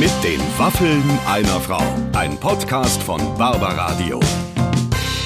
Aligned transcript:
Mit 0.00 0.08
den 0.24 0.40
Waffeln 0.56 1.02
einer 1.26 1.60
Frau. 1.60 1.82
Ein 2.14 2.40
Podcast 2.40 3.02
von 3.02 3.20
Barbaradio. 3.36 4.18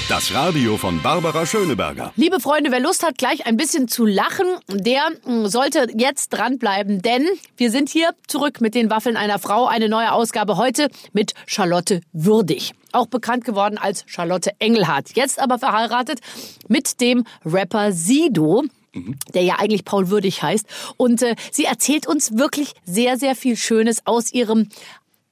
Das 0.09 0.33
Radio 0.33 0.75
von 0.75 1.01
Barbara 1.01 1.45
Schöneberger. 1.45 2.11
Liebe 2.17 2.41
Freunde, 2.41 2.73
wer 2.73 2.81
Lust 2.81 3.01
hat, 3.01 3.17
gleich 3.17 3.45
ein 3.45 3.55
bisschen 3.55 3.87
zu 3.87 4.05
lachen, 4.05 4.45
der 4.67 5.11
mm, 5.23 5.45
sollte 5.45 5.87
jetzt 5.95 6.27
dranbleiben, 6.33 7.01
denn 7.01 7.25
wir 7.55 7.71
sind 7.71 7.87
hier 7.87 8.09
zurück 8.27 8.59
mit 8.59 8.75
den 8.75 8.89
Waffeln 8.89 9.15
einer 9.15 9.39
Frau. 9.39 9.65
Eine 9.65 9.87
neue 9.87 10.11
Ausgabe 10.11 10.57
heute 10.57 10.89
mit 11.13 11.35
Charlotte 11.45 12.01
Würdig. 12.11 12.73
Auch 12.91 13.07
bekannt 13.07 13.45
geworden 13.45 13.77
als 13.77 14.03
Charlotte 14.07 14.51
Engelhardt. 14.59 15.15
Jetzt 15.15 15.39
aber 15.39 15.57
verheiratet 15.57 16.19
mit 16.67 16.99
dem 16.99 17.23
Rapper 17.45 17.93
Sido 17.93 18.65
der 19.33 19.43
ja 19.43 19.55
eigentlich 19.59 19.85
Paul 19.85 20.09
Würdig 20.09 20.41
heißt. 20.41 20.65
Und 20.97 21.21
äh, 21.21 21.35
sie 21.51 21.65
erzählt 21.65 22.07
uns 22.07 22.37
wirklich 22.37 22.73
sehr, 22.85 23.17
sehr 23.17 23.35
viel 23.35 23.55
Schönes 23.57 24.05
aus 24.05 24.31
ihrem 24.33 24.69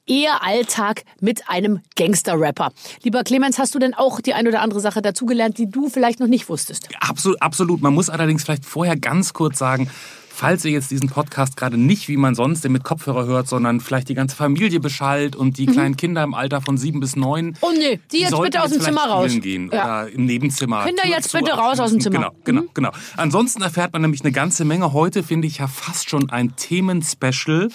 Ehealltag 0.06 1.04
mit 1.22 1.50
einem 1.50 1.80
Gangster-Rapper. 1.96 2.72
Lieber 3.04 3.24
Clemens, 3.24 3.58
hast 3.58 3.74
du 3.74 3.80
denn 3.80 3.94
auch 3.94 4.20
die 4.20 4.34
ein 4.34 4.48
oder 4.48 4.62
andere 4.62 4.82
Sache 4.82 5.02
dazugelernt, 5.02 5.58
die 5.58 5.70
du 5.70 5.90
vielleicht 5.90 6.20
noch 6.20 6.28
nicht 6.28 6.50
wusstest? 6.50 6.90
Absolut, 7.00 7.42
absolut. 7.42 7.82
Man 7.82 7.94
muss 7.94 8.10
allerdings 8.10 8.44
vielleicht 8.44 8.66
vorher 8.66 8.98
ganz 8.98 9.34
kurz 9.34 9.58
sagen, 9.58 9.90
falls 10.34 10.66
ihr 10.66 10.72
jetzt 10.72 10.92
diesen 10.92 11.10
Podcast 11.10 11.56
gerade 11.58 11.78
nicht, 11.78 12.08
wie 12.08 12.18
man 12.18 12.36
sonst 12.36 12.64
den 12.64 12.72
mit 12.72 12.84
Kopfhörer 12.84 13.26
hört, 13.26 13.48
sondern 13.48 13.80
vielleicht 13.80 14.10
die 14.10 14.16
ganze 14.16 14.36
Familie 14.36 14.80
beschallt 14.80 15.36
und 15.36 15.58
die 15.58 15.66
kleinen 15.68 15.96
Kinder 15.96 16.24
im 16.24 16.34
Alter 16.34 16.62
von 16.62 16.78
sieben 16.78 17.00
bis 17.00 17.16
neun. 17.16 17.56
Oh 17.62 17.72
nee, 17.72 18.00
die 18.12 18.22
jetzt 18.22 18.40
bitte 18.42 18.64
aus 18.64 18.72
dem 18.72 18.82
Zimmer 18.82 19.06
raus. 19.06 19.32
Gehen 19.40 19.70
Ja. 19.72 20.04
Oder 20.04 20.10
im 20.12 20.26
Nebenzimmer. 20.26 20.86
Kinder, 20.86 21.08
jetzt 21.08 21.32
bitte 21.32 21.52
raus 21.52 21.80
aus 21.80 21.92
dem 21.92 22.02
Zimmer. 22.02 22.18
Genau, 22.18 22.32
genau, 22.44 22.64
genau. 22.74 22.92
Ansonsten 23.16 23.62
erfährt 23.62 23.94
man 23.94 24.02
nämlich 24.02 24.22
eine 24.22 24.32
ganze 24.32 24.66
Menge. 24.66 24.94
Heute 24.94 25.24
finde 25.24 25.48
ich 25.48 25.60
ja 25.60 25.68
fast 25.68 26.10
schon 26.10 26.30
ein 26.30 26.56
Themenspecial. 26.56 27.70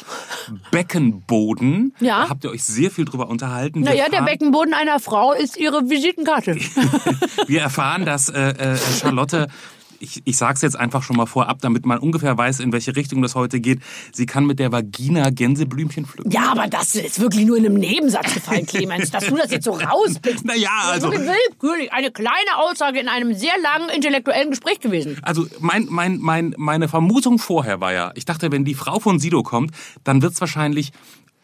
Beckenboden. 0.70 1.94
Ja. 2.00 2.22
Da 2.24 2.28
habt 2.30 2.44
ihr 2.44 2.50
euch 2.50 2.64
sehr 2.64 2.90
viel 2.90 3.04
drüber 3.04 3.28
unterhalten. 3.28 3.84
Wir 3.84 3.90
Naja, 3.90 4.08
der 4.10 4.22
Beckenboden 4.22 4.74
einer 4.74 4.98
Frau 5.00 5.32
ist 5.32 5.56
ihre 5.56 5.88
Visitenkarte. 5.88 6.56
Wir 7.46 7.60
erfahren, 7.60 8.04
dass 8.04 8.28
äh, 8.28 8.50
äh, 8.50 8.76
Charlotte, 9.00 9.48
ich, 10.00 10.22
ich 10.24 10.36
sage 10.36 10.54
es 10.54 10.62
jetzt 10.62 10.76
einfach 10.76 11.02
schon 11.02 11.16
mal 11.16 11.26
vorab, 11.26 11.60
damit 11.60 11.86
man 11.86 11.98
ungefähr 11.98 12.36
weiß, 12.36 12.60
in 12.60 12.72
welche 12.72 12.94
Richtung 12.96 13.22
das 13.22 13.34
heute 13.34 13.60
geht. 13.60 13.80
Sie 14.12 14.26
kann 14.26 14.46
mit 14.46 14.58
der 14.58 14.72
Vagina 14.72 15.30
Gänseblümchen 15.30 16.06
pflücken. 16.06 16.30
Ja, 16.30 16.52
aber 16.52 16.68
das 16.68 16.94
ist 16.94 17.20
wirklich 17.20 17.46
nur 17.46 17.56
in 17.56 17.66
einem 17.66 17.74
Nebensatz 17.74 18.34
gefallen, 18.34 18.66
Clemens, 18.66 19.10
dass 19.10 19.26
du 19.26 19.36
das 19.36 19.50
jetzt 19.50 19.64
so 19.64 19.72
rauspickst. 19.72 20.44
Naja, 20.48 20.70
Das 20.88 20.98
ist 20.98 21.04
also, 21.04 21.12
willkürlich. 21.12 21.92
Eine 21.92 22.10
kleine 22.10 22.56
Aussage 22.56 23.00
in 23.00 23.08
einem 23.08 23.34
sehr 23.34 23.52
langen 23.62 23.90
intellektuellen 23.90 24.50
Gespräch 24.50 24.80
gewesen. 24.80 25.18
also 25.22 25.46
mein, 25.60 25.86
mein, 25.90 26.18
mein, 26.18 26.54
meine 26.56 26.88
Vermutung 26.88 27.38
vorher 27.38 27.80
war 27.80 27.92
ja, 27.92 28.12
ich 28.14 28.24
dachte, 28.24 28.50
wenn 28.52 28.64
die 28.64 28.74
Frau 28.74 28.98
von 28.98 29.18
Sido 29.18 29.42
kommt, 29.42 29.72
dann 30.04 30.22
wird's 30.22 30.40
wahrscheinlich 30.40 30.92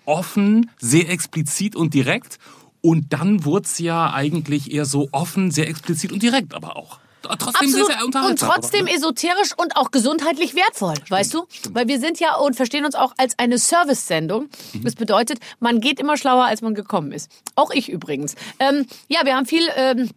offen, 0.07 0.71
sehr 0.79 1.11
explizit 1.11 1.77
und 1.77 1.95
direkt. 1.95 2.39
Und 2.81 3.13
dann 3.13 3.45
wurd's 3.45 3.79
ja 3.79 4.13
eigentlich 4.13 4.73
eher 4.73 4.85
so 4.85 5.09
offen, 5.11 5.51
sehr 5.51 5.69
explizit 5.69 6.13
und 6.13 6.23
direkt, 6.23 6.55
aber 6.55 6.77
auch. 6.77 6.99
Trotzdem 7.39 7.69
sehr, 7.71 7.85
sehr 7.87 7.97
und 7.99 8.05
unterhaltsam. 8.07 8.51
trotzdem 8.51 8.81
aber, 8.83 8.91
ne? 8.91 8.97
esoterisch 8.97 9.53
und 9.57 9.77
auch 9.77 9.91
gesundheitlich 9.91 10.55
wertvoll, 10.55 10.95
weißt 11.09 11.35
du? 11.35 11.47
Weil 11.71 11.89
wir 11.89 11.99
sind 12.01 12.21
ja 12.21 12.37
und 12.37 12.55
verstehen 12.57 12.85
uns 12.85 12.95
auch 12.95 13.13
als 13.17 13.39
eine 13.39 13.59
Service-Sendung. 13.59 14.49
Mhm. 14.73 14.85
Das 14.85 14.95
bedeutet, 14.95 15.39
man 15.61 15.81
geht 15.81 15.99
immer 16.01 16.17
schlauer, 16.17 16.45
als 16.45 16.63
man 16.63 16.75
gekommen 16.75 17.13
ist. 17.13 17.31
Auch 17.57 17.71
ich 17.71 17.89
übrigens. 17.89 18.35
Ähm, 18.59 18.87
ja, 19.09 19.25
wir 19.25 19.35
haben 19.37 19.47
viel 19.47 19.63
ähm, 19.77 20.11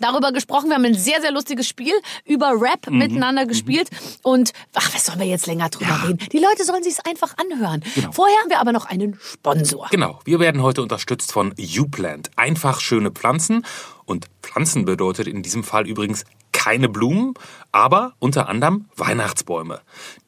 darüber 0.00 0.32
gesprochen. 0.32 0.68
Wir 0.68 0.76
haben 0.76 0.84
ein 0.84 0.94
sehr, 0.94 1.20
sehr 1.20 1.32
lustiges 1.32 1.68
Spiel 1.68 1.92
über 2.24 2.52
Rap 2.60 2.88
Mhm. 2.88 2.98
miteinander 2.98 3.44
gespielt. 3.46 3.88
Und 4.22 4.52
ach, 4.74 4.94
was 4.94 5.04
sollen 5.06 5.18
wir 5.18 5.26
jetzt 5.26 5.46
länger 5.46 5.68
drüber 5.68 6.02
reden? 6.08 6.18
Die 6.32 6.38
Leute 6.38 6.64
sollen 6.64 6.82
sich's 6.82 7.00
einfach 7.00 7.34
anhören. 7.36 7.82
Genau. 7.94 8.12
Vorher 8.12 8.36
haben 8.42 8.50
wir 8.50 8.60
aber 8.60 8.72
noch 8.72 8.86
einen 8.86 9.18
Sponsor. 9.20 9.88
Genau, 9.90 10.20
wir 10.24 10.40
werden 10.40 10.62
heute 10.62 10.80
unterstützt 10.82 11.32
von 11.32 11.52
YouPlant. 11.58 12.30
Einfach 12.36 12.80
schöne 12.80 13.10
Pflanzen. 13.10 13.66
Und 14.06 14.26
Pflanzen 14.42 14.84
bedeutet 14.86 15.28
in 15.28 15.42
diesem 15.42 15.62
Fall 15.64 15.86
übrigens 15.86 16.24
keine 16.52 16.88
Blumen, 16.88 17.34
aber 17.72 18.14
unter 18.18 18.48
anderem 18.48 18.86
Weihnachtsbäume. 18.96 19.80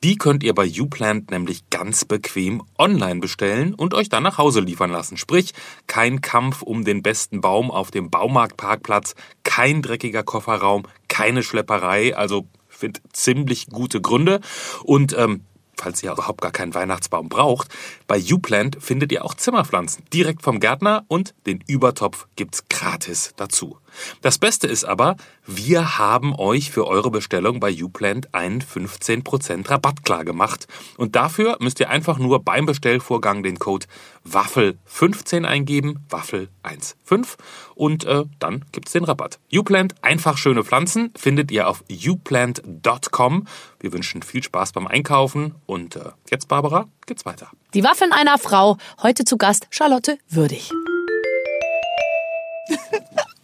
Die 0.02 0.16
könnt 0.16 0.42
ihr 0.42 0.54
bei 0.54 0.64
YouPlant 0.64 1.30
nämlich 1.30 1.68
ganz 1.70 2.04
bequem 2.04 2.62
online 2.78 3.20
bestellen 3.20 3.74
und 3.74 3.94
euch 3.94 4.08
dann 4.08 4.22
nach 4.22 4.38
Hause 4.38 4.60
liefern 4.60 4.90
lassen. 4.90 5.16
Sprich, 5.16 5.52
kein 5.86 6.20
Kampf 6.20 6.62
um 6.62 6.84
den 6.84 7.02
besten 7.02 7.40
Baum 7.40 7.70
auf 7.70 7.90
dem 7.90 8.10
Baumarktparkplatz, 8.10 9.14
kein 9.44 9.82
dreckiger 9.82 10.22
Kofferraum, 10.22 10.84
keine 11.08 11.42
Schlepperei. 11.42 12.16
Also 12.16 12.46
ich 12.70 12.76
finde 12.76 13.00
ziemlich 13.12 13.66
gute 13.66 14.00
Gründe. 14.00 14.40
Und 14.84 15.16
ähm, 15.16 15.42
falls 15.76 16.02
ihr 16.02 16.12
überhaupt 16.12 16.40
gar 16.40 16.52
keinen 16.52 16.74
Weihnachtsbaum 16.74 17.28
braucht, 17.28 17.68
bei 18.06 18.16
YouPlant 18.16 18.78
findet 18.80 19.12
ihr 19.12 19.24
auch 19.24 19.34
Zimmerpflanzen 19.34 20.04
direkt 20.12 20.42
vom 20.42 20.60
Gärtner 20.60 21.04
und 21.08 21.34
den 21.46 21.62
Übertopf 21.66 22.26
gibt's 22.36 22.68
gratis 22.68 23.32
dazu. 23.36 23.78
Das 24.20 24.38
Beste 24.38 24.66
ist 24.66 24.84
aber, 24.84 25.16
wir 25.46 25.98
haben 25.98 26.34
euch 26.34 26.70
für 26.70 26.86
eure 26.86 27.10
Bestellung 27.10 27.60
bei 27.60 27.70
YouPlant 27.70 28.34
einen 28.34 28.62
15% 28.62 29.68
Rabatt 29.68 30.04
klar 30.04 30.24
gemacht. 30.24 30.66
Und 30.96 31.16
dafür 31.16 31.56
müsst 31.60 31.80
ihr 31.80 31.90
einfach 31.90 32.18
nur 32.18 32.42
beim 32.44 32.66
Bestellvorgang 32.66 33.42
den 33.42 33.58
Code 33.58 33.86
WAFFEL15 34.28 35.44
eingeben, 35.44 36.04
WAFFEL15 36.10 37.36
und 37.74 38.04
äh, 38.04 38.24
dann 38.38 38.64
gibt's 38.72 38.92
den 38.92 39.04
Rabatt. 39.04 39.38
YouPlant, 39.48 39.94
einfach 40.02 40.38
schöne 40.38 40.64
Pflanzen, 40.64 41.12
findet 41.16 41.50
ihr 41.50 41.68
auf 41.68 41.82
youplant.com. 41.88 43.46
Wir 43.80 43.92
wünschen 43.92 44.22
viel 44.22 44.42
Spaß 44.42 44.72
beim 44.72 44.86
Einkaufen 44.86 45.54
und 45.66 45.96
äh, 45.96 46.10
jetzt, 46.30 46.48
Barbara, 46.48 46.86
geht's 47.06 47.26
weiter. 47.26 47.48
Die 47.74 47.82
Waffen 47.82 48.12
einer 48.12 48.38
Frau. 48.38 48.76
Heute 49.02 49.24
zu 49.24 49.36
Gast 49.36 49.66
Charlotte 49.70 50.18
Würdig. 50.28 50.70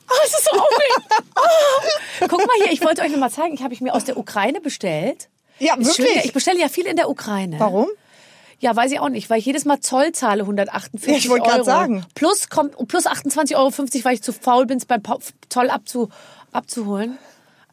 Oh, 0.10 0.24
es 0.24 0.32
ist 0.32 0.44
so 0.50 0.58
aufregend. 0.58 1.26
Oh. 1.36 2.26
Guck 2.28 2.46
mal 2.46 2.56
hier, 2.62 2.72
ich 2.72 2.82
wollte 2.82 3.02
euch 3.02 3.10
noch 3.10 3.18
mal 3.18 3.30
zeigen, 3.30 3.54
ich 3.54 3.62
habe 3.62 3.74
ich 3.74 3.80
mir 3.80 3.94
aus 3.94 4.04
der 4.04 4.16
Ukraine 4.16 4.60
bestellt. 4.60 5.28
Ja, 5.58 5.74
Ist 5.76 5.96
schön, 5.96 6.04
wirklich? 6.06 6.16
ja, 6.16 6.24
ich 6.24 6.32
bestelle 6.32 6.58
ja 6.58 6.68
viel 6.68 6.86
in 6.86 6.96
der 6.96 7.10
Ukraine. 7.10 7.60
Warum? 7.60 7.88
Ja, 8.60 8.74
weiß 8.74 8.90
ich 8.90 8.98
auch 9.00 9.08
nicht, 9.08 9.30
weil 9.30 9.38
ich 9.38 9.46
jedes 9.46 9.64
Mal 9.64 9.80
Zoll 9.80 10.12
zahle 10.12 10.42
148 10.42 11.24
Ich 11.24 11.30
wollte 11.30 11.48
grad 11.48 11.64
sagen. 11.64 12.04
Plus 12.14 12.48
kommt 12.48 12.74
plus 12.88 13.06
28,50 13.06 13.54
Euro, 13.56 13.72
weil 14.04 14.14
ich 14.14 14.22
zu 14.22 14.32
faul 14.32 14.66
bin, 14.66 14.78
es 14.78 14.86
beim 14.86 15.02
Zoll 15.48 15.70
abzu, 15.70 16.08
abzuholen. 16.52 17.18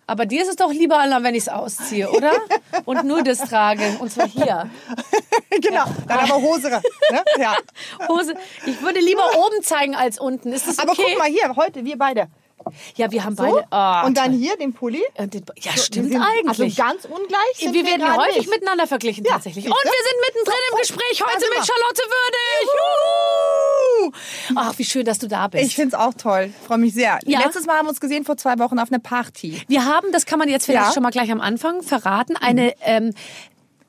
Aber 0.08 0.26
dir 0.26 0.44
ist 0.44 0.50
es 0.50 0.56
doch 0.56 0.72
lieber, 0.72 1.00
Anna, 1.00 1.24
wenn 1.24 1.34
ich 1.34 1.44
es 1.44 1.50
ausziehe, 1.50 2.10
oder? 2.12 2.34
Und 2.86 3.06
nur 3.06 3.24
das 3.24 3.40
trage. 3.40 3.98
Und 4.00 4.12
zwar 4.12 4.28
hier. 4.28 4.70
genau, 5.62 5.86
dann 6.08 6.20
aber 6.20 6.42
Hose 6.42 6.72
rein. 6.72 6.82
Ne? 7.12 7.24
Ja. 7.38 7.56
Hose. 8.08 8.36
Ich 8.66 8.82
würde 8.82 9.00
lieber 9.00 9.28
oben 9.36 9.64
zeigen 9.64 9.96
als 9.96 10.20
unten. 10.20 10.54
Ist 10.54 10.68
das 10.68 10.78
okay? 10.78 10.92
Aber 10.92 10.96
guck 10.96 11.18
mal 11.18 11.28
hier, 11.28 11.56
heute 11.56 11.86
wir 11.86 11.98
beide. 11.98 12.28
Ja, 12.96 13.12
wir 13.12 13.24
haben 13.24 13.36
So. 13.36 13.44
beide. 13.44 13.66
Ah, 13.72 14.06
und 14.06 14.18
dann 14.18 14.31
hier 14.34 14.58
den 14.58 14.74
Pulli. 14.74 15.03
Und 15.18 15.34
den- 15.34 15.46
Ja, 15.58 15.74
Wir 15.76 15.81
stimmt 15.81 16.12
sind 16.12 16.22
eigentlich. 16.22 16.76
Also 16.76 16.84
ganz 16.84 17.06
ungleich 17.06 17.74
wir 17.74 17.86
werden 17.86 18.16
häufig 18.18 18.38
nicht. 18.38 18.50
miteinander 18.50 18.88
verglichen 18.88 19.24
Ja, 19.26 19.34
tatsächlich. 19.34 19.66
Und 19.66 19.72
wir 19.72 19.92
sind 19.92 20.22
mittendrin 20.28 20.59
im 20.72 20.78
Gespräch 20.80 21.22
heute 21.22 21.46
mit. 21.50 21.66
Charlotte 21.66 22.02
Würdig. 22.02 22.70
Juhu! 24.02 24.12
Ach, 24.56 24.74
wie 24.78 24.86
schön, 24.86 25.06
dass 25.06 25.20
du 25.20 25.28
da 25.28 25.48
bist. 25.48 25.64
Ich 25.66 25.76
finde 25.76 25.96
es 25.96 26.02
auch 26.02 26.14
toll. 26.14 26.53
Freue 26.68 26.78
mich 26.78 26.94
sehr. 26.94 27.20
Ja? 27.26 27.40
Letztes 27.40 27.66
Mal 27.66 27.78
haben 27.78 27.86
wir 27.86 27.90
uns 27.90 28.00
gesehen 28.00 28.26
vor 28.26 28.38
zwei 28.38 28.58
Wochen 28.59 28.80
auf 28.80 28.90
einer 28.92 29.00
Party. 29.00 29.62
Wir 29.68 29.86
haben, 29.86 30.12
das 30.12 30.26
kann 30.26 30.40
man 30.40 30.50
jetzt 30.50 30.66
vielleicht 30.66 30.88
Ja. 30.88 30.94
schon 30.94 31.03
mal 31.03 31.12
gleich 31.12 31.32
am 31.32 31.42
Anfang 31.42 31.82
verraten, 31.82 32.36
eine, 32.36 32.74
ähm, 32.82 33.14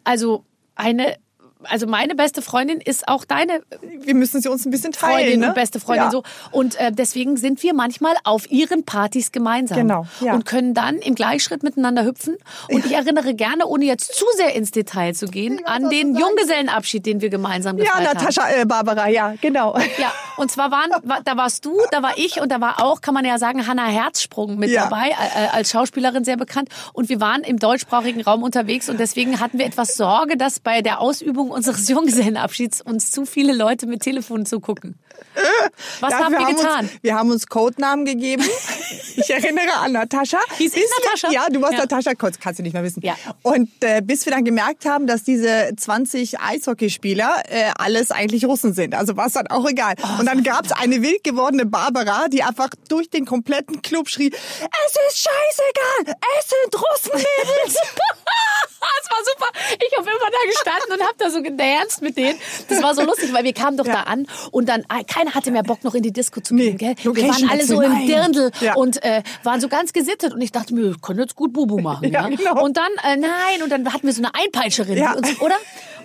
also 0.04 0.44
eine, 0.74 1.16
also 1.64 1.86
meine 1.86 2.14
beste 2.14 2.42
Freundin 2.42 2.80
ist 2.80 3.08
auch 3.08 3.24
deine 3.24 3.62
Wir 4.00 4.14
müssen 4.14 4.40
sie 4.40 4.48
uns 4.48 4.66
ein 4.66 4.70
bisschen 4.70 4.92
teilen. 4.92 5.16
Freundin 5.16 5.40
ne? 5.40 5.48
und 5.48 5.54
beste 5.54 5.80
Freundin 5.80 6.04
ja. 6.04 6.10
so. 6.10 6.22
Und 6.50 6.78
äh, 6.78 6.92
deswegen 6.92 7.36
sind 7.36 7.62
wir 7.62 7.74
manchmal 7.74 8.14
auf 8.24 8.50
ihren 8.50 8.84
Partys 8.84 9.32
gemeinsam. 9.32 9.78
Genau, 9.78 10.06
ja. 10.20 10.34
Und 10.34 10.44
können 10.44 10.74
dann 10.74 10.96
im 10.96 11.14
Gleichschritt 11.14 11.62
miteinander 11.62 12.04
hüpfen. 12.04 12.36
Und 12.68 12.84
ich 12.84 12.92
erinnere 12.92 13.34
gerne, 13.34 13.66
ohne 13.66 13.84
jetzt 13.84 14.14
zu 14.14 14.24
sehr 14.36 14.54
ins 14.54 14.70
Detail 14.70 15.14
zu 15.14 15.26
gehen, 15.26 15.58
weiß, 15.58 15.66
an 15.66 15.90
den. 15.90 16.16
Junggesellenabschied, 16.16 17.04
den 17.06 17.20
wir 17.20 17.30
gemeinsam 17.30 17.78
Ja, 17.78 17.84
gefeiert 17.84 18.08
haben. 18.08 18.18
Natascha, 18.18 18.50
äh, 18.50 18.64
Barbara, 18.64 19.08
ja, 19.08 19.34
genau. 19.40 19.76
Ja, 19.98 20.12
und 20.36 20.50
zwar 20.50 20.70
waren, 20.70 20.90
war, 21.04 21.20
da 21.24 21.36
warst 21.36 21.64
du, 21.64 21.78
da 21.90 22.02
war 22.02 22.12
ich 22.16 22.40
und 22.40 22.50
da 22.52 22.60
war 22.60 22.82
auch, 22.82 23.00
kann 23.00 23.14
man 23.14 23.24
ja 23.24 23.38
sagen, 23.38 23.66
Hannah 23.66 23.86
Herzsprung 23.86 24.56
mit 24.56 24.70
Ja. 24.70 24.84
dabei, 24.84 25.10
äh, 25.10 25.48
als 25.52 25.70
Schauspielerin 25.70 26.24
sehr 26.24 26.36
bekannt. 26.36 26.68
Und 26.92 27.08
wir 27.08 27.20
waren 27.20 27.42
im 27.42 27.58
deutschsprachigen 27.58 28.20
Raum 28.22 28.42
unterwegs 28.42 28.88
und 28.88 29.00
deswegen 29.00 29.40
hatten 29.40 29.58
wir 29.58 29.66
etwas 29.66 29.94
Sorge, 29.94 30.36
dass 30.36 30.60
bei 30.60 30.82
der 30.82 31.00
Ausübung 31.00 31.45
unseres 31.50 31.88
Junggesellenabschieds 31.88 32.82
uns 32.82 33.10
zu 33.10 33.26
viele 33.26 33.54
Leute 33.54 33.86
mit 33.86 34.02
Telefon 34.02 34.46
zugucken. 34.46 34.98
Was 36.00 36.10
Dafür 36.10 36.24
haben 36.24 36.32
wir 36.32 36.54
getan? 36.54 36.84
Uns, 36.84 36.90
wir 37.02 37.14
haben 37.14 37.30
uns 37.30 37.46
Codenamen 37.46 38.04
gegeben. 38.04 38.44
Ich 39.18 39.30
erinnere 39.30 39.72
an 39.78 39.92
Natascha. 39.92 40.38
Hieß 40.58 40.74
ich 40.76 40.82
Bis 40.82 40.90
Natascha? 41.02 41.30
Wir, 41.30 41.34
ja, 41.34 41.46
du 41.50 41.62
warst 41.62 41.72
Ja. 41.72 41.80
Natascha, 41.80 42.14
kannst 42.14 42.38
kannst 42.38 42.58
du 42.58 42.62
nicht 42.62 42.74
mehr 42.74 42.82
wissen. 42.82 43.00
Ja. 43.02 43.16
Und 43.42 43.70
äh, 43.80 44.02
bis 44.02 44.26
wir 44.26 44.32
dann 44.32 44.44
gemerkt 44.44 44.84
haben, 44.84 45.06
dass 45.06 45.24
diese 45.24 45.72
20 45.74 46.38
Eishockeyspieler 46.38 47.42
äh, 47.48 47.70
alles 47.78 48.10
eigentlich 48.10 48.44
Russen 48.44 48.74
sind. 48.74 48.94
Also 48.94 49.16
war 49.16 49.26
es 49.26 49.32
dann 49.32 49.46
auch 49.46 49.66
egal. 49.66 49.94
Oh, 50.02 50.20
Und 50.20 50.26
dann 50.26 50.42
gab 50.42 50.66
es 50.66 50.72
eine 50.72 51.00
wild 51.00 51.24
gewordene 51.24 51.64
Barbara, 51.64 52.28
die 52.28 52.42
einfach 52.42 52.68
durch 52.90 53.08
den 53.08 53.24
kompletten 53.24 53.80
Club 53.80 54.10
schrie, 54.10 54.28
es 54.28 54.96
ist 55.08 55.26
scheißegal, 55.26 56.14
es 56.38 56.50
sind 56.50 56.74
Russenmädels. 56.74 57.76
war 59.16 59.24
super. 59.24 59.76
Ich 59.86 59.98
habe 59.98 60.08
immer 60.08 60.30
da 60.30 60.50
gestanden 60.50 60.92
und 60.92 61.02
habe 61.02 61.14
da 61.18 61.30
so 61.30 61.42
gedanced 61.42 62.02
mit 62.02 62.16
denen. 62.16 62.38
Das 62.68 62.82
war 62.82 62.94
so 62.94 63.02
lustig, 63.02 63.32
weil 63.32 63.44
wir 63.44 63.52
kamen 63.52 63.76
doch 63.76 63.86
Ja. 63.86 63.92
da 63.94 64.00
an 64.02 64.26
und 64.50 64.68
dann 64.68 64.84
ah, 64.88 65.02
keiner 65.06 65.34
hatte 65.34 65.50
mehr 65.50 65.62
Bock 65.62 65.84
noch 65.84 65.94
in 65.94 66.02
die 66.02 66.12
Disco 66.12 66.40
zu 66.40 66.54
gehen, 66.54 66.76
Nee, 66.80 66.94
gell? 66.94 67.14
Wir 67.14 67.28
waren 67.28 67.48
alle 67.50 67.64
so 67.64 67.80
im. 67.80 68.06
Dirndl 68.06 68.50
Ja. 68.60 68.74
und 68.74 69.02
äh, 69.02 69.22
waren 69.42 69.60
so 69.60 69.68
ganz 69.68 69.92
gesittet 69.92 70.32
und 70.34 70.40
ich 70.40 70.52
dachte 70.52 70.74
mir, 70.74 70.82
wir 70.90 70.96
können 71.00 71.20
jetzt 71.20 71.34
gut 71.36 71.52
Bubu 71.52 71.78
machen, 71.80 72.10
ja? 72.10 72.28
Ja, 72.28 72.28
genau. 72.28 72.62
Und 72.62 72.76
dann 72.76 72.90
äh, 73.04 73.16
nein 73.16 73.62
und 73.62 73.70
dann 73.70 73.92
hatten 73.92 74.06
wir 74.06 74.12
so 74.12 74.22
eine 74.22 74.34
Einpeitscherin, 74.34 74.96
die 74.96 75.02
uns, 75.16 75.40
oder? 75.40 75.56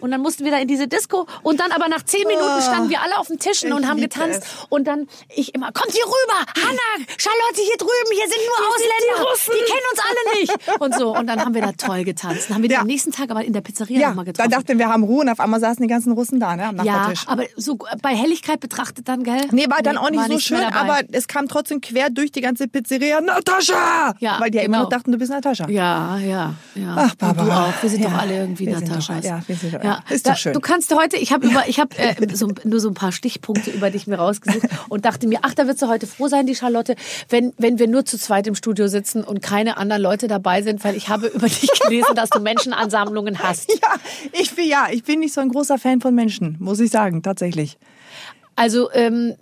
Und 0.01 0.09
dann 0.09 0.21
mussten 0.21 0.43
wir 0.45 0.51
da 0.51 0.57
in 0.57 0.67
diese 0.67 0.87
Disco 0.87 1.27
und 1.43 1.59
dann 1.59 1.71
aber 1.71 1.87
nach 1.87 2.03
zehn 2.03 2.25
Minuten 2.27 2.41
Oh. 2.57 2.61
standen 2.61 2.89
wir 2.89 3.01
alle 3.01 3.17
auf 3.19 3.27
den 3.27 3.37
Tischen 3.37 3.71
und 3.71 3.87
haben 3.87 3.99
getanzt 4.01 4.41
es. 4.43 4.65
und 4.69 4.85
dann 4.87 5.07
ich 5.29 5.53
immer, 5.53 5.71
kommt 5.71 5.91
hier 5.91 6.05
rüber, 6.05 6.39
Hanna, 6.57 7.05
Charlotte 7.17 7.61
hier 7.61 7.77
drüben, 7.77 8.11
hier 8.11 8.27
sind 8.27 8.39
nur 8.47 8.67
Ausländer, 8.67 9.35
die, 9.45 9.71
kennen 9.71 9.87
uns 9.91 10.01
alle 10.09 10.39
nicht 10.39 10.81
und 10.81 10.95
so 10.95 11.15
und 11.15 11.27
dann 11.27 11.39
haben 11.45 11.53
wir 11.53 11.61
da 11.61 11.71
toll 11.73 12.03
getanzt. 12.03 12.49
Dann 12.49 12.55
haben 12.55 12.61
wir 12.63 12.69
die 12.69 12.73
Ja. 12.75 12.81
am 12.81 12.87
nächsten 13.05 13.11
Tag 13.21 13.31
aber 13.31 13.43
in 13.43 13.53
der 13.53 13.61
Pizzeria 13.61 13.99
Ja, 13.99 14.07
nochmal 14.09 14.25
da 14.25 14.31
getroffen. 14.31 14.51
dachten 14.51 14.79
wir, 14.79 14.89
haben 14.89 15.03
Ruhe 15.03 15.21
und 15.21 15.29
auf 15.29 15.39
einmal 15.39 15.59
saßen 15.59 15.81
die 15.81 15.87
ganzen 15.87 16.11
Russen 16.13 16.39
da, 16.39 16.55
ne, 16.55 16.65
am 16.67 16.77
ja, 16.77 16.83
Nachbartisch. 16.83 17.23
aber 17.27 17.43
so 17.57 17.77
bei 18.01 18.15
Helligkeit 18.15 18.59
betrachtet 18.59 19.07
dann, 19.07 19.23
gell? 19.23 19.41
Nee, 19.51 19.65
war 19.69 19.81
dann 19.81 19.97
auch 19.97 20.09
nicht 20.09 20.25
so 20.27 20.39
schön, 20.39 20.63
aber 20.63 20.99
es 21.11 21.27
kam 21.27 21.47
trotzdem 21.47 21.81
quer 21.81 22.09
durch 22.09 22.31
die 22.31 22.41
ganze 22.41 22.67
Pizzeria. 22.67 23.19
Natascha! 23.21 24.13
Ja, 24.19 24.39
Weil 24.39 24.51
die 24.51 24.57
ja 24.57 24.63
immer 24.63 24.77
genau. 24.77 24.83
noch 24.83 24.89
dachten, 24.89 25.11
du 25.11 25.17
bist 25.17 25.31
Natascha. 25.31 25.67
Ja, 25.69 26.17
ja, 26.17 26.53
ja. 26.75 26.95
Ach, 26.97 27.11
Und 27.11 27.17
Barbara. 27.17 27.45
du 27.45 27.51
auch. 27.77 27.81
Wir 27.83 27.89
sind 27.89 28.01
Ja, 28.03 28.09
doch 28.09 28.17
alle 28.19 28.37
irgendwie 28.37 28.67
Nataschas. 28.67 29.07
doch- 29.21 29.23
ja, 29.23 29.41
wir 29.47 29.55
sind 29.55 29.73
doch- 29.73 29.83
ja. 29.83 30.03
ist 30.09 30.25
Da- 30.25 30.31
doch 30.31 30.37
schön. 30.37 30.53
Du 30.53 30.59
kannst 30.59 30.93
heute, 30.95 31.17
ich 31.17 31.31
habe 31.31 31.47
über, 31.47 31.67
ich 31.67 31.79
habe 31.79 31.97
äh, 31.97 32.15
so, 32.35 32.51
nur 32.63 32.79
so 32.79 32.89
ein 32.89 32.93
paar 32.93 33.11
Stichpunkte 33.11 33.71
über 33.71 33.89
dich 33.89 34.07
mir 34.07 34.17
rausgesucht 34.17 34.67
und 34.89 35.05
dachte 35.05 35.27
mir, 35.27 35.39
ach, 35.41 35.53
da 35.53 35.67
wird 35.67 35.79
sie 35.79 35.87
heute 35.87 36.07
froh 36.07 36.27
sein, 36.27 36.45
die 36.45 36.55
Charlotte, 36.55 36.95
wenn, 37.29 37.53
wenn 37.57 37.79
wir 37.79 37.87
nur 37.87 38.05
zu 38.05 38.17
zweit 38.17 38.47
im 38.47 38.55
Studio 38.55 38.87
sitzen 38.87 39.23
und 39.23 39.41
keine 39.41 39.77
anderen 39.77 40.01
Leute 40.01 40.27
dabei 40.27 40.61
sind, 40.61 40.83
weil 40.83 40.95
ich 40.95 41.09
habe 41.09 41.27
über 41.27 41.47
dich 41.47 41.69
gelesen, 41.83 42.15
dass 42.15 42.29
du 42.29 42.39
Menschenansammlungen 42.91 43.39
hast. 43.39 43.71
Ja, 43.81 43.95
ich 44.39 44.53
bin, 44.55 44.67
ja, 44.67 44.87
ich 44.91 45.03
bin 45.03 45.19
nicht 45.21 45.33
so 45.33 45.41
ein 45.41 45.49
großer 45.49 45.77
Fan 45.77 46.01
von 46.01 46.13
Menschen, 46.13 46.57
muss 46.59 46.79
ich 46.79 46.91
sagen, 46.91 47.23
tatsächlich. 47.23 47.77
Also 48.55 48.91
ähm, 48.91 49.35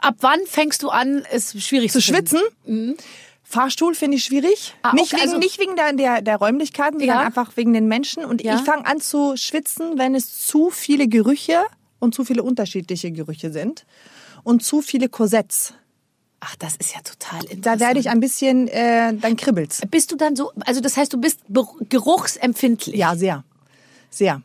ab 0.00 0.16
wann 0.20 0.40
fängst 0.46 0.82
du 0.82 0.88
an, 0.88 1.24
es 1.30 1.52
schwierig 1.64 1.92
zu, 1.92 1.98
Zu 1.98 2.04
schwitzen? 2.12 2.40
Fahrstuhl 3.42 3.94
finde 3.94 4.16
ich 4.16 4.24
schwierig. 4.24 4.74
Ah, 4.82 4.94
nicht, 4.94 5.12
okay, 5.12 5.22
wegen, 5.22 5.28
also- 5.28 5.38
nicht 5.38 5.58
wegen 5.60 5.76
der, 5.76 5.92
der, 5.92 6.22
der 6.22 6.36
Räumlichkeiten, 6.36 6.98
sondern 7.00 7.18
Ja. 7.18 7.26
einfach 7.26 7.56
wegen 7.56 7.72
den 7.74 7.86
Menschen. 7.86 8.24
Und 8.24 8.42
Ja. 8.42 8.54
ich 8.54 8.62
fange 8.62 8.86
an 8.86 9.00
zu 9.00 9.36
schwitzen, 9.36 9.98
wenn 9.98 10.14
es 10.14 10.46
zu 10.46 10.70
viele 10.70 11.06
Gerüche 11.08 11.58
und 11.98 12.14
zu 12.14 12.24
viele 12.24 12.42
unterschiedliche 12.42 13.10
Gerüche 13.12 13.52
sind. 13.52 13.84
Und 14.44 14.64
zu 14.64 14.80
viele 14.80 15.08
Korsetts. 15.08 15.74
Ach, 16.44 16.56
das 16.56 16.74
ist 16.76 16.92
ja 16.92 17.00
total 17.02 17.40
interessant. 17.44 17.66
Da 17.66 17.78
werde 17.78 18.00
ich 18.00 18.10
ein 18.10 18.18
bisschen, 18.18 18.66
äh, 18.66 19.14
dann 19.14 19.36
kribbelt's. 19.36 19.80
Bist 19.90 20.10
du 20.10 20.16
dann 20.16 20.34
so, 20.34 20.50
also 20.66 20.80
das 20.80 20.96
heißt, 20.96 21.12
du 21.12 21.18
bist 21.20 21.38
geruchsempfindlich? 21.88 22.96
Ja, 22.96 23.14
sehr. 23.14 23.44
Sehr. 24.10 24.42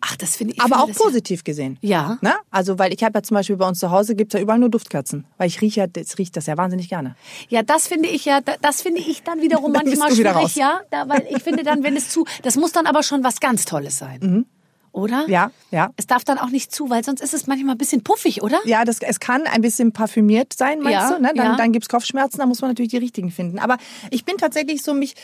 Ach, 0.00 0.16
das 0.16 0.36
finde 0.36 0.54
ich. 0.54 0.60
Aber 0.60 0.68
finde 0.68 0.82
auch 0.84 0.88
das 0.88 0.98
ja- 0.98 1.04
positiv 1.04 1.44
gesehen. 1.44 1.78
Ja. 1.82 2.16
Ne? 2.22 2.32
Also, 2.50 2.78
weil 2.78 2.94
ich 2.94 3.04
habe 3.04 3.18
ja 3.18 3.22
zum 3.22 3.34
Beispiel 3.34 3.56
bei 3.58 3.68
uns 3.68 3.78
zu 3.78 3.90
Hause 3.90 4.14
gibt's 4.14 4.32
ja 4.32 4.40
überall 4.40 4.58
nur 4.58 4.70
Duftkerzen. 4.70 5.26
Weil 5.36 5.48
ich 5.48 5.60
rieche 5.60 5.80
ja, 5.80 5.86
das 5.86 6.16
riecht 6.16 6.34
das 6.38 6.46
ja 6.46 6.56
wahnsinnig 6.56 6.88
gerne. 6.88 7.14
Ja, 7.50 7.62
das 7.62 7.86
finde 7.86 8.08
ich 8.08 8.24
ja, 8.24 8.40
da- 8.40 8.56
das 8.62 8.80
finde 8.80 9.00
ich 9.02 9.22
dann 9.22 9.42
wiederum 9.42 9.72
Dann 9.74 9.84
manchmal 9.84 10.16
wieder 10.16 10.30
schwierig, 10.32 10.36
raus. 10.44 10.54
ja, 10.54 10.80
da, 10.90 11.08
weil 11.10 11.26
ich 11.30 11.42
finde 11.42 11.62
dann, 11.62 11.82
wenn 11.84 11.94
es 11.94 12.08
zu, 12.08 12.24
das 12.42 12.56
muss 12.56 12.72
dann 12.72 12.86
aber 12.86 13.02
schon 13.02 13.22
was 13.22 13.38
ganz 13.38 13.66
Tolles 13.66 13.98
sein, 13.98 14.46
oder? 14.92 15.24
Ja, 15.28 15.50
ja. 15.70 15.90
Es 15.96 16.06
darf 16.06 16.24
dann 16.24 16.38
auch 16.38 16.50
nicht 16.50 16.72
zu, 16.72 16.90
weil 16.90 17.04
sonst 17.04 17.20
ist 17.20 17.34
es 17.34 17.46
manchmal 17.46 17.74
ein 17.74 17.78
bisschen 17.78 18.02
puffig, 18.02 18.42
oder? 18.42 18.58
Ja, 18.64 18.84
das, 18.84 18.98
es 19.00 19.20
kann 19.20 19.46
ein 19.46 19.60
bisschen 19.60 19.92
parfümiert 19.92 20.52
sein, 20.52 20.80
meinst 20.80 21.10
Ja, 21.10 21.16
du? 21.16 21.22
Ne? 21.22 21.32
Dann, 21.34 21.46
ja. 21.46 21.56
dann 21.56 21.72
gibt's 21.72 21.88
Kopfschmerzen, 21.88 22.38
da 22.38 22.46
muss 22.46 22.60
man 22.60 22.70
natürlich 22.70 22.90
die 22.90 22.98
richtigen 22.98 23.30
finden. 23.30 23.58
Aber 23.58 23.76
ich 24.10 24.24
bin 24.24 24.36
tatsächlich 24.36 24.82
so 24.82 24.94
mich, 24.94 25.14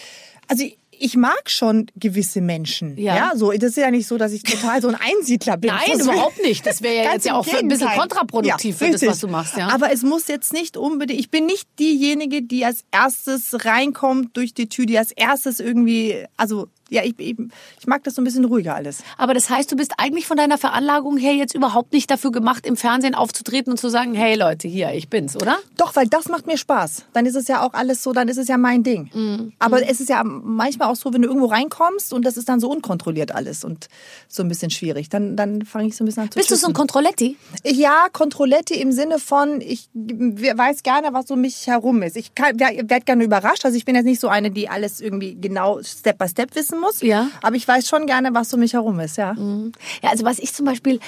also 0.49 0.65
ich, 0.99 1.17
mag 1.17 1.51
schon 1.51 1.87
gewisse 1.97 2.41
Menschen. 2.41 2.97
Ja. 2.97 3.17
Ja. 3.17 3.33
so, 3.35 3.53
das 3.53 3.71
ist 3.71 3.77
ja 3.77 3.91
nicht 3.91 4.07
so, 4.07 4.17
dass 4.17 4.33
ich 4.33 4.43
total 4.43 4.81
so 4.81 4.89
ein 4.89 4.95
Einsiedler 4.95 5.57
bin. 5.57 5.71
Nein, 5.71 6.01
überhaupt 6.01 6.41
nicht. 6.43 6.65
Das 6.65 6.81
wäre 6.81 7.05
ja 7.05 7.13
jetzt 7.13 7.27
ja 7.27 7.35
auch 7.35 7.47
ein 7.47 7.69
bisschen 7.69 7.91
kontraproduktiv 7.91 8.79
für 8.79 8.91
das, 8.91 9.05
was 9.05 9.19
du 9.19 9.29
machst, 9.29 9.57
ja. 9.57 9.69
Aber 9.69 9.93
es 9.93 10.03
muss 10.03 10.29
jetzt 10.29 10.53
nicht 10.53 10.77
unbedingt, 10.77 11.21
ich 11.21 11.31
bin 11.31 11.45
nicht 11.45 11.69
diejenige, 11.79 12.43
die 12.43 12.65
als 12.65 12.85
erstes 12.93 13.67
reinkommt 13.67 14.37
durch 14.37 14.55
die 14.55 14.69
Tür, 14.69 14.87
die 14.87 14.97
als 14.97 15.13
erstes 15.13 15.61
irgendwie, 15.61 16.25
also 16.37 16.69
ja, 16.89 17.03
ich, 17.03 17.15
ich, 17.19 17.37
ich 17.81 17.87
mag 17.87 18.05
das 18.05 18.15
so 18.15 18.23
ein 18.23 18.25
bisschen 18.25 18.45
ruhiger 18.45 18.75
alles. 18.75 19.03
Aber 19.19 19.35
das 19.35 19.51
heißt, 19.51 19.71
du 19.73 19.77
bist 19.77 19.95
eigentlich 19.99 20.27
von 20.27 20.37
deiner 20.37 20.59
Veranlagung 20.59 21.17
her 21.17 21.35
jetzt 21.35 21.55
überhaupt 21.55 21.93
nicht 21.93 22.11
dafür 22.11 22.31
gemacht, 22.31 22.67
im 22.67 22.77
Fernsehen 22.77 23.15
aufzutreten 23.15 23.73
und 23.73 23.79
zu 23.79 23.89
sagen, 23.89 24.15
hey 24.15 24.37
Leute, 24.37 24.69
hier, 24.69 24.93
ich 24.93 25.09
bin's, 25.09 25.37
oder? 25.37 25.59
Doch, 25.77 25.97
weil 25.97 26.07
das 26.07 26.29
macht 26.29 26.47
mir 26.47 26.57
Spaß. 26.57 27.05
Dann 27.13 27.27
ist 27.27 27.35
es 27.35 27.49
ja 27.49 27.67
auch 27.67 27.73
alles 27.75 28.03
so, 28.03 28.13
dann 28.13 28.29
ist 28.29 28.37
es 28.37 28.49
ja 28.49 28.57
mein 28.57 28.83
Ding. 28.83 29.11
Mhm. 29.13 29.53
Aber 29.59 29.89
es 29.89 30.01
ist 30.01 30.09
ja 30.09 30.23
manchmal 30.25 30.89
auch 30.89 30.97
so, 30.97 31.13
wenn 31.13 31.23
du 31.23 31.29
irgendwo 31.29 31.47
reinkommst 31.47 32.13
und 32.13 32.25
das 32.25 32.37
ist 32.37 32.49
dann 32.49 32.61
so 32.61 32.71
unkontrolliert 32.71 33.33
alles 33.33 33.65
und 33.65 33.89
so 34.29 34.43
ein 34.43 34.49
bisschen 34.49 34.71
schwierig. 34.71 35.09
Dann, 35.09 35.37
dann 35.37 35.63
fange 35.63 35.89
ich 35.89 35.97
so 35.97 36.05
ein 36.05 36.07
bisschen 36.07 36.25
an 36.25 36.31
zu 36.31 36.39
Bist 36.39 36.51
du 36.51 36.57
so 36.57 36.69
ein. 36.69 36.73
Kontrolletti? 36.73 37.37
Ja, 37.65 38.07
Kontrolletti 38.13 38.75
im 38.75 38.93
Sinne 38.93 39.19
von, 39.19 39.61
ich 39.61 39.89
weiß 39.95 40.83
gerne, 40.83 41.09
was 41.13 41.31
um 41.31 41.41
mich 41.41 41.67
herum 41.67 42.03
ist. 42.03 42.17
Ich 42.17 42.31
werde 42.37 43.01
gerne 43.01 43.25
überrascht. 43.25 43.65
Also 43.65 43.77
ich 43.77 43.85
bin 43.85 43.97
jetzt 43.97 44.05
nicht 44.05 44.21
so 44.21 44.29
eine, 44.29 44.51
die 44.51 44.69
alles 44.69 45.01
irgendwie 45.01 45.37
genau 45.41 45.83
Step 45.83 46.19
by 46.19 46.29
Step 46.29 46.55
wissen 46.55 46.76
muss. 46.81 47.01
Ja. 47.03 47.29
Aber 47.43 47.57
ich 47.57 47.67
weiß 47.67 47.89
schon 47.89 48.07
gerne, 48.07 48.35
was 48.35 48.53
um 48.53 48.61
mich 48.61 48.75
herum 48.75 49.01
ist, 49.01 49.17
ja. 49.17 49.35
Ja, 50.03 50.11
also 50.11 50.25
was 50.25 50.39
ich 50.39 50.53
zum 50.53 50.67
Beispiel 50.67 51.01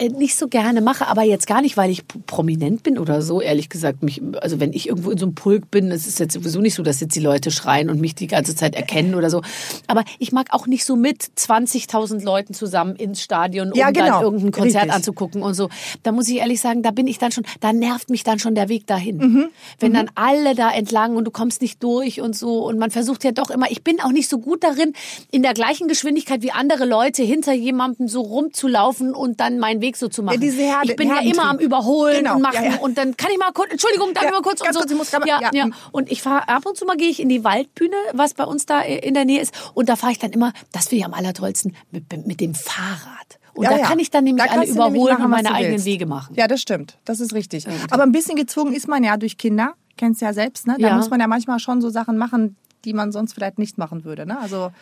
nicht 0.00 0.36
so 0.36 0.48
gerne 0.48 0.80
mache, 0.80 1.06
aber 1.06 1.22
jetzt 1.22 1.46
gar 1.46 1.62
nicht, 1.62 1.76
weil 1.76 1.90
ich 1.90 2.02
prominent 2.26 2.82
bin 2.82 2.98
oder 2.98 3.22
so, 3.22 3.40
ehrlich 3.40 3.68
gesagt. 3.68 4.02
Mich, 4.02 4.20
also 4.40 4.58
wenn 4.58 4.72
ich 4.72 4.88
irgendwo 4.88 5.10
in 5.10 5.18
so 5.18 5.26
einem 5.26 5.34
Pulk 5.34 5.70
bin, 5.70 5.90
es 5.92 6.06
ist 6.06 6.18
jetzt 6.18 6.34
sowieso 6.34 6.60
nicht 6.60 6.74
so, 6.74 6.82
dass 6.82 7.00
jetzt 7.00 7.14
die 7.14 7.20
Leute 7.20 7.50
schreien 7.50 7.90
und 7.90 8.00
mich 8.00 8.14
die 8.14 8.26
ganze 8.26 8.56
Zeit 8.56 8.74
erkennen 8.74 9.14
oder 9.14 9.30
so. 9.30 9.42
Aber 9.86 10.04
ich 10.18 10.32
mag 10.32 10.48
auch 10.50 10.66
nicht 10.66 10.84
so 10.84 10.96
mit 10.96 11.22
20.000 11.22 12.24
Leuten 12.24 12.54
zusammen 12.54 12.96
ins 12.96 13.22
Stadion, 13.22 13.70
um 13.72 13.78
Ja, 13.78 13.90
genau. 13.90 14.06
dann 14.06 14.22
irgendein 14.22 14.50
Konzert 14.52 14.82
Richtig. 14.84 14.94
anzugucken 14.96 15.42
und 15.42 15.54
so. 15.54 15.68
Da 16.02 16.10
muss 16.12 16.28
ich 16.28 16.38
ehrlich 16.38 16.60
sagen, 16.60 16.82
da 16.82 16.90
bin 16.90 17.06
ich 17.06 17.18
dann 17.18 17.30
schon, 17.30 17.44
da 17.60 17.72
nervt 17.72 18.10
mich 18.10 18.24
dann 18.24 18.38
schon 18.38 18.54
der 18.54 18.68
Weg 18.68 18.86
dahin. 18.86 19.18
Mhm. 19.18 19.48
Wenn 19.78 19.94
dann 19.94 20.10
alle 20.16 20.54
da 20.54 20.70
entlang 20.72 21.16
und 21.16 21.24
du 21.24 21.30
kommst 21.30 21.62
nicht 21.62 21.82
durch 21.82 22.20
und 22.20 22.34
so 22.36 22.66
und 22.66 22.78
man 22.78 22.90
versucht 22.90 23.22
ja 23.22 23.30
doch 23.30 23.50
immer, 23.50 23.70
ich 23.70 23.84
bin 23.84 24.00
auch 24.00 24.12
nicht 24.12 24.28
so 24.28 24.38
gut 24.38 24.64
darin, 24.64 24.92
in 25.30 25.42
der 25.42 25.54
gleichen 25.54 25.86
Geschwindigkeit 25.86 26.42
wie 26.42 26.50
andere 26.50 26.84
Leute 26.84 27.22
hinter 27.22 27.52
jemandem 27.52 28.08
so 28.08 28.22
rumzulaufen 28.22 29.14
und 29.14 29.38
dann 29.38 29.58
meinen 29.58 29.83
Weg 29.84 29.96
so 29.96 30.08
zu 30.08 30.22
machen. 30.22 30.34
Ja, 30.34 30.40
diese 30.40 30.62
Herde- 30.62 30.90
ich 30.90 30.96
bin 30.96 31.08
ja 31.08 31.20
immer 31.20 31.44
am 31.50 31.58
Überholen 31.58 32.18
Genau, 32.24 32.36
und 32.36 32.42
machen 32.42 32.64
ja, 32.64 32.70
ja. 32.72 32.76
und 32.78 32.96
dann 32.98 33.16
kann 33.16 33.30
ich 33.32 33.38
mal 33.38 33.52
kurz, 33.52 33.70
Entschuldigung, 33.70 34.14
darf 34.14 34.24
ich 34.24 34.30
mal 34.30 34.42
kurz 34.42 34.60
und 34.60 34.72
so. 34.72 34.78
kurz, 34.80 34.90
ich 34.90 34.96
muss 34.96 35.10
grad 35.10 35.26
ja, 35.26 35.40
ja. 35.42 35.50
ja. 35.52 35.68
Und 35.92 36.10
ich 36.10 36.22
fahre 36.22 36.48
ab 36.48 36.64
und 36.66 36.76
zu 36.76 36.84
mal 36.86 36.96
gehe 36.96 37.08
ich 37.08 37.20
in 37.20 37.28
die 37.28 37.44
Waldbühne, 37.44 37.96
was 38.12 38.34
bei 38.34 38.44
uns 38.44 38.66
da 38.66 38.80
in 38.80 39.14
der 39.14 39.24
Nähe 39.24 39.40
ist 39.40 39.52
und 39.74 39.88
da 39.88 39.96
fahre 39.96 40.12
ich 40.12 40.18
dann 40.18 40.32
immer, 40.32 40.52
das 40.72 40.84
finde 40.88 41.00
ich 41.00 41.04
am 41.04 41.14
allertollsten, 41.14 41.76
mit, 41.90 42.04
mit 42.26 42.40
dem 42.40 42.54
Fahrrad. 42.54 43.38
Und 43.54 43.64
Ja, 43.64 43.70
da 43.70 43.76
ja. 43.78 43.86
kann 43.86 43.98
ich 44.00 44.10
dann 44.10 44.24
nämlich 44.24 44.44
Da 44.44 44.52
alle 44.52 44.66
überholen 44.66 45.14
machen, 45.14 45.24
und 45.26 45.30
meine 45.30 45.52
eigenen 45.54 45.72
willst. 45.74 45.84
Wege 45.86 46.06
machen. 46.06 46.34
Ja, 46.34 46.48
das 46.48 46.60
stimmt. 46.60 46.98
Das 47.04 47.20
ist 47.20 47.34
richtig. 47.34 47.66
Aber 47.90 48.02
ein 48.02 48.10
bisschen 48.12 48.34
gezwungen 48.36 48.72
ist 48.74 48.88
man 48.88 49.04
ja 49.04 49.16
durch 49.16 49.38
Kinder. 49.38 49.74
Kennst 49.96 50.20
ja 50.22 50.32
selbst, 50.32 50.66
ne? 50.66 50.74
Da 50.80 50.88
Ja. 50.88 50.96
muss 50.96 51.08
man 51.08 51.20
ja 51.20 51.28
manchmal 51.28 51.60
schon 51.60 51.80
so 51.80 51.88
Sachen 51.88 52.18
machen, 52.18 52.56
die 52.84 52.92
man 52.94 53.12
sonst 53.12 53.32
vielleicht 53.32 53.58
nicht 53.60 53.78
machen 53.78 54.04
würde, 54.04 54.26
ne? 54.26 54.40
Also 54.40 54.72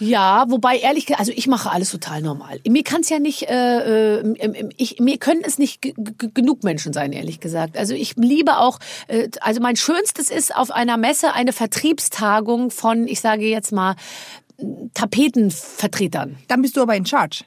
Ja, 0.00 0.46
wobei 0.48 0.78
ehrlich 0.78 1.06
gesagt, 1.06 1.20
also 1.20 1.32
ich 1.34 1.46
mache 1.46 1.70
alles 1.70 1.90
total 1.90 2.22
normal. 2.22 2.60
Mir 2.66 2.82
kann 2.82 3.02
es 3.02 3.10
ja 3.10 3.18
nicht, 3.18 3.48
äh, 3.48 4.20
äh, 4.20 4.68
ich, 4.76 4.98
mir 4.98 5.18
können 5.18 5.42
es 5.44 5.58
nicht 5.58 5.80
genug 6.34 6.64
Menschen 6.64 6.92
sein, 6.92 7.12
ehrlich 7.12 7.38
gesagt. 7.38 7.76
Also 7.76 7.94
ich 7.94 8.16
liebe 8.16 8.58
auch, 8.58 8.78
äh, 9.08 9.28
also 9.40 9.60
mein 9.60 9.76
Schönstes 9.76 10.30
ist 10.30 10.56
auf 10.56 10.70
einer 10.70 10.96
Messe 10.96 11.34
eine 11.34 11.52
Vertriebstagung 11.52 12.70
von, 12.70 13.06
ich 13.06 13.20
sage 13.20 13.46
jetzt 13.46 13.72
mal, 13.72 13.94
Tapetenvertretern. 14.94 16.36
dann 16.48 16.62
bist 16.62 16.76
du 16.76 16.82
aber 16.82 16.96
in 16.96 17.06
Charge. 17.06 17.44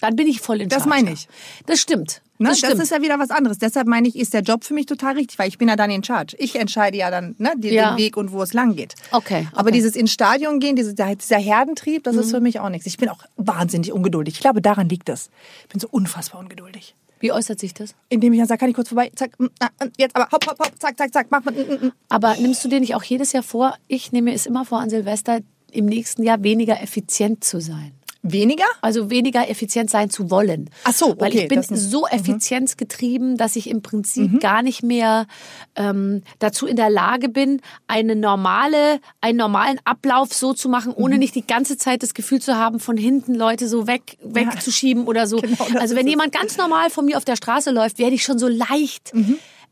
Dann 0.00 0.14
bin 0.16 0.26
ich 0.26 0.40
voll 0.40 0.60
in 0.60 0.68
Das 0.68 0.84
Charge. 0.84 0.88
meine 0.90 1.12
ich. 1.12 1.28
Das 1.66 1.80
stimmt. 1.80 2.20
Ne? 2.38 2.50
Das 2.50 2.60
Das, 2.60 2.78
ist 2.78 2.90
ja 2.90 3.00
wieder 3.00 3.18
was 3.18 3.30
anderes. 3.30 3.58
Deshalb 3.58 3.86
meine 3.86 4.06
ich, 4.08 4.16
ist 4.16 4.34
der 4.34 4.42
Job 4.42 4.62
für 4.62 4.74
mich 4.74 4.84
total 4.84 5.14
richtig, 5.14 5.38
weil 5.38 5.48
ich 5.48 5.56
bin 5.56 5.68
ja 5.68 5.76
dann 5.76 5.90
in 5.90 6.04
Charge. 6.04 6.36
Ich 6.38 6.54
entscheide 6.56 6.98
ja 6.98 7.10
dann 7.10 7.34
ne, 7.38 7.52
die, 7.56 7.70
Ja. 7.70 7.92
den 7.92 7.98
Weg 7.98 8.16
und 8.18 8.30
wo 8.30 8.42
es 8.42 8.52
lang 8.52 8.76
geht. 8.76 8.94
Okay, 9.10 9.48
Aber 9.52 9.62
okay. 9.68 9.72
dieses 9.72 9.96
ins 9.96 10.12
Stadion 10.12 10.60
gehen, 10.60 10.76
dieser, 10.76 10.92
dieser 10.92 11.38
Herdentrieb, 11.38 12.04
das 12.04 12.14
Mhm. 12.16 12.20
ist 12.20 12.30
für 12.32 12.40
mich 12.40 12.60
auch 12.60 12.68
nichts. 12.68 12.86
Ich 12.86 12.98
bin 12.98 13.08
auch 13.08 13.20
wahnsinnig 13.36 13.90
ungeduldig. 13.92 14.34
Ich 14.34 14.40
glaube, 14.40 14.60
daran 14.60 14.88
liegt 14.90 15.08
es. 15.08 15.30
Ich 15.62 15.68
bin 15.68 15.80
so 15.80 15.88
unfassbar 15.90 16.40
ungeduldig. 16.40 16.94
Wie 17.18 17.32
äußert 17.32 17.58
sich 17.58 17.72
das? 17.72 17.94
Indem 18.10 18.34
ich 18.34 18.38
dann 18.40 18.48
sage, 18.48 18.58
kann 18.58 18.68
ich 18.68 18.74
kurz 18.74 18.88
vorbei, 18.90 19.10
zack, 19.16 19.30
mm, 19.40 19.46
ah, 19.60 19.68
ah, 19.78 19.86
jetzt 19.96 20.14
aber 20.14 20.28
hopp, 20.30 20.46
hopp, 20.46 20.58
hopp, 20.58 20.72
zack, 20.78 20.98
zack, 20.98 21.14
zack, 21.14 21.28
mach 21.30 21.42
mal. 21.42 21.52
mm, 21.54 21.56
mm, 21.84 21.86
mm. 21.86 21.92
Aber 22.10 22.36
nimmst 22.36 22.62
du 22.62 22.68
dir 22.68 22.80
nicht 22.80 22.94
auch 22.94 23.02
jedes 23.02 23.32
Jahr 23.32 23.42
vor, 23.42 23.74
ich 23.88 24.12
nehme 24.12 24.34
es 24.34 24.44
immer 24.44 24.66
vor 24.66 24.80
an 24.80 24.90
Silvester, 24.90 25.38
im 25.72 25.86
nächsten 25.86 26.22
Jahr 26.22 26.42
weniger 26.42 26.82
effizient 26.82 27.42
zu 27.42 27.60
sein? 27.62 27.92
Weniger? 28.32 28.64
Also 28.80 29.10
weniger 29.10 29.48
effizient 29.48 29.90
sein 29.90 30.10
zu 30.10 30.30
wollen. 30.30 30.70
Ach 30.84 30.92
so, 30.92 31.14
Weil 31.18 31.30
okay, 31.30 31.42
ich 31.42 31.48
bin 31.48 31.62
so 31.62 32.06
effizienzgetrieben, 32.06 33.36
dass 33.36 33.56
ich 33.56 33.70
im 33.70 33.82
Prinzip 33.82 34.40
gar 34.40 34.62
nicht 34.62 34.82
mehr 34.82 35.26
ähm, 35.74 36.22
dazu 36.38 36.66
in 36.66 36.76
der 36.76 36.90
Lage 36.90 37.28
bin, 37.28 37.60
eine 37.86 38.16
normale, 38.16 39.00
einen 39.20 39.38
normalen 39.38 39.78
Ablauf 39.84 40.32
so 40.32 40.52
zu 40.52 40.68
machen, 40.68 40.92
ohne 40.94 41.18
nicht 41.18 41.34
die 41.34 41.46
ganze 41.46 41.76
Zeit 41.76 42.02
das 42.02 42.14
Gefühl 42.14 42.40
zu 42.40 42.56
haben, 42.56 42.80
von 42.80 42.96
hinten 42.96 43.34
Leute 43.34 43.68
so 43.68 43.86
weg, 43.86 44.16
wegzuschieben 44.22 45.06
oder 45.06 45.26
so. 45.26 45.40
Genau, 45.46 45.80
also 45.80 45.96
wenn 45.96 46.06
jemand 46.06 46.32
ganz 46.32 46.56
normal 46.56 46.90
von 46.90 47.04
mir 47.04 47.16
auf 47.16 47.24
der 47.24 47.36
Straße 47.36 47.70
läuft, 47.70 47.98
werde 47.98 48.14
ich 48.14 48.24
schon 48.24 48.38
so 48.38 48.48
leicht 48.48 49.12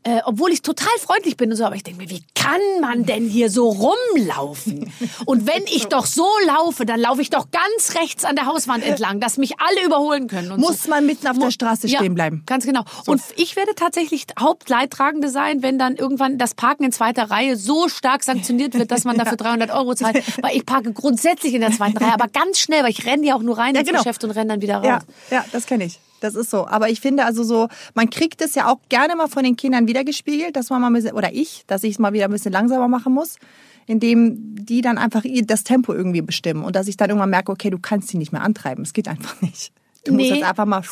äh, 0.07 0.21
obwohl 0.25 0.51
ich 0.51 0.61
total 0.61 0.95
freundlich 0.99 1.35
bin 1.35 1.49
und 1.49 1.57
so, 1.57 1.65
aber 1.65 1.75
ich 1.75 1.83
denke 1.83 2.03
mir, 2.03 2.09
wie 2.11 2.23
kann 2.35 2.61
man 2.79 3.05
denn 3.05 3.27
hier 3.27 3.49
so 3.49 3.69
rumlaufen? 3.69 4.93
Und 5.25 5.47
wenn 5.47 5.63
ich 5.63 5.85
doch 5.89 6.05
so 6.05 6.27
laufe, 6.45 6.85
dann 6.85 6.99
laufe 6.99 7.23
ich 7.23 7.31
doch 7.31 7.47
ganz 7.49 7.95
rechts 7.95 8.23
an 8.23 8.35
der 8.35 8.45
Hauswand 8.45 8.85
entlang, 8.85 9.19
dass 9.19 9.37
mich 9.37 9.59
alle 9.59 9.83
überholen 9.83 10.27
können. 10.27 10.51
Und 10.51 10.59
Muss 10.59 10.83
so. 10.83 10.91
man 10.91 11.07
mitten 11.07 11.27
auf 11.27 11.39
der 11.39 11.49
Straße 11.49 11.87
Ja, 11.87 11.97
stehen 11.99 12.13
bleiben. 12.13 12.43
Ganz 12.45 12.67
genau. 12.67 12.83
Und 13.07 13.19
ich 13.35 13.55
werde 13.55 13.73
tatsächlich 13.73 14.27
Hauptleidtragende 14.39 15.27
sein, 15.29 15.63
wenn 15.63 15.79
dann 15.79 15.95
irgendwann 15.95 16.37
das 16.37 16.53
Parken 16.53 16.83
in 16.83 16.91
zweiter 16.91 17.31
Reihe 17.31 17.55
so 17.57 17.89
stark 17.89 18.23
sanktioniert 18.23 18.75
wird, 18.75 18.91
dass 18.91 19.05
man 19.05 19.17
dafür 19.17 19.37
300 19.37 19.71
Euro 19.71 19.95
zahlt. 19.95 20.21
Weil 20.43 20.55
ich 20.55 20.67
parke 20.67 20.93
grundsätzlich 20.93 21.55
in 21.55 21.61
der 21.61 21.71
zweiten 21.71 21.97
Reihe, 21.97 22.13
aber 22.13 22.27
ganz 22.27 22.59
schnell, 22.59 22.83
weil 22.83 22.91
ich 22.91 23.07
renne 23.07 23.25
ja 23.25 23.35
auch 23.35 23.41
nur 23.41 23.57
rein 23.57 23.73
Ja, 23.73 23.81
ins 23.81 23.89
genau. 23.89 24.03
Geschäft 24.03 24.23
und 24.23 24.31
renne 24.31 24.49
dann 24.53 24.61
wieder 24.61 24.77
raus. 24.77 24.85
Ja, 24.85 25.37
ja, 25.37 25.45
das 25.51 25.65
kenne 25.65 25.85
ich. 25.85 25.99
Das 26.21 26.35
ist 26.35 26.49
so. 26.49 26.67
Aber 26.67 26.89
ich 26.89 27.01
finde 27.01 27.25
also 27.25 27.43
so, 27.43 27.67
man 27.93 28.09
kriegt 28.09 28.41
es 28.41 28.55
ja 28.55 28.71
auch 28.71 28.79
gerne 28.89 29.15
mal 29.15 29.27
von 29.27 29.43
den 29.43 29.55
Kindern 29.55 29.87
wiedergespiegelt, 29.87 30.55
dass 30.55 30.69
man 30.69 30.81
mal 30.81 30.87
ein 30.87 30.93
bisschen, 30.93 31.13
oder 31.13 31.33
ich, 31.33 31.63
dass 31.67 31.83
ich 31.83 31.91
es 31.93 31.99
mal 31.99 32.13
wieder 32.13 32.25
ein 32.25 32.31
bisschen 32.31 32.51
langsamer 32.53 32.87
machen 32.87 33.13
muss, 33.13 33.37
indem 33.85 34.55
die 34.55 34.81
dann 34.81 34.97
einfach 34.97 35.23
das 35.43 35.63
Tempo 35.63 35.93
irgendwie 35.93 36.21
bestimmen 36.21 36.63
und 36.63 36.75
dass 36.75 36.87
ich 36.87 36.97
dann 36.97 37.09
irgendwann 37.09 37.29
merke, 37.29 37.51
okay, 37.51 37.69
du 37.69 37.77
kannst 37.79 38.07
sie 38.07 38.17
nicht 38.17 38.31
mehr 38.31 38.41
antreiben. 38.41 38.83
Es 38.83 38.93
geht 38.93 39.07
einfach 39.07 39.39
nicht. 39.41 39.71
Du 40.05 40.13
musst 40.13 40.29
Nee. 40.29 40.35
jetzt 40.35 40.47
einfach 40.47 40.65
mal 40.65 40.83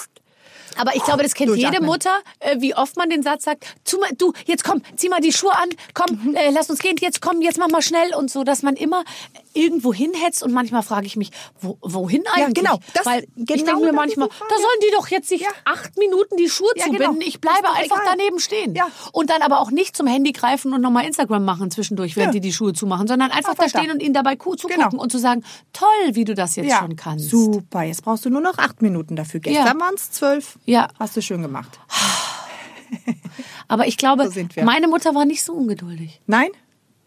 Aber 0.78 0.96
ich 0.96 1.04
glaube, 1.04 1.24
das 1.24 1.34
kennt 1.34 1.56
jede. 1.56 1.82
Mutter, 1.84 2.18
äh, 2.40 2.60
wie 2.60 2.76
oft 2.76 2.96
man 2.98 3.10
den 3.10 3.24
Satz 3.24 3.44
sagt, 3.44 3.66
mal, 4.00 4.10
du, 4.18 4.34
jetzt 4.46 4.64
komm, 4.64 4.82
zieh 4.96 5.10
mal 5.10 5.20
die 5.22 5.32
Schuhe 5.34 5.54
an, 5.56 5.70
komm, 5.94 6.20
Mhm. 6.24 6.36
äh, 6.36 6.50
lass 6.52 6.70
uns 6.70 6.80
gehen, 6.80 6.96
jetzt 7.00 7.22
komm, 7.22 7.42
jetzt 7.42 7.58
mach 7.58 7.70
mal 7.70 7.82
schnell 7.82 8.14
und 8.16 8.32
so, 8.32 8.44
dass 8.44 8.64
man 8.64 8.76
immer 8.76 9.04
irgendwo 9.54 9.94
hinhetzt 9.94 10.42
und 10.42 10.52
manchmal 10.52 10.82
frage 10.82 11.06
ich 11.06 11.16
mich, 11.16 11.30
wo, 11.62 11.78
wohin 11.82 12.24
eigentlich? 12.34 12.56
genau. 12.64 12.80
Das- 12.94 13.06
Weil 13.06 13.24
ich 13.36 13.46
genau 13.46 13.66
denke 13.66 13.80
mir 13.82 13.86
das 13.88 13.96
manchmal, 13.96 14.28
da 14.30 14.56
sollen 14.56 14.80
die 14.82 14.92
doch 14.96 15.08
jetzt 15.10 15.30
sich 15.30 15.42
Ja. 15.42 15.50
acht 15.66 15.98
Minuten 15.98 16.38
die 16.38 16.50
Schuhe 16.50 16.70
Ja, 16.76 16.86
zubinden. 16.86 17.14
genau. 17.20 17.26
Ich 17.28 17.40
bleibe 17.40 17.70
einfach 17.72 17.98
egal. 18.02 18.16
daneben 18.18 18.40
stehen. 18.40 18.74
Ja. 18.76 18.88
Und 19.12 19.30
dann 19.30 19.42
aber 19.44 19.60
auch 19.60 19.70
nicht 19.72 19.96
zum 19.96 20.08
Handy 20.08 20.32
greifen 20.32 20.74
und 20.74 20.82
nochmal 20.82 21.06
Instagram 21.06 21.46
machen 21.46 21.70
zwischendurch, 21.70 22.16
während 22.16 22.34
Ja. 22.34 22.40
die 22.40 22.48
die 22.48 22.54
Schuhe 22.54 22.74
zumachen, 22.74 23.08
sondern 23.08 23.30
einfach, 23.32 23.52
Einfach 23.52 23.64
da 23.66 23.70
stehen 23.70 23.88
da. 23.88 23.94
und 23.94 24.02
ihnen 24.02 24.14
dabei 24.16 24.36
ku- 24.36 24.56
zugucken 24.56 24.90
Genau. 24.90 25.02
und 25.04 25.12
zu 25.12 25.20
sagen, 25.20 25.44
toll, 25.72 25.88
wie 26.14 26.26
du 26.26 26.34
das 26.34 26.56
jetzt 26.56 26.70
ja, 26.70 26.80
schon 26.80 26.96
kannst. 26.96 27.30
super. 27.30 27.84
Jetzt 27.84 28.04
brauchst 28.04 28.26
du 28.26 28.30
nur 28.32 28.42
noch 28.42 28.58
acht 28.58 28.82
Minuten 28.82 29.16
dafür. 29.16 29.40
Gestern 29.40 29.80
waren 29.80 29.94
es 29.96 30.12
zwölf. 30.12 30.58
Ja. 30.66 30.88
Hast 31.00 31.16
du 31.18 31.22
schön 31.22 31.42
gemacht. 31.42 31.80
Aber 33.68 33.88
ich 33.88 33.98
glaube, 33.98 34.30
So 34.30 34.64
meine 34.64 34.88
Mutter 34.88 35.16
war 35.16 35.26
nicht 35.26 35.44
so 35.44 35.54
ungeduldig. 35.54 36.22
Nein? 36.28 36.50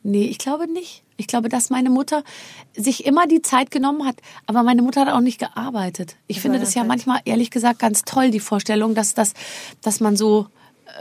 Nee, 0.03 0.25
ich 0.27 0.39
glaube 0.39 0.71
nicht. 0.71 1.03
Ich 1.17 1.27
glaube, 1.27 1.49
dass 1.49 1.71
meine 1.71 1.91
Mutter 1.91 2.23
sich 2.77 3.07
immer 3.07 3.27
die 3.27 3.43
Zeit 3.43 3.71
genommen 3.71 4.05
hat. 4.07 4.17
Aber 4.47 4.63
meine 4.63 4.83
Mutter 4.83 5.01
hat 5.01 5.09
auch 5.09 5.21
nicht 5.21 5.39
gearbeitet. 5.41 6.17
Ich 6.27 6.41
finde 6.41 6.61
das 6.61 6.75
ja 6.75 6.85
manchmal, 6.85 7.21
ehrlich 7.25 7.51
gesagt, 7.51 7.79
ganz 7.79 8.03
toll, 8.03 8.31
die 8.31 8.41
Vorstellung, 8.41 8.95
dass, 8.95 9.15
das, 9.15 9.33
dass 9.83 9.99
man 10.01 10.17
so, 10.17 10.47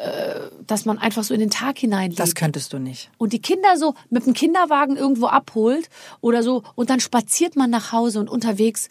äh, 0.01 0.39
dass 0.65 0.85
man 0.85 0.97
einfach 0.97 1.23
so 1.23 1.33
in 1.33 1.39
den 1.39 1.51
Tag 1.51 1.77
hineinlebt. 1.77 2.19
Das 2.19 2.33
könntest 2.33 2.73
du 2.73 2.79
nicht. 2.79 3.11
und 3.17 3.33
die 3.33 3.41
Kinder 3.41 3.77
so 3.77 3.93
mit 4.09 4.25
dem 4.25 4.33
Kinderwagen 4.33 4.95
irgendwo 4.97 5.27
abholt 5.27 5.89
oder 6.21 6.41
so 6.41 6.63
und 6.75 6.89
dann 6.89 6.99
spaziert 6.99 7.55
man 7.55 7.69
nach 7.69 7.91
Hause 7.91 8.19
und 8.19 8.29
unterwegs 8.29 8.89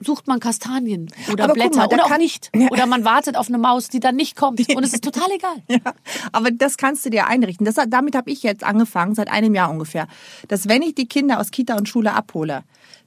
sucht 0.00 0.26
man 0.26 0.40
Kastanien 0.40 1.10
oder 1.32 1.44
Aber 1.44 1.54
Blätter 1.54 1.78
mal, 1.78 1.86
oder 1.88 2.04
auch 2.04 2.18
nicht. 2.18 2.50
Oder 2.70 2.86
man 2.86 3.04
wartet 3.04 3.36
auf 3.36 3.48
eine 3.48 3.58
Maus, 3.58 3.88
die 3.88 4.00
dann 4.00 4.16
nicht 4.16 4.36
kommt 4.36 4.60
und 4.74 4.84
es 4.84 4.92
ist 4.92 5.04
total 5.04 5.30
egal. 5.30 5.56
Ja, 5.68 5.92
aber 6.32 6.50
das 6.50 6.76
kannst 6.76 7.04
du 7.04 7.10
dir 7.10 7.26
einrichten. 7.26 7.64
Das, 7.64 7.76
damit 7.88 8.14
habe 8.16 8.30
ich 8.30 8.42
jetzt 8.42 8.64
angefangen, 8.64 9.14
seit 9.14 9.28
einem 9.28 9.54
Jahr 9.54 9.70
ungefähr. 9.70 10.08
Dass 10.48 10.68
wenn 10.68 10.82
ich 10.82 10.94
die 10.94 11.06
Kinder 11.06 11.40
aus 11.40 11.50
Kita 11.50 11.76
und 11.76 11.88
Schule 11.88 12.14
abhole, 12.14 12.62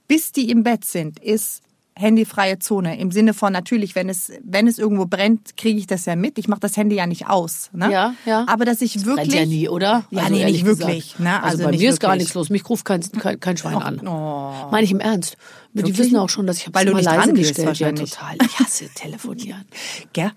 bis 0.08 0.32
die 0.32 0.50
im 0.50 0.64
Bett 0.64 0.86
sind, 0.86 1.20
ist 1.20 1.62
handyfreie 1.96 2.60
Zone. 2.60 3.00
Im 3.00 3.12
Sinne 3.12 3.34
von 3.34 3.54
natürlich, 3.54 3.96
wenn 3.96 4.10
es, 4.10 4.32
wenn 4.44 4.68
es 4.68 4.78
irgendwo 4.80 5.06
brennt, 5.06 5.58
kriege 5.58 5.78
ich 5.78 5.88
das 5.88 6.06
ja 6.06 6.16
mit. 6.16 6.38
Ich 6.38 6.48
mache 6.48 6.60
das 6.62 6.78
Handy 6.78 6.96
ja 6.96 7.06
nicht 7.06 7.28
aus. 7.28 7.70
Ne? 7.74 7.92
Ja, 7.92 8.16
ja. 8.26 8.46
Aber 8.48 8.66
dass 8.66 8.82
ich 8.82 9.06
wirklich... 9.06 9.30
Brennt 9.30 9.34
ja 9.34 9.46
nie, 9.46 9.70
oder? 9.70 10.06
Ja, 10.10 10.30
nee, 10.30 10.42
ehrlich 10.42 10.64
nicht 10.64 10.66
wirklich, 10.66 11.20
ne? 11.20 11.36
Also, 11.44 11.58
Also 11.58 11.64
bei 11.66 11.78
mir 11.78 11.90
ist 11.90 12.00
gar 12.00 12.12
wirklich. 12.12 12.24
nichts 12.24 12.34
los. 12.36 12.50
Mich 12.50 12.68
ruft 12.70 12.86
kein, 12.86 13.02
kein, 13.02 13.40
kein 13.40 13.58
Schwein 13.58 13.76
an. 13.76 14.08
oh. 14.08 14.72
Meine 14.72 14.84
ich 14.84 14.92
im 14.92 15.00
Ernst. 15.00 15.38
Die 15.74 15.98
wissen 15.98 16.18
auch 16.18 16.30
schon, 16.30 16.48
dass 16.48 16.58
ich 16.58 16.66
du 16.66 16.72
nicht 16.72 16.88
immer 16.88 17.02
leise 17.02 17.34
gestellt. 17.34 17.78
Ja, 17.80 17.92
total. 17.92 18.36
Ich 18.44 18.60
hasse 18.60 18.90
telefonieren. 18.94 19.66
Gell? 20.14 20.32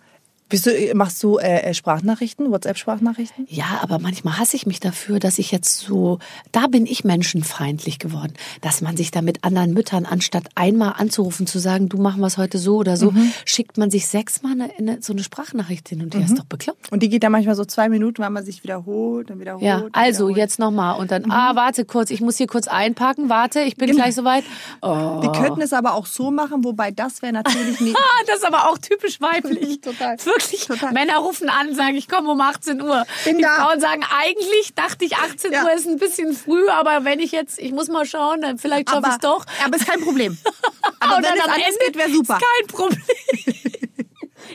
Bist 0.51 0.67
du, 0.67 0.71
machst 0.95 1.23
du 1.23 1.39
äh, 1.39 1.73
Sprachnachrichten, 1.73 2.51
WhatsApp-Sprachnachrichten? 2.51 3.47
Ja, 3.49 3.81
aber 3.83 3.99
manchmal 3.99 4.39
hasse 4.39 4.57
ich 4.57 4.67
mich 4.67 4.79
dafür, 4.79 5.19
dass 5.19 5.39
ich 5.39 5.51
jetzt 5.51 5.79
so, 5.81 6.19
da 6.53 6.67
bin 6.67 6.85
ich 6.87 7.03
menschenfeindlich 7.03 7.99
geworden, 7.99 8.35
dass 8.61 8.83
man 8.83 8.95
sich 8.97 9.11
da 9.11 9.23
mit 9.23 9.43
anderen 9.43 9.73
Müttern, 9.73 10.05
anstatt 10.05 10.45
einmal 10.55 10.95
anzurufen, 10.99 11.47
zu 11.47 11.59
sagen, 11.59 11.89
du 11.89 11.97
machen 11.97 12.21
wir 12.21 12.27
es 12.27 12.37
heute 12.37 12.59
so 12.59 12.77
oder 12.77 12.97
so, 12.99 13.11
Mhm. 13.11 13.33
schickt 13.47 13.79
man 13.79 13.91
sich 13.91 14.07
sechsmal 14.07 14.53
eine, 14.53 14.71
eine, 14.79 15.03
so 15.03 15.15
eine 15.15 15.23
Sprachnachricht 15.25 15.89
hin 15.89 16.03
und 16.03 16.15
her. 16.15 16.25
Ist 16.27 16.39
doch 16.39 16.45
bekloppt. 16.45 16.93
Und 16.93 17.03
die 17.03 17.09
geht 17.09 17.23
dann 17.23 17.33
manchmal 17.33 17.55
so 17.55 17.65
zwei 17.65 17.89
Minuten, 17.89 18.23
weil 18.23 18.31
man 18.31 18.45
sich 18.45 18.63
wiederholt, 18.63 19.31
dann 19.31 19.41
wiederholt. 19.41 19.65
Ja, 19.65 19.85
also 19.93 20.25
wiederholt. 20.29 20.37
jetzt 20.37 20.59
nochmal 20.59 21.01
und 21.01 21.11
dann, 21.11 21.31
ah, 21.31 21.57
warte 21.57 21.87
kurz, 21.87 22.11
ich 22.11 22.21
muss 22.21 22.37
hier 22.37 22.47
kurz 22.49 22.69
einpacken, 22.69 23.31
warte, 23.31 23.61
ich 23.61 23.77
bin 23.77 23.89
Genau. 23.89 24.03
gleich 24.03 24.15
soweit. 24.15 24.45
Oh. 24.83 25.23
Wir 25.23 25.33
könnten 25.33 25.63
es 25.63 25.73
aber 25.73 25.95
auch 25.95 26.05
so 26.07 26.31
machen, 26.31 26.65
wobei 26.65 26.91
das 26.91 27.23
wäre 27.23 27.33
natürlich 27.33 27.81
nicht. 27.81 27.97
Ah, 27.97 28.23
das 28.27 28.37
ist 28.37 28.45
aber 28.47 28.69
auch 28.71 28.77
typisch 28.79 29.21
weiblich. 29.23 29.81
Total. 29.81 30.17
Wirklich. 30.37 30.67
Total. 30.67 30.93
Männer 30.93 31.19
rufen 31.19 31.49
an, 31.49 31.75
sagen, 31.75 31.97
ich 31.97 32.09
komme 32.09 32.31
um 32.31 32.41
18 32.41 32.81
Uhr. 32.81 33.05
Bin 33.25 33.38
Die 33.38 33.43
da. 33.43 33.57
Frauen 33.57 33.81
sagen, 33.81 34.03
eigentlich 34.19 34.75
dachte 34.75 35.05
ich 35.05 35.17
18 35.17 35.53
Ja. 35.53 35.64
Uhr 35.64 35.73
ist 35.73 35.87
ein 35.87 35.99
bisschen 35.99 36.33
früh, 36.35 36.69
aber 36.69 37.05
wenn 37.05 37.21
ich 37.21 37.33
jetzt, 37.33 37.59
ich 37.59 37.73
muss 37.73 37.88
mal 37.88 38.07
schauen, 38.07 38.41
dann 38.41 38.59
vielleicht 38.59 38.91
schaffe 38.91 39.07
ich 39.09 39.14
es 39.14 39.19
doch. 39.19 39.45
Aber 39.64 39.76
ist 39.76 39.87
kein 39.87 40.00
Problem. 40.00 40.37
Aber 41.00 41.17
wenn 41.17 41.35
es 41.35 41.45
am 41.45 41.53
Ende 41.53 41.99
wäre 41.99 42.11
super. 42.11 42.38
Ist 42.38 42.45
kein 42.59 42.67
Problem. 42.69 43.03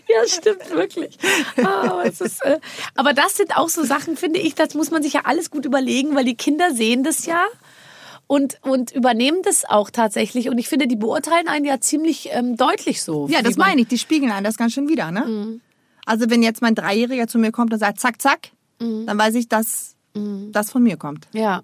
Ja, 0.08 0.28
stimmt 0.28 0.70
wirklich. 0.72 1.18
Es 2.04 2.22
ist, 2.22 2.44
äh, 2.44 2.60
aber 2.96 3.14
das 3.14 3.38
sind 3.38 3.56
auch 3.56 3.70
so 3.70 3.84
Sachen, 3.84 4.18
finde 4.18 4.40
ich, 4.40 4.56
das 4.56 4.74
muss 4.74 4.90
man 4.90 5.04
sich 5.04 5.14
ja 5.14 5.22
alles 5.26 5.52
gut 5.52 5.66
überlegen, 5.66 6.16
weil 6.16 6.26
die 6.26 6.36
Kinder 6.36 6.74
sehen 6.74 7.04
das 7.04 7.28
ja 7.28 7.46
und, 8.26 8.58
und 8.62 8.92
übernehmen 8.92 9.42
das 9.44 9.66
auch 9.66 9.90
tatsächlich. 9.92 10.50
Und 10.50 10.58
ich 10.58 10.68
finde, 10.68 10.88
die 10.88 10.96
beurteilen 10.96 11.48
einen 11.48 11.66
ja 11.66 11.80
ziemlich 11.80 12.30
ähm, 12.32 12.58
deutlich 12.58 13.04
so. 13.04 13.28
Ja, 13.30 13.42
das 13.42 13.58
meine 13.58 13.82
ich. 13.82 13.88
Die 13.88 13.98
spiegeln 14.00 14.32
einen 14.32 14.44
das 14.44 14.58
ganz 14.58 14.74
schön 14.74 14.88
wieder, 14.88 15.12
ne? 15.12 15.60
Also 16.10 16.30
wenn 16.30 16.42
jetzt 16.44 16.62
mein 16.62 16.76
Dreijähriger 16.76 17.28
zu 17.28 17.38
mir 17.38 17.52
kommt 17.52 17.72
und 17.72 17.80
sagt, 17.80 18.00
zack, 18.00 18.22
zack, 18.22 18.50
dann 18.80 19.18
weiß 19.18 19.36
ich, 19.36 19.48
dass 19.48 19.96
das 20.52 20.72
von 20.72 20.82
mir 20.84 20.98
kommt. 20.98 21.28
Ja. 21.34 21.62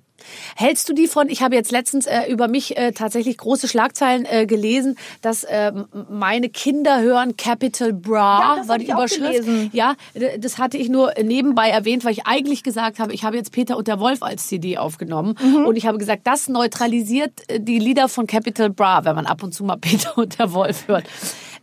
Hältst 0.55 0.87
du 0.87 0.93
die 0.93 1.07
von, 1.07 1.29
ich 1.29 1.41
habe 1.41 1.55
jetzt 1.55 1.71
letztens 1.71 2.05
äh, 2.05 2.31
über 2.31 2.47
mich 2.47 2.77
äh, 2.77 2.91
tatsächlich 2.93 3.37
große 3.37 3.67
Schlagzeilen 3.67 4.25
äh, 4.25 4.45
gelesen, 4.45 4.97
dass 5.21 5.43
äh, 5.43 5.73
meine 6.09 6.49
Kinder 6.49 7.01
hören 7.01 7.35
Capital 7.37 7.91
Bra, 7.91 8.39
Ja, 8.39 8.55
das 8.57 8.67
war 8.69 8.77
die 8.77 8.85
Überschrift. 8.89 9.73
Ja, 9.73 9.95
das 10.39 10.57
hatte 10.57 10.77
ich 10.77 10.87
nur 10.89 11.13
nebenbei 11.21 11.69
erwähnt, 11.69 12.05
weil 12.05 12.11
ich 12.13 12.27
eigentlich 12.27 12.63
gesagt 12.63 12.99
habe, 12.99 13.13
ich 13.13 13.23
habe 13.25 13.35
jetzt 13.35 13.51
Peter 13.51 13.75
und 13.77 13.87
der 13.87 13.99
Wolf 13.99 14.21
als 14.23 14.47
CD 14.47 14.77
aufgenommen 14.77 15.35
Mhm. 15.41 15.65
und 15.65 15.75
ich 15.75 15.85
habe 15.87 15.97
gesagt, 15.97 16.21
das 16.25 16.47
neutralisiert 16.47 17.33
äh, 17.49 17.59
die 17.59 17.79
Lieder 17.79 18.07
von 18.07 18.27
Capital 18.27 18.69
Bra, 18.69 19.03
wenn 19.05 19.15
man 19.15 19.25
ab 19.25 19.41
und 19.43 19.53
zu 19.53 19.63
mal 19.65 19.75
Peter 19.81 20.17
und 20.17 20.37
der 20.39 20.53
Wolf 20.53 20.87
hört. 20.87 21.05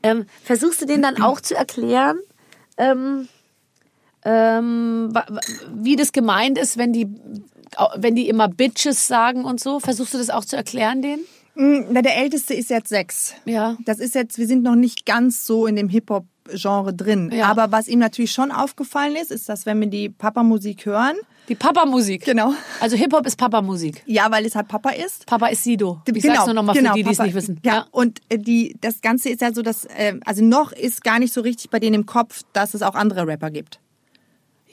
Ähm, 0.02 0.26
versuchst 0.44 0.82
du 0.82 0.86
denen 0.86 1.02
dann 1.02 1.22
auch 1.22 1.40
zu 1.40 1.54
erklären? 1.54 2.18
Ähm, 2.82 3.28
ähm, 4.24 5.12
wie 5.74 5.96
das 5.96 6.12
gemeint 6.12 6.58
ist, 6.58 6.76
wenn 6.76 6.92
die, 6.92 7.08
wenn 7.96 8.14
die 8.14 8.28
immer 8.28 8.48
Bitches 8.48 9.06
sagen 9.06 9.44
und 9.44 9.60
so. 9.60 9.80
Versuchst 9.80 10.14
du 10.14 10.18
das 10.18 10.30
auch 10.30 10.44
zu 10.44 10.56
erklären 10.56 11.02
denen? 11.02 11.24
Mm, 11.54 11.92
Na, 11.92 12.02
der 12.02 12.16
Älteste 12.16 12.54
ist 12.54 12.70
jetzt 12.70 12.88
sechs. 12.88 13.34
Ja. 13.44 13.76
Das 13.84 13.98
ist 13.98 14.14
jetzt, 14.14 14.38
wir 14.38 14.46
sind 14.46 14.62
noch 14.62 14.76
nicht 14.76 15.06
ganz 15.06 15.44
so 15.44 15.66
in 15.66 15.76
dem 15.76 15.88
Hip-Hop-Genre 15.88 16.94
drin. 16.94 17.30
Ja. 17.32 17.46
Aber 17.46 17.72
was 17.72 17.88
ihm 17.88 17.98
natürlich 17.98 18.32
schon 18.32 18.52
aufgefallen 18.52 19.16
ist, 19.16 19.30
ist, 19.30 19.48
dass 19.48 19.66
wenn 19.66 19.80
wir 19.80 19.88
die 19.88 20.08
Papa-Musik 20.08 20.86
hören, 20.86 21.16
Die 21.49 21.54
Papa-Musik. 21.56 22.25
Genau. 22.25 22.54
Also 22.80 22.96
Hip-Hop 22.96 23.26
ist 23.26 23.37
Papa-Musik. 23.37 24.02
ja, 24.06 24.30
weil 24.30 24.46
es 24.46 24.54
halt 24.54 24.68
Papa 24.68 24.90
ist. 24.90 25.26
Papa 25.26 25.49
ist 25.49 25.64
Sido. 25.64 26.00
Ich 26.06 26.22
Genau, 26.22 26.34
sag's 26.34 26.46
nur 26.46 26.54
nochmal 26.54 26.75
genau, 26.76 26.90
für 26.92 26.96
die, 26.99 27.02
die 27.04 27.11
es 27.11 27.18
nicht 27.18 27.34
wissen. 27.34 27.61
Ja, 27.64 27.87
und 27.90 28.20
äh, 28.28 28.38
die, 28.38 28.76
das 28.80 29.00
Ganze 29.00 29.28
ist 29.28 29.40
ja 29.40 29.52
so, 29.52 29.62
dass, 29.62 29.84
äh, 29.87 30.14
also 30.25 30.44
noch 30.44 30.70
ist 30.72 31.02
gar 31.02 31.18
nicht 31.18 31.32
so 31.32 31.40
richtig 31.40 31.70
bei 31.70 31.80
denen 31.80 31.94
im 31.94 32.06
Kopf, 32.06 32.42
dass 32.52 32.75
es 32.75 32.82
auch 32.82 32.94
andere 32.94 33.26
Rapper 33.26 33.50
gibt. 33.50 33.80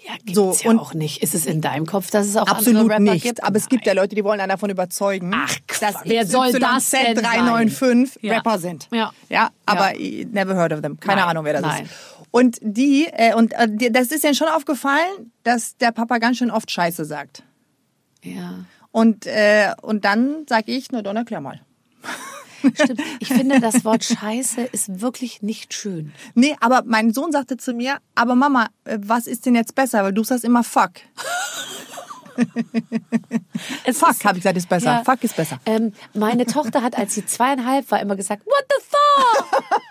ja 0.05 0.13
gibt's 0.17 0.35
So, 0.35 0.55
ja 0.63 0.69
und- 0.69 0.79
auch 0.79 0.93
nicht. 0.93 1.23
Ist 1.23 1.33
es 1.33 1.47
in 1.47 1.59
deinem 1.59 1.88
Kopf, 1.88 2.11
dass 2.11 2.27
es 2.27 2.38
auch 2.38 2.47
Absolut 2.47 2.81
andere 2.81 2.99
Rapper 2.99 3.13
nicht. 3.13 3.23
gibt? 3.23 3.43
Aber 3.43 3.57
es 3.57 3.67
gibt 3.67 3.85
ja 3.88 3.93
Leute, 3.93 4.15
die 4.15 4.23
wollen 4.23 4.39
einen 4.39 4.49
davon 4.49 4.69
überzeugen, 4.69 5.31
Ach, 5.35 5.53
Quatsch. 5.67 5.81
dass 5.81 5.95
Wer 6.05 6.25
soll 6.27 6.51
das 6.53 6.91
denn 6.91 7.15
395 7.15 8.13
sein? 8.13 8.29
Ja. 8.29 8.35
Rapper 8.35 8.59
sind. 8.59 8.88
Ja. 8.93 9.11
Ja, 9.27 9.49
aber 9.65 9.97
Ja. 9.99 10.25
never 10.31 10.55
heard 10.55 10.71
of 10.71 10.81
them. 10.81 10.99
Keine 10.99 11.21
Nein, 11.21 11.29
Ahnung, 11.31 11.45
wer 11.45 11.53
das 11.53 11.61
nein. 11.63 11.85
ist. 11.85 11.91
Und 12.31 12.57
die, 12.62 13.07
äh, 13.12 13.33
und 13.33 13.53
äh, 13.53 13.91
das 13.91 14.12
ist 14.12 14.24
ihnen 14.24 14.36
schon 14.36 14.50
aufgefallen, 14.50 15.31
dass 15.43 15.77
der 15.77 15.91
Papa 15.91 16.19
ganz 16.19 16.38
schön 16.38 16.51
oft 16.51 16.69
Scheiße 16.69 17.05
sagt. 17.05 17.43
Ja. 18.24 18.65
Und, 18.91 19.25
äh, 19.25 19.74
und 19.81 20.05
dann 20.05 20.45
sage 20.48 20.71
ich, 20.71 20.91
na 20.91 21.01
dann 21.01 21.15
erklär 21.15 21.41
mal. 21.41 21.62
Stimmt. 22.74 23.01
Ich 23.19 23.29
finde, 23.29 23.59
das 23.59 23.86
Wort 23.86 24.03
Scheiße 24.03 24.62
ist 24.62 25.01
wirklich 25.01 25.41
nicht 25.41 25.74
schön. 25.74 26.13
Nee, 26.36 26.55
aber 26.59 26.83
mein 26.86 27.13
Sohn 27.13 27.31
sagte 27.31 27.57
zu 27.57 27.74
mir, 27.74 27.98
aber 28.15 28.36
Mama, 28.36 28.67
äh, 28.83 28.98
was 29.01 29.27
ist 29.27 29.45
denn 29.45 29.55
jetzt 29.55 29.75
besser? 29.75 30.03
Weil 30.03 30.13
du 30.13 30.24
sagst 30.24 30.43
immer 30.43 30.63
Fuck. 30.63 30.91
Fuck, 33.93 34.24
habe 34.24 34.38
ich 34.38 34.43
gesagt, 34.43 34.57
ist 34.57 34.69
besser. 34.69 34.86
Ja. 34.86 35.03
Fuck 35.03 35.24
ist 35.24 35.36
besser. 35.36 35.59
Ähm, 35.65 35.93
meine 36.13 36.45
Tochter 36.45 36.81
hat, 36.81 36.98
als 36.98 37.13
sie 37.13 37.25
zweieinhalb 37.25 37.91
war, 37.91 38.00
immer 38.00 38.15
gesagt, 38.15 38.45
what 38.45 38.65
the 38.69 38.75
fuck? 38.88 39.81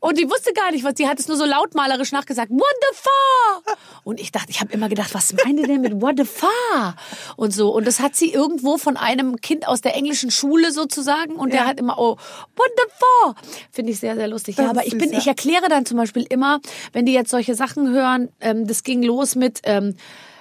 Und 0.00 0.18
die 0.18 0.28
wusste 0.28 0.52
gar 0.52 0.70
nicht, 0.70 0.84
was 0.84 0.94
die 0.94 1.08
hat 1.08 1.18
es 1.18 1.28
nur 1.28 1.36
so 1.36 1.44
lautmalerisch 1.44 2.12
nachgesagt. 2.12 2.50
Wonderful! 2.50 3.76
Und 4.04 4.20
ich 4.20 4.32
dachte, 4.32 4.50
ich 4.50 4.60
habe 4.60 4.72
immer 4.72 4.88
gedacht, 4.88 5.14
was 5.14 5.32
meint 5.32 5.60
ihr 5.60 5.66
denn 5.66 5.80
mit 5.80 6.00
Wonderful? 6.00 6.48
Und 7.36 7.52
so. 7.52 7.74
Und 7.74 7.86
das 7.86 8.00
hat 8.00 8.16
sie 8.16 8.32
irgendwo 8.32 8.78
von 8.78 8.96
einem 8.96 9.40
Kind 9.40 9.66
aus 9.66 9.80
der 9.80 9.94
englischen 9.94 10.30
Schule 10.30 10.72
sozusagen. 10.72 11.36
Und 11.36 11.52
der 11.52 11.66
hat 11.66 11.78
immer, 11.78 11.98
oh, 11.98 12.16
Wonderful! 12.56 13.42
Finde 13.70 13.92
ich 13.92 14.00
sehr, 14.00 14.14
sehr 14.14 14.28
lustig. 14.28 14.56
Das 14.56 14.64
ja, 14.64 14.70
aber 14.70 14.86
ich 14.86 14.96
bin, 14.96 15.12
ja. 15.12 15.18
ich 15.18 15.26
erkläre 15.26 15.68
dann 15.68 15.86
zum 15.86 15.96
Beispiel 15.96 16.26
immer, 16.28 16.60
wenn 16.92 17.06
die 17.06 17.12
jetzt 17.12 17.30
solche 17.30 17.54
Sachen 17.54 17.92
hören, 17.92 18.28
ähm, 18.40 18.66
das 18.66 18.82
ging 18.82 19.02
los 19.02 19.34
mit, 19.34 19.60
ähm, 19.64 19.96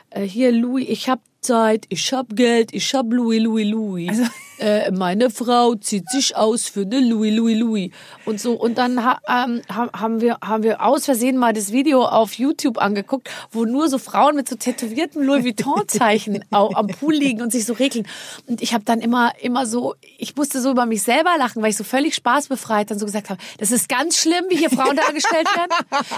äh, 0.09 0.21
hier 0.21 0.51
Louis, 0.51 0.87
ich 0.87 1.09
hab 1.09 1.21
Zeit, 1.41 1.85
ich 1.89 2.13
hab 2.13 2.35
Geld, 2.35 2.73
ich 2.73 2.93
hab 2.93 3.11
Louis, 3.11 3.41
Louis, 3.41 3.67
Louis. 3.67 4.09
Also 4.09 4.23
äh, 4.63 4.91
meine 4.91 5.29
Frau 5.29 5.75
zieht 5.75 6.09
sich 6.09 6.35
aus 6.37 6.67
für 6.69 6.81
eine 6.81 6.99
Louis, 7.01 7.33
Louis, 7.35 7.57
Louis. 7.59 7.91
Und 8.25 8.39
so. 8.39 8.53
Und 8.53 8.77
dann 8.77 9.03
ha, 9.03 9.19
ähm, 9.27 9.61
ha- 9.69 9.89
haben, 9.93 10.21
wir, 10.21 10.37
haben 10.41 10.63
wir 10.63 10.81
aus 10.81 11.05
Versehen 11.05 11.37
mal 11.37 11.51
das 11.53 11.71
Video 11.73 12.03
auf 12.05 12.33
YouTube 12.35 12.77
angeguckt, 12.77 13.29
wo 13.51 13.65
nur 13.65 13.89
so 13.89 13.97
Frauen 13.97 14.35
mit 14.35 14.47
so 14.47 14.55
tätowierten 14.55 15.21
Louis 15.23 15.43
Vuitton-Zeichen 15.43 16.45
au- 16.51 16.71
am 16.73 16.87
Pool 16.87 17.13
liegen 17.13 17.41
und 17.41 17.51
sich 17.51 17.65
so 17.65 17.73
regeln. 17.73 18.07
Und 18.47 18.61
ich 18.61 18.73
habe 18.73 18.83
dann 18.85 19.01
immer, 19.01 19.33
immer 19.41 19.65
so, 19.65 19.95
ich 20.17 20.35
musste 20.35 20.61
so 20.61 20.71
über 20.71 20.85
mich 20.85 21.03
selber 21.03 21.31
lachen, 21.37 21.61
weil 21.61 21.71
ich 21.71 21.77
so 21.77 21.83
völlig 21.83 22.15
spaßbefreit 22.15 22.89
dann 22.91 22.99
so 22.99 23.05
gesagt 23.05 23.29
habe, 23.29 23.41
das 23.57 23.71
ist 23.71 23.89
ganz 23.89 24.17
schlimm, 24.17 24.45
wie 24.49 24.55
hier 24.55 24.69
Frauen 24.69 24.95
dargestellt 24.95 25.47
werden. 25.55 25.71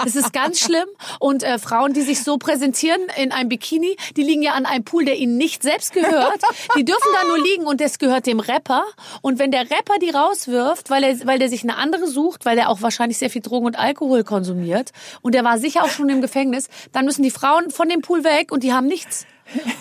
Das 0.03 0.15
ist 0.15 0.33
ganz 0.33 0.59
schlimm. 0.59 0.85
Und 1.19 1.41
äh, 1.43 1.57
Frauen, 1.57 1.93
die 1.93 2.01
sich 2.01 2.21
so 2.23 2.37
präsentieren 2.37 3.01
in 3.21 3.31
einem 3.31 3.49
Bikini, 3.49 3.95
die 4.15 4.23
liegen 4.23 4.41
ja 4.43 4.51
an 4.53 4.65
einem 4.65 4.83
Pool, 4.83 5.05
der 5.05 5.17
ihnen 5.17 5.37
nicht 5.37 5.63
selbst 5.63 5.93
gehört. 5.93 6.41
Die 6.77 6.85
dürfen 6.85 7.09
da 7.19 7.27
nur 7.27 7.39
liegen 7.43 7.65
und 7.65 7.81
das 7.81 7.97
gehört 7.99 8.27
dem 8.27 8.34
Rapper. 8.39 8.83
Und 9.21 9.39
wenn 9.39 9.51
der 9.51 9.61
Rapper 9.61 9.99
die 10.01 10.09
rauswirft, 10.09 10.89
weil 10.89 11.03
er, 11.03 11.25
weil 11.25 11.39
der 11.39 11.49
sich 11.49 11.63
eine 11.63 11.77
andere 11.77 12.07
sucht, 12.07 12.45
weil 12.45 12.57
er 12.57 12.69
auch 12.69 12.81
wahrscheinlich 12.81 13.17
sehr 13.17 13.29
viel 13.29 13.41
Drogen 13.41 13.65
und 13.65 13.79
Alkohol 13.79 14.23
konsumiert 14.23 14.91
und 15.21 15.35
der 15.35 15.43
war 15.43 15.57
sicher 15.57 15.83
auch 15.83 15.89
schon 15.89 16.09
im 16.09 16.21
Gefängnis, 16.21 16.67
dann 16.91 17.05
müssen 17.05 17.23
die 17.23 17.31
Frauen 17.31 17.71
von 17.71 17.89
dem 17.89 18.01
Pool 18.01 18.23
weg 18.23 18.51
und 18.51 18.63
die 18.63 18.73
haben 18.73 18.87
nichts. 18.87 19.25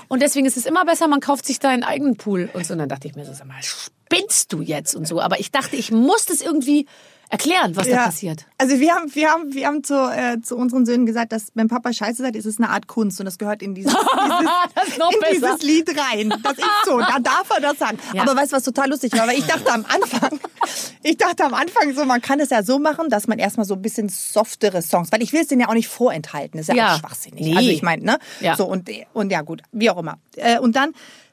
Und 0.09 0.23
deswegen 0.23 0.47
ist 0.47 0.57
es 0.57 0.67
immer 0.67 0.85
besser, 0.85 1.09
man 1.09 1.21
kauft 1.21 1.47
sich 1.47 1.59
da 1.59 1.71
einen 1.71 1.85
eigenen 1.85 2.17
Pool. 2.17 2.51
Und 2.53 2.67
so, 2.67 2.75
und 2.75 2.79
dann 2.79 2.89
dachte 2.89 3.09
ich 3.09 3.17
mir 3.17 3.25
so, 3.25 3.33
sag 3.33 3.47
mal, 3.47 3.63
spinnst 3.63 4.53
du 4.53 4.61
jetzt 4.61 4.95
und 4.95 5.09
so. 5.09 5.21
Aber 5.21 5.41
ich 5.41 5.51
dachte, 5.51 5.77
ich 5.77 5.91
muss 5.91 6.27
das 6.27 6.43
irgendwie 6.43 6.87
erklären, 7.35 7.77
was 7.77 7.89
da 7.89 8.05
passiert. 8.05 8.47
Also 8.59 8.79
wir 8.81 8.95
haben, 8.95 9.15
wir 9.15 9.29
haben, 9.31 9.53
wir 9.55 9.67
haben 9.67 9.83
zu, 9.85 9.95
äh, 9.95 10.41
zu 10.41 10.57
unseren 10.57 10.87
Söhnen 10.87 11.05
gesagt, 11.07 11.33
dass 11.33 11.49
wenn 11.55 11.69
Papa 11.69 11.93
Scheiße 11.93 12.23
sagt, 12.23 12.37
ist 12.37 12.47
es 12.47 12.59
eine 12.59 12.71
Art 12.71 12.87
Kunst 12.87 13.19
und 13.21 13.27
das 13.27 13.39
gehört 13.39 13.63
in 13.63 13.75
dieses, 13.75 13.93
noch 14.99 15.13
in 15.13 15.21
besser. 15.21 15.33
dieses 15.57 15.63
Lied 15.63 15.91
rein. 15.99 16.33
Das 16.43 16.53
ist 16.59 16.65
so, 16.87 16.99
da 16.99 17.19
darf 17.21 17.49
er 17.55 17.61
das 17.61 17.79
sagen. 17.79 17.99
Ja. 18.13 18.23
Aber 18.23 18.37
weißt 18.37 18.53
du, 18.53 18.57
was 18.57 18.63
total 18.63 18.89
lustig 18.91 19.13
war? 19.13 19.27
Weil 19.27 19.39
ich 19.39 19.47
dachte 19.47 19.73
am 19.73 19.85
Anfang, 19.87 20.39
ich 21.03 21.17
dachte 21.17 21.45
am 21.45 21.55
Anfang 21.55 21.93
so, 21.95 22.05
man 22.05 22.21
kann 22.23 22.41
es 22.41 22.51
ja 22.51 22.63
so 22.63 22.79
machen, 22.79 23.11
dass 23.11 23.27
man 23.27 23.39
erstmal 23.39 23.67
so 23.67 23.75
ein 23.75 23.83
bisschen 23.83 24.09
softere 24.09 24.83
Songs, 24.83 25.11
weil 25.13 25.23
ich 25.23 25.33
will 25.33 25.41
es 25.41 25.49
denen 25.49 25.61
ja 25.63 25.69
auch 25.69 25.75
nicht 25.75 25.89
vorenthalten. 25.89 26.59
Das 26.59 26.69
ist 26.69 26.75
ja, 26.77 26.85
Ja. 26.87 26.95
auch 26.95 26.99
schwachsinnig. 27.01 27.45
Nee. 27.45 27.57
Also 27.57 27.69
ich 27.71 27.83
meine, 27.83 28.05
ne? 28.05 28.19
Ja. 28.41 28.57
So 28.57 28.65
und, 28.67 28.89
und 29.13 29.31
ja 29.31 29.43
gut, 29.43 29.63
wie 29.73 29.91
auch 29.91 29.99
immer. 29.99 30.19
Äh, 30.37 30.59
Und 30.59 30.77
dann 30.77 30.91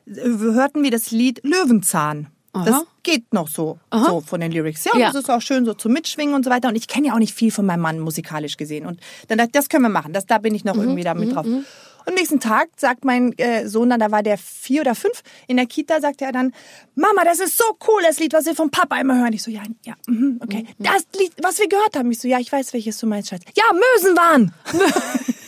äh, 0.07 0.21
hörten 0.23 0.83
wir 0.83 0.91
das 0.91 1.11
Lied 1.11 1.41
Löwenzahn. 1.43 2.27
Das 2.53 2.67
Aha. 2.67 2.83
geht 3.03 3.33
noch 3.33 3.47
so, 3.47 3.79
so 3.93 4.19
von 4.19 4.41
den 4.41 4.51
Lyrics. 4.51 4.83
Ja, 4.83 4.91
und 4.93 4.99
Ja. 4.99 5.07
das 5.11 5.23
ist 5.23 5.29
auch 5.29 5.41
schön 5.41 5.63
so 5.65 5.73
zum 5.73 5.93
Mitschwingen 5.93 6.35
und 6.35 6.43
so 6.43 6.51
weiter. 6.51 6.67
Und 6.67 6.75
ich 6.75 6.87
kenne 6.87 7.07
ja 7.07 7.13
auch 7.13 7.19
nicht 7.19 7.33
viel 7.33 7.49
von 7.51 7.65
meinem 7.65 7.79
Mann 7.81 7.99
musikalisch 7.99 8.57
gesehen. 8.57 8.85
Und 8.85 8.99
dann 9.29 9.37
dachte 9.37 9.49
ich, 9.49 9.53
das 9.53 9.69
können 9.69 9.83
wir 9.83 9.89
machen. 9.89 10.11
Das, 10.11 10.25
da 10.25 10.37
bin 10.37 10.53
ich 10.53 10.65
noch 10.65 10.75
Mhm, 10.75 10.81
irgendwie 10.81 11.03
da 11.03 11.13
mit 11.13 11.33
drauf. 11.33 11.45
Und 11.45 11.65
am 12.07 12.13
nächsten 12.15 12.39
Tag 12.39 12.67
sagt 12.77 13.05
mein 13.05 13.37
äh, 13.37 13.67
Sohn 13.69 13.89
dann, 13.89 13.99
da 13.99 14.11
war 14.11 14.21
der 14.23 14.37
vier 14.37 14.81
oder 14.81 14.95
fünf, 14.95 15.21
in 15.47 15.55
der 15.57 15.65
Kita 15.67 16.01
sagte 16.01 16.25
er 16.25 16.31
dann, 16.31 16.51
Mama, 16.95 17.23
das 17.23 17.39
ist 17.39 17.57
so 17.57 17.63
cool, 17.87 18.01
das 18.05 18.19
Lied, 18.19 18.33
was 18.33 18.45
wir 18.45 18.55
vom 18.55 18.69
Papa 18.71 18.99
immer 18.99 19.17
hören. 19.19 19.31
Ich 19.33 19.43
so, 19.43 19.51
ja, 19.51 19.61
ja, 19.85 19.93
mhm, 20.07 20.39
okay. 20.43 20.65
Mhm. 20.77 20.83
Das 20.83 21.05
Lied, 21.17 21.31
was 21.43 21.59
wir 21.59 21.69
gehört 21.69 21.95
haben. 21.95 22.11
Ich 22.11 22.19
so, 22.19 22.27
ja, 22.27 22.39
ich 22.39 22.51
weiß, 22.51 22.73
welches 22.73 22.97
du 22.97 23.05
meinst, 23.07 23.29
Schatz. 23.29 23.43
Ja, 23.55 23.63
Mösenwahn. 23.73 24.51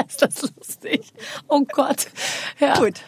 ist 0.08 0.22
das 0.22 0.42
lustig. 0.42 1.02
Oh 1.48 1.60
Gott. 1.60 2.06
Ja. 2.58 2.78
Gut. 2.78 3.00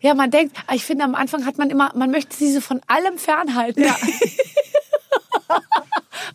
Ja, 0.00 0.14
man 0.14 0.30
denkt, 0.30 0.56
ich 0.72 0.84
finde, 0.84 1.04
am 1.04 1.14
Anfang 1.16 1.44
hat 1.44 1.58
man 1.58 1.70
immer, 1.70 1.90
man 1.94 2.10
möchte 2.10 2.36
sie 2.36 2.52
so 2.52 2.60
von 2.60 2.80
allem 2.86 3.18
fernhalten. 3.18 3.82
Ja. 3.82 3.96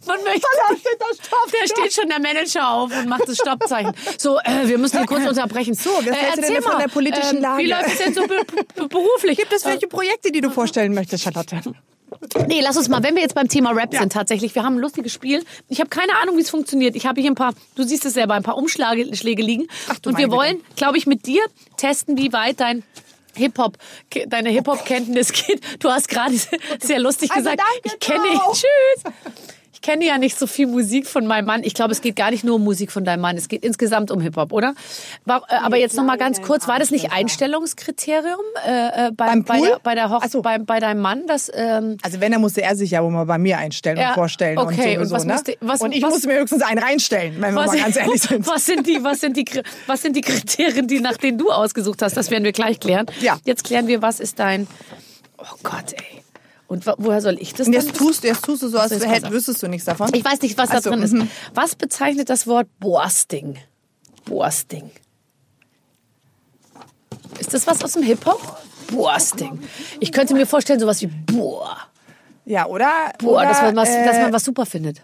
man 0.06 0.24
möchte, 0.24 0.42
Da 0.42 0.76
steht 0.76 1.00
das 1.00 1.18
Stopp. 1.26 1.52
der 1.52 1.68
steht 1.68 1.94
schon 1.94 2.10
der 2.10 2.20
Manager 2.20 2.68
auf 2.70 2.92
und 2.98 3.08
macht 3.08 3.28
das 3.28 3.38
Stoppzeichen. 3.38 3.94
So, 4.18 4.38
äh, 4.40 4.68
wir 4.68 4.78
müssen 4.78 4.98
hier 4.98 5.06
kurz 5.06 5.26
unterbrechen. 5.30 5.76
So, 5.76 5.92
was 5.92 6.06
hältst 6.06 6.38
du 6.50 6.54
denn 6.54 6.62
von 6.62 6.78
der 6.78 6.90
politischen 6.90 7.40
Lage? 7.42 7.64
Wie 7.64 7.68
läuft 7.68 7.88
es 7.88 7.98
denn 8.00 8.14
so 8.14 8.28
be 8.28 8.42
be 8.76 8.88
beruflich? 8.90 9.38
Gibt 9.38 9.54
es 9.54 9.64
welche 9.64 9.88
Projekte, 9.88 10.32
die 10.32 10.42
du 10.42 10.50
vorstellen 10.50 10.94
möchtest, 10.94 11.24
Charlotte? 11.24 11.62
Nee, 12.48 12.62
lass 12.62 12.78
uns 12.78 12.90
mal, 12.90 13.04
wenn 13.04 13.16
wir 13.16 13.22
jetzt 13.22 13.36
beim 13.36 13.48
Thema 13.48 13.72
Rap 13.72 13.94
sind, 13.94 14.12
tatsächlich, 14.12 14.56
wir 14.56 14.64
haben 14.64 14.76
ein 14.76 14.80
lustiges 14.80 15.12
Spiel. 15.14 15.44
Ich 15.70 15.80
habe 15.80 15.90
keine 15.90 16.18
Ahnung, 16.22 16.38
wie 16.38 16.42
es 16.42 16.50
funktioniert. 16.50 16.96
Ich 16.96 17.06
habe 17.06 17.22
hier 17.22 17.32
ein 17.32 17.36
paar, 17.36 17.54
du 17.76 17.84
siehst 17.84 18.06
es 18.06 18.14
selber, 18.14 18.34
ein 18.34 18.44
paar 18.44 18.58
Umschläge 18.58 19.16
Schläge 19.16 19.44
liegen. 19.44 19.68
Ach 19.88 19.98
und 20.06 20.18
wir 20.18 20.32
wollen, 20.32 20.62
glaube 20.76 20.98
ich, 20.98 21.06
mit 21.06 21.26
dir 21.26 21.44
testen, 21.78 22.18
wie 22.18 22.34
weit 22.34 22.60
dein 22.60 22.84
Hip-Hop, 23.36 23.78
deine 24.28 24.50
Hip-Hop-Kenntnis 24.50 25.32
geht. 25.32 25.62
Du 25.80 25.90
hast 25.90 26.08
gerade 26.08 26.36
sehr 26.82 27.00
lustig 27.00 27.32
Also 27.32 27.50
gesagt, 27.50 27.62
danke, 27.62 27.96
ich 27.96 28.00
kenne, 28.00 28.38
ciao. 28.38 28.54
tschüss. 28.54 29.14
Ich 29.84 29.90
kenne 29.90 30.06
ja 30.06 30.18
nicht 30.18 30.40
so 30.40 30.48
viel 30.48 30.66
Musik 30.68 31.08
von 31.08 31.28
meinem 31.28 31.44
Mann. 31.44 31.62
Ich 31.66 31.74
glaube, 31.74 31.92
es 31.92 32.00
geht 32.00 32.16
gar 32.16 32.32
nicht 32.32 32.46
nur 32.46 32.56
um 32.56 32.64
Musik 32.64 32.90
von 32.90 33.04
deinem 33.04 33.20
Mann. 33.20 33.36
Es 33.36 33.50
geht 33.50 33.66
insgesamt 33.66 34.12
um 34.12 34.22
Hip-Hop, 34.22 34.54
oder? 34.54 34.76
War, 35.26 35.42
äh, 35.50 35.56
aber 35.56 35.76
jetzt 35.76 35.98
noch 35.98 36.06
mal 36.06 36.18
ganz 36.18 36.42
kurz, 36.42 36.70
war 36.70 36.80
das 36.80 36.90
nicht 36.90 37.12
Einstellungskriterium 37.12 38.40
äh, 38.66 39.08
äh, 39.08 39.12
bei, 39.12 39.26
Beim 39.26 39.44
bei, 39.44 39.58
Pool? 39.58 39.68
der, 39.68 39.80
bei, 39.84 39.94
der 39.96 40.10
Hoch 40.10 40.24
so. 40.30 40.42
bei, 40.42 40.58
bei 40.58 40.80
deinem 40.80 41.02
Mann, 41.02 41.28
dass 41.28 41.52
ähm, 41.54 41.98
Also 42.02 42.22
wenn, 42.22 42.32
dann 42.32 42.40
musste 42.40 42.62
er 42.62 42.78
sich 42.78 42.92
ja 42.92 43.04
wohl 43.04 43.12
mal 43.12 43.26
bei 43.26 43.38
mir 43.38 43.58
einstellen 43.58 43.98
Ja, 43.98 44.10
und 44.12 44.14
vorstellen 44.16 44.58
okay, 44.58 44.96
und 44.96 45.02
und 45.04 45.10
sowieso, 45.10 45.16
was 45.16 45.26
ne? 45.26 45.34
musste- 45.34 45.58
was- 45.60 45.82
und 45.82 45.92
ich 45.92 46.02
was- 46.02 46.12
musste 46.12 46.28
mir 46.30 46.40
höchstens 46.40 46.62
einen 46.62 46.80
reinstellen, 46.80 47.34
wenn 47.42 47.54
wir 47.54 47.66
mal 47.66 47.78
ganz 47.78 47.98
ehrlich 47.98 48.22
sind. 48.22 48.48
Was 48.48 48.66
sind 48.66 48.88
die, 48.88 49.04
was 49.04 49.20
sind 49.20 49.36
die, 49.36 49.44
was 49.86 50.02
sind 50.02 50.16
die 50.16 50.22
Kriterien, 50.22 50.88
die 50.88 51.02
nach 51.02 51.18
denen 51.18 51.38
du 51.38 51.52
ausgesucht 51.52 52.02
hast? 52.02 52.16
Das 52.16 52.32
werden 52.32 52.46
wir 52.46 52.54
gleich 52.54 52.80
klären. 52.80 53.08
Ja. 53.20 53.38
Jetzt 53.44 53.66
klären 53.66 53.88
wir, 53.88 54.02
was 54.02 54.22
ist 54.22 54.40
dein. 54.40 54.66
Oh 55.40 55.44
Gott, 55.62 55.92
ey. 55.92 56.23
Und 56.74 56.88
woher 56.98 57.22
soll 57.22 57.38
ich 57.40 57.54
das 57.54 57.68
Und 57.68 57.74
jetzt 57.74 57.96
tust, 57.96 58.24
jetzt 58.24 58.44
tust 58.44 58.64
du 58.64 58.68
so, 58.68 58.80
als 58.80 58.92
jetzt 58.92 59.08
hätt, 59.08 59.30
wüsstest 59.30 59.62
du 59.62 59.68
nichts 59.68 59.86
davon. 59.86 60.10
Ich 60.12 60.26
weiß 60.26 60.42
nicht, 60.42 60.58
was 60.58 60.72
Ach 60.72 60.82
da 60.82 60.90
drin 60.90 61.04
ist. 61.04 61.14
mhm. 61.14 61.30
Was 61.54 61.76
bezeichnet 61.76 62.32
das 62.32 62.48
Wort 62.48 62.68
Boasting? 62.80 63.60
Boasting. 64.26 64.90
Ist 67.38 67.54
das 67.54 67.68
was 67.68 67.84
aus 67.84 67.94
dem 67.94 68.02
Hip-Hop? 68.02 68.58
Boasting. 68.88 69.62
Ich 70.00 70.12
könnte 70.12 70.34
mir 70.34 70.48
vorstellen, 70.48 70.80
sowas 70.80 71.00
wie 71.02 71.08
Boah. 71.08 71.78
Ja, 72.46 72.66
oder? 72.66 73.14
Boah, 73.20 73.42
oder, 73.42 73.50
dass, 73.50 73.62
man 73.62 73.76
was, 73.76 73.90
äh, 73.90 74.06
dass 74.06 74.18
man 74.18 74.34
was 74.34 74.44
super 74.44 74.66
findet. 74.66 75.04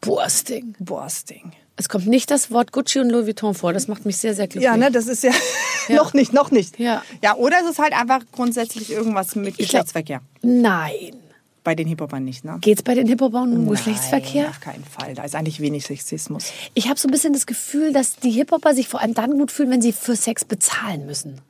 Boasting. 0.00 0.76
Borsting. 0.78 1.52
Es 1.76 1.88
kommt 1.88 2.06
nicht 2.06 2.30
das 2.30 2.50
Wort 2.50 2.72
Gucci 2.72 3.00
und 3.00 3.10
Louis 3.10 3.26
Vuitton 3.26 3.54
vor. 3.54 3.72
Das 3.72 3.88
macht 3.88 4.04
mich 4.04 4.18
sehr, 4.18 4.34
sehr 4.34 4.46
glücklich. 4.46 4.64
Ja, 4.64 4.76
ne, 4.76 4.90
das 4.90 5.08
ist 5.08 5.22
ja, 5.24 5.32
noch 5.88 6.12
nicht, 6.12 6.32
noch 6.32 6.50
nicht. 6.50 6.78
Ja. 6.78 7.02
Ja, 7.22 7.36
oder 7.36 7.56
es 7.62 7.70
ist 7.70 7.78
halt 7.78 7.92
einfach 7.92 8.20
grundsätzlich 8.32 8.90
irgendwas 8.90 9.34
mit 9.34 9.58
Geschlechtsverkehr. 9.58 10.20
Nein. 10.42 11.16
Bei 11.64 11.76
den 11.76 11.86
Hip-Hopern 11.86 12.24
nicht, 12.24 12.44
ne? 12.44 12.58
Geht's 12.60 12.82
bei 12.82 12.94
den 12.94 13.06
Hip-Hopern 13.06 13.56
um 13.56 13.68
Geschlechtsverkehr? 13.68 14.48
auf 14.48 14.60
keinen 14.60 14.84
Fall. 14.84 15.14
Da 15.14 15.22
ist 15.22 15.36
eigentlich 15.36 15.60
wenig 15.60 15.86
Sexismus. 15.86 16.52
Ich 16.74 16.88
habe 16.88 16.98
so 16.98 17.06
ein 17.06 17.12
bisschen 17.12 17.32
das 17.32 17.46
Gefühl, 17.46 17.92
dass 17.92 18.16
die 18.16 18.32
Hip-Hopper 18.32 18.74
sich 18.74 18.88
vor 18.88 19.00
allem 19.00 19.14
dann 19.14 19.38
gut 19.38 19.52
fühlen, 19.52 19.70
wenn 19.70 19.82
sie 19.82 19.92
für 19.92 20.16
Sex 20.16 20.44
bezahlen 20.44 21.06
müssen. 21.06 21.40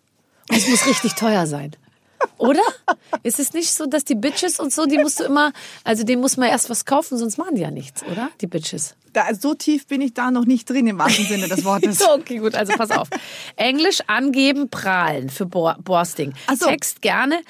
Und 0.50 0.56
es 0.58 0.68
muss 0.68 0.86
richtig 0.86 1.14
teuer 1.14 1.46
sein. 1.46 1.72
Oder? 2.38 2.62
Ist 3.22 3.38
es 3.38 3.52
nicht 3.52 3.72
so, 3.72 3.86
dass 3.86 4.04
die 4.04 4.14
Bitches 4.14 4.58
und 4.60 4.72
so, 4.72 4.86
die 4.86 4.98
musst 4.98 5.20
du 5.20 5.24
immer, 5.24 5.52
also 5.84 6.02
denen 6.04 6.20
muss 6.22 6.36
man 6.36 6.48
erst 6.48 6.70
was 6.70 6.84
kaufen, 6.84 7.18
sonst 7.18 7.38
machen 7.38 7.54
die 7.54 7.62
ja 7.62 7.70
nichts, 7.70 8.02
oder? 8.04 8.30
Die 8.40 8.46
Bitches. 8.46 8.94
Da, 9.12 9.34
so 9.38 9.52
tief 9.52 9.86
bin 9.88 10.00
ich 10.00 10.14
da 10.14 10.30
noch 10.30 10.46
nicht 10.46 10.70
drin 10.70 10.86
im 10.86 10.98
wahrsten 10.98 11.26
Sinne 11.26 11.46
des 11.46 11.64
Wortes. 11.66 11.98
So, 12.02 12.10
okay, 12.14 12.38
gut, 12.38 12.54
also 12.54 12.72
pass 12.78 12.90
auf. 12.90 13.08
Englisch 13.56 13.98
angeben, 14.06 14.70
prahlen 14.70 15.28
für 15.28 15.44
Bo 15.44 15.70
Borsting. 15.84 16.32
So. 16.58 16.66
Text 16.66 17.02
gerne. 17.02 17.40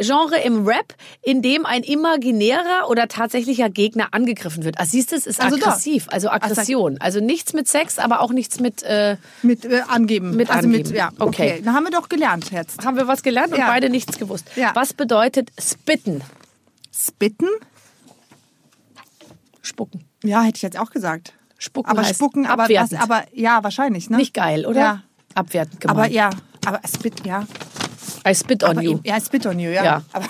Genre 0.00 0.38
im 0.44 0.64
Rap, 0.66 0.94
in 1.22 1.42
dem 1.42 1.66
ein 1.66 1.82
imaginärer 1.82 2.88
oder 2.88 3.08
tatsächlicher 3.08 3.68
Gegner 3.68 4.08
angegriffen 4.12 4.64
wird. 4.64 4.76
Ah, 4.78 4.84
siehst 4.86 5.10
du, 5.10 5.16
es 5.16 5.26
ist 5.26 5.40
Also 5.40 5.56
da. 5.56 5.66
aggressiv, 5.66 6.06
also 6.10 6.28
Aggression. 6.30 6.98
Also 7.00 7.18
nichts 7.20 7.52
mit 7.52 7.66
Sex, 7.66 7.98
aber 7.98 8.20
auch 8.20 8.30
nichts 8.30 8.60
mit, 8.60 8.84
äh, 8.84 9.16
Mit 9.42 9.64
äh, 9.64 9.80
angeben. 9.88 10.36
Mit 10.36 10.50
also 10.50 10.66
angeben. 10.68 10.88
Mit, 10.88 10.96
ja, 10.96 11.10
Okay. 11.18 11.54
okay. 11.54 11.62
Dann 11.64 11.74
haben 11.74 11.84
wir 11.84 11.90
doch 11.90 12.08
gelernt 12.08 12.52
jetzt. 12.52 12.84
haben 12.84 12.96
wir 12.96 13.08
was 13.08 13.24
gelernt 13.24 13.52
und 13.52 13.58
Ja. 13.58 13.66
beide 13.66 13.90
nichts 13.90 14.17
gewusst. 14.18 14.50
Ja. 14.56 14.74
Was 14.74 14.92
bedeutet 14.92 15.50
spitten? 15.58 16.22
Spitten? 16.92 17.48
Spucken. 19.62 20.04
Ja, 20.24 20.42
hätte 20.42 20.56
ich 20.56 20.62
jetzt 20.62 20.78
auch 20.78 20.90
gesagt. 20.90 21.34
Spucken 21.58 21.90
aber 21.90 22.02
heißt 22.02 22.16
spucken, 22.16 22.46
aber, 22.46 22.68
was, 22.68 22.94
aber 22.94 23.24
ja, 23.32 23.62
wahrscheinlich, 23.64 24.10
ne? 24.10 24.16
Nicht 24.16 24.34
geil, 24.34 24.64
oder? 24.66 24.80
Ja. 24.80 25.02
Abwertend 25.34 25.80
gemeint. 25.80 25.98
Aber 25.98 26.08
ja, 26.08 26.30
aber 26.64 26.80
spit, 26.86 27.26
ja. 27.26 27.46
I 28.26 28.34
spit 28.34 28.62
on 28.64 28.70
aber, 28.70 28.82
you. 28.82 29.00
Ja, 29.04 29.20
spit 29.20 29.46
on 29.46 29.58
you, 29.58 29.70
ja. 29.70 29.84
Ja. 29.84 30.02
Aber 30.12 30.26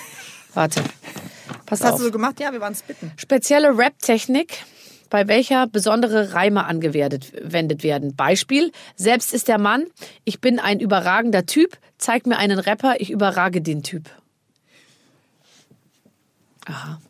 Warte. 0.55 0.83
Pass 1.66 1.81
was 1.81 1.85
hast 1.85 1.92
auf. 1.94 1.98
du 1.98 2.05
so 2.07 2.11
gemacht? 2.11 2.40
Ja, 2.40 2.53
wir 2.53 2.61
waren 2.61 2.74
spitten. 2.74 3.12
Spezielle 3.16 3.77
Rap-Technik, 3.77 4.64
bei 5.11 5.29
welcher 5.29 5.66
besondere 5.66 6.35
Reime 6.35 6.64
angewendet 6.64 7.83
werden. 7.83 8.14
Beispiel, 8.16 8.73
selbst 8.97 9.33
ist 9.33 9.49
der 9.49 9.59
Mann, 9.59 9.87
ich 10.25 10.40
bin 10.40 10.59
ein 10.59 10.81
überragender 10.81 11.47
Typ, 11.47 11.79
zeig 11.99 12.27
mir 12.27 12.38
einen 12.38 12.59
Rapper, 12.59 13.01
ich 13.01 13.11
überrage 13.11 13.61
den 13.61 13.83
Typ. 13.83 14.11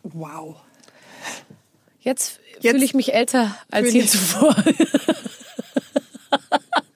Wow. 0.03 0.55
Jetzt, 1.99 2.39
Jetzt 2.59 2.71
fühle 2.71 2.85
ich 2.85 2.93
mich 2.93 3.13
älter 3.13 3.55
als 3.69 3.93
je 3.93 4.05
zuvor. 4.05 4.55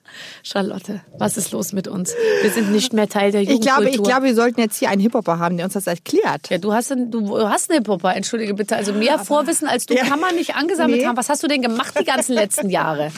Charlotte, 0.46 1.00
was 1.18 1.38
ist 1.38 1.52
los 1.52 1.72
mit 1.72 1.88
uns? 1.88 2.14
Wir 2.42 2.50
sind 2.50 2.70
nicht 2.70 2.92
mehr 2.92 3.08
Teil 3.08 3.32
der 3.32 3.40
Ich 3.40 3.48
Jugendkultur. 3.48 3.82
glaube, 3.82 3.90
ich 3.96 4.02
glaube, 4.02 4.26
wir 4.26 4.34
sollten 4.34 4.60
jetzt 4.60 4.78
hier 4.78 4.90
einen 4.90 5.00
Hip-Hopper 5.00 5.38
haben, 5.38 5.56
der 5.56 5.64
uns 5.64 5.72
das 5.72 5.86
erklärt. 5.86 6.50
Ja, 6.50 6.58
du 6.58 6.74
hast, 6.74 6.92
einen, 6.92 7.10
du 7.10 7.48
hast 7.48 7.70
einen 7.70 7.78
Hip-Hopper, 7.78 8.14
entschuldige 8.14 8.52
bitte. 8.52 8.76
Also 8.76 8.92
mehr 8.92 9.18
Vorwissen 9.18 9.66
als 9.66 9.86
du 9.86 9.94
Ja. 9.94 10.04
kann 10.04 10.20
man 10.20 10.34
nicht 10.34 10.54
angesammelt 10.54 11.00
Nee. 11.00 11.06
haben. 11.06 11.16
Was 11.16 11.30
hast 11.30 11.42
du 11.42 11.48
denn 11.48 11.62
gemacht 11.62 11.94
die 11.98 12.04
ganzen 12.04 12.34
letzten 12.34 12.68
Jahre? 12.68 13.10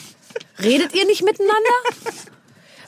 Redet 0.62 0.94
ihr 0.94 1.04
nicht 1.06 1.24
miteinander? 1.24 1.54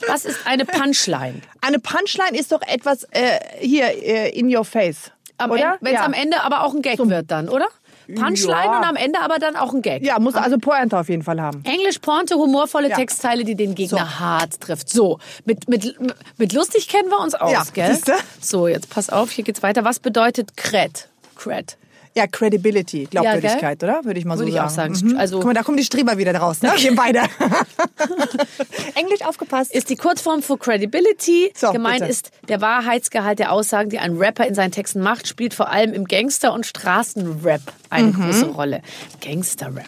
Was 0.07 0.23
ist 0.23 0.39
eine 0.47 0.63
Punchline? 0.65 1.41
Eine 1.59 1.79
Punchline 1.79 2.37
ist 2.39 2.53
doch 2.53 2.61
etwas 2.61 3.03
äh, 3.11 3.39
hier 3.59 3.85
äh, 3.87 4.29
in 4.29 4.55
your 4.55 4.63
face. 4.63 5.11
Am 5.37 5.51
oder? 5.51 5.77
Wenn 5.81 5.93
es 5.93 5.99
ja. 5.99 6.05
am 6.05 6.13
Ende 6.13 6.41
aber 6.43 6.63
auch 6.63 6.73
ein 6.73 6.81
Gag 6.81 6.97
wird 6.99 7.29
dann, 7.31 7.49
oder? 7.49 7.67
Punchline 8.15 8.49
Ja. 8.65 8.77
und 8.79 8.83
am 8.85 8.95
Ende 8.95 9.19
aber 9.21 9.39
dann 9.39 9.55
auch 9.55 9.73
ein 9.73 9.81
Gag. 9.81 10.03
Ja, 10.05 10.19
muss 10.19 10.35
also 10.35 10.57
Pointe 10.57 10.97
auf 10.97 11.09
jeden 11.09 11.23
Fall 11.23 11.41
haben. 11.41 11.63
Englisch, 11.65 11.99
Pointe, 11.99 12.35
humorvolle 12.35 12.89
Ja. 12.89 12.95
Textteile, 12.95 13.43
die 13.43 13.55
den 13.55 13.75
Gegner 13.75 13.99
So. 13.99 14.19
hart 14.19 14.59
trifft. 14.61 14.89
So, 14.89 15.19
mit, 15.45 15.69
mit, 15.69 15.95
mit 16.37 16.53
lustig 16.53 16.87
kennen 16.87 17.09
wir 17.09 17.19
uns 17.19 17.35
aus, 17.35 17.51
Ja, 17.51 17.63
gell? 17.73 17.93
siehste? 17.93 18.13
So, 18.41 18.67
jetzt 18.67 18.89
pass 18.89 19.09
auf, 19.09 19.31
hier 19.31 19.43
geht's 19.43 19.61
weiter. 19.63 19.83
Was 19.83 19.99
bedeutet 19.99 20.57
Cred? 20.57 21.07
Cred. 21.35 21.77
Ja, 22.15 22.27
Credibility, 22.27 23.05
Glaubwürdigkeit, 23.09 23.79
gell? 23.79 23.89
oder? 23.89 24.03
Würde 24.05 24.19
ich 24.19 24.25
mal 24.25 24.37
Würde 24.37 24.51
so 24.51 24.57
ich 24.57 24.61
auch 24.61 24.69
sagen. 24.69 24.95
sagen. 24.95 25.17
Also- 25.17 25.37
Guck 25.37 25.45
mal, 25.47 25.53
da 25.53 25.63
kommen 25.63 25.77
die 25.77 25.83
Streber 25.83 26.17
wieder 26.17 26.35
raus, 26.35 26.61
ne? 26.61 26.71
Wir 26.77 26.95
beide. 26.95 27.21
Englisch 28.95 29.21
aufgepasst. 29.23 29.71
Ist 29.73 29.89
die 29.89 29.95
Kurzform 29.95 30.41
für 30.41 30.57
Credibility. 30.57 31.51
So, 31.55 31.71
Gemeint 31.71 31.99
bitte. 31.99 32.11
ist 32.11 32.31
der 32.47 32.61
Wahrheitsgehalt 32.61 33.39
der 33.39 33.51
Aussagen, 33.51 33.89
die 33.89 33.99
ein 33.99 34.17
Rapper 34.17 34.45
in 34.47 34.55
seinen 34.55 34.71
Texten 34.71 35.01
macht, 35.01 35.27
spielt 35.27 35.53
vor 35.53 35.69
allem 35.69 35.93
im 35.93 36.05
Gangster- 36.05 36.53
und 36.53 36.65
Straßenrap 36.65 37.61
eine 37.89 38.07
Mhm. 38.07 38.13
große 38.23 38.45
Rolle. 38.47 38.81
Gangsterrap. 39.21 39.85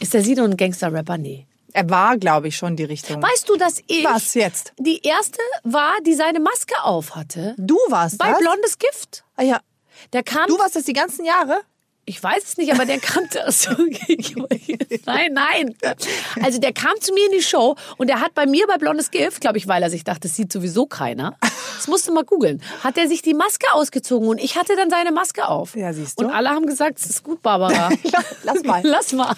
Ist 0.00 0.14
der 0.14 0.22
Sido 0.22 0.44
ein 0.44 0.56
Gangsterrapper? 0.56 1.18
Nee. 1.18 1.46
er 1.74 1.88
war, 1.88 2.18
glaube 2.18 2.48
ich, 2.48 2.56
schon 2.58 2.76
die 2.76 2.84
Richtung. 2.84 3.22
Weißt 3.22 3.48
du, 3.48 3.56
dass 3.56 3.80
ich 3.86 4.04
Was 4.04 4.34
jetzt? 4.34 4.72
die 4.78 5.00
erste 5.02 5.38
war, 5.64 5.94
die 6.04 6.12
seine 6.14 6.38
Maske 6.38 6.74
auf 6.82 7.14
hatte? 7.16 7.54
Du 7.56 7.76
warst 7.88 8.18
Bei 8.18 8.28
das? 8.30 8.38
Blondes 8.40 8.78
Gift. 8.78 9.24
Ah, 9.36 9.42
ja. 9.42 9.60
Der 10.12 10.22
kam. 10.22 10.46
Du 10.46 10.58
warst 10.58 10.76
das 10.76 10.84
die 10.84 10.92
ganzen 10.92 11.24
Jahre? 11.24 11.60
Ich 12.04 12.20
weiß 12.20 12.42
es 12.42 12.56
nicht, 12.56 12.72
aber 12.72 12.84
der 12.84 12.98
kam 12.98 13.28
so. 13.62 13.70
nein, 15.06 15.32
nein. 15.32 15.76
Also 16.42 16.58
der 16.58 16.72
kam 16.72 17.00
zu 17.00 17.14
mir 17.14 17.26
in 17.26 17.32
die 17.32 17.42
Show 17.42 17.76
und 17.96 18.08
der 18.08 18.20
hat 18.20 18.34
bei 18.34 18.44
mir 18.44 18.66
bei 18.66 18.76
Blondes 18.76 19.12
Gift, 19.12 19.40
glaube 19.40 19.58
ich, 19.58 19.68
weil 19.68 19.84
er 19.84 19.90
sich 19.90 20.02
dachte, 20.02 20.22
das 20.22 20.34
sieht 20.34 20.52
sowieso 20.52 20.86
keiner. 20.86 21.36
Das 21.76 21.86
musst 21.86 22.08
du 22.08 22.12
mal 22.12 22.24
googeln. 22.24 22.60
Hat 22.82 22.98
er 22.98 23.06
sich 23.06 23.22
die 23.22 23.34
Maske 23.34 23.72
ausgezogen 23.72 24.28
und 24.28 24.38
ich 24.38 24.56
hatte 24.56 24.74
dann 24.74 24.90
seine 24.90 25.12
Maske 25.12 25.46
auf. 25.46 25.76
Ja, 25.76 25.92
siehst 25.92 26.20
du. 26.20 26.24
Und 26.24 26.32
alle 26.32 26.50
haben 26.50 26.66
gesagt, 26.66 26.98
es 26.98 27.06
ist 27.06 27.22
gut, 27.22 27.40
Barbara. 27.40 27.90
Lass 28.42 28.64
mal. 28.64 28.80
Lass 28.84 29.12
mal. 29.12 29.36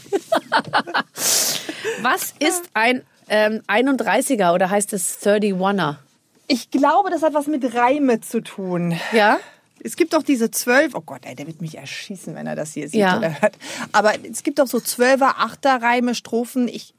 Was 2.01 2.35
ist 2.39 2.65
ein 2.73 3.03
ähm, 3.29 3.61
31er 3.69 4.55
oder 4.55 4.71
heißt 4.71 4.95
es 4.95 5.21
31er? 5.23 5.99
Ich 6.47 6.71
glaube, 6.71 7.11
das 7.11 7.23
hat 7.23 7.35
was 7.35 7.47
mit 7.47 7.75
Reime 7.75 8.23
zu 8.23 8.43
tun. 8.43 8.99
Ja? 9.13 9.39
Es 9.85 9.97
gibt 9.97 10.15
doch 10.15 10.23
diese 10.23 10.51
zwölf, 10.51 10.95
oh 10.95 11.03
Gott, 11.03 11.21
ey, 11.27 11.35
der 11.35 11.47
wird 11.47 11.61
mich 11.61 11.77
erschießen, 11.77 12.35
wenn 12.35 12.47
er 12.47 12.57
das 12.57 12.73
hier 12.73 12.89
sieht 12.89 13.01
Ja. 13.01 13.19
oder 13.19 13.41
hört. 13.43 13.57
Aber 13.93 14.13
es 14.25 14.43
gibt 14.43 14.59
doch 14.59 14.67
so 14.67 14.81
zwölfer, 14.81 15.35
achter 15.39 15.81
Reime, 15.83 16.15
Strophen. 16.15 16.69
Ich, 16.69 16.94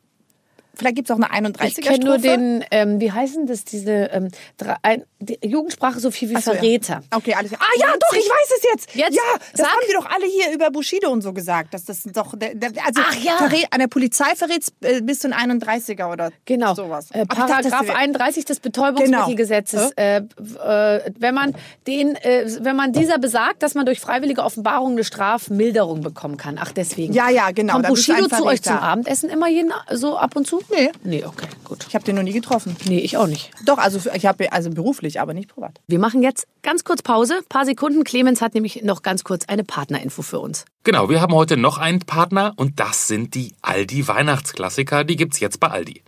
vielleicht 0.75 0.95
gibt 0.95 1.09
es 1.09 1.15
auch 1.15 1.21
eine 1.21 1.47
31er 1.49 1.65
Ich 1.67 1.81
kenne 1.81 2.05
nur 2.05 2.17
den, 2.17 2.63
ähm, 2.71 2.99
wie 2.99 3.11
heißen 3.11 3.45
das, 3.47 3.63
diese 3.65 3.91
ähm, 3.91 4.29
drei, 4.57 5.03
die 5.19 5.37
Jugendsprache 5.43 5.99
so 5.99 6.11
viel 6.11 6.29
wie 6.29 6.35
so, 6.41 6.51
ja. 6.51 6.57
Verräter. 6.57 7.01
Okay, 7.13 7.33
alles 7.33 7.51
klar. 7.51 7.61
Ah 7.63 7.79
ja, 7.79 7.87
doch, 7.99 8.13
ich 8.17 8.25
weiß 8.25 8.57
es 8.57 8.63
jetzt. 8.63 8.95
Jetzt 8.95 9.15
ja, 9.15 9.21
das 9.51 9.61
sag. 9.61 9.67
haben 9.67 9.81
die 9.89 9.93
doch 9.93 10.05
alle 10.05 10.25
hier 10.25 10.53
über 10.53 10.71
Bushido 10.71 11.09
und 11.09 11.21
so 11.21 11.33
gesagt, 11.33 11.73
dass 11.73 11.85
das 11.85 12.03
doch, 12.03 12.35
der, 12.37 12.55
der, 12.55 12.71
also 12.85 13.01
Ach 13.03 13.15
ja. 13.15 13.37
verrät, 13.37 13.67
an 13.71 13.79
der 13.79 13.87
Polizei 13.87 14.35
verrät 14.35 14.65
äh, 14.81 15.01
bis 15.01 15.19
zu 15.19 15.33
ein 15.33 15.59
31er 15.61 16.11
oder 16.11 16.31
Genau. 16.45 16.73
sowas. 16.75 17.09
Äh, 17.11 17.25
Paragraph 17.25 17.87
wär- 17.87 17.95
31 17.95 18.45
des 18.45 18.59
Betäubungsmittelgesetzes. 18.59 19.91
Äh, 19.95 20.17
äh, 20.17 21.11
wenn 21.17 21.33
man 21.35 21.55
den, 21.87 22.15
äh, 22.15 22.45
wenn 22.61 22.75
man 22.75 22.91
dieser 22.93 23.17
besagt, 23.17 23.63
dass 23.63 23.75
man 23.75 23.85
durch 23.85 23.99
freiwillige 23.99 24.43
Offenbarung 24.43 24.93
eine 24.93 25.03
Strafmilderung 25.03 26.01
bekommen 26.01 26.37
kann. 26.37 26.57
Ach, 26.59 26.71
deswegen. 26.71 27.13
Ja, 27.13 27.29
ja, 27.29 27.51
genau, 27.51 27.73
Kommt 27.73 27.87
Bushido 27.87 28.27
zu 28.27 28.45
euch 28.45 28.61
zum 28.61 28.77
Abendessen 28.77 29.29
immer 29.29 29.47
jeden, 29.47 29.71
so 29.91 30.17
ab 30.17 30.35
und 30.35 30.45
zu? 30.47 30.61
Nee. 30.69 30.91
Nee, 31.03 31.23
okay, 31.25 31.47
gut. 31.63 31.85
Ich 31.87 31.95
habe 31.95 32.03
den 32.05 32.15
noch 32.15 32.23
nie 32.23 32.33
getroffen. 32.33 32.75
Nee, 32.87 32.99
ich 32.99 33.17
auch 33.17 33.27
nicht. 33.27 33.51
Doch, 33.65 33.77
also 33.77 33.99
ich 34.13 34.25
habe 34.25 34.51
also 34.51 34.69
beruflich, 34.69 35.21
aber 35.21 35.33
nicht 35.33 35.49
privat. 35.49 35.79
Wir 35.87 35.99
machen 35.99 36.23
jetzt 36.23 36.47
ganz 36.63 36.83
kurz 36.83 37.01
Pause, 37.01 37.41
paar 37.49 37.65
Sekunden. 37.65 38.03
Clemens 38.03 38.41
hat 38.41 38.53
nämlich 38.53 38.83
noch 38.83 39.01
ganz 39.01 39.23
kurz 39.23 39.45
eine 39.45 39.63
Partnerinfo 39.63 40.21
für 40.21 40.39
uns. 40.39 40.65
Genau, 40.83 41.09
wir 41.09 41.19
haben 41.19 41.33
heute 41.33 41.57
noch 41.57 41.79
einen 41.79 41.99
Partner 41.99 42.53
und 42.57 42.79
das 42.79 43.07
sind 43.07 43.33
die 43.33 43.55
Aldi 43.63 44.07
Weihnachtsklassiker. 44.07 45.03
Die 45.03 45.15
gibt's 45.15 45.39
jetzt 45.39 45.59
bei 45.59 45.69
Aldi. 45.69 46.03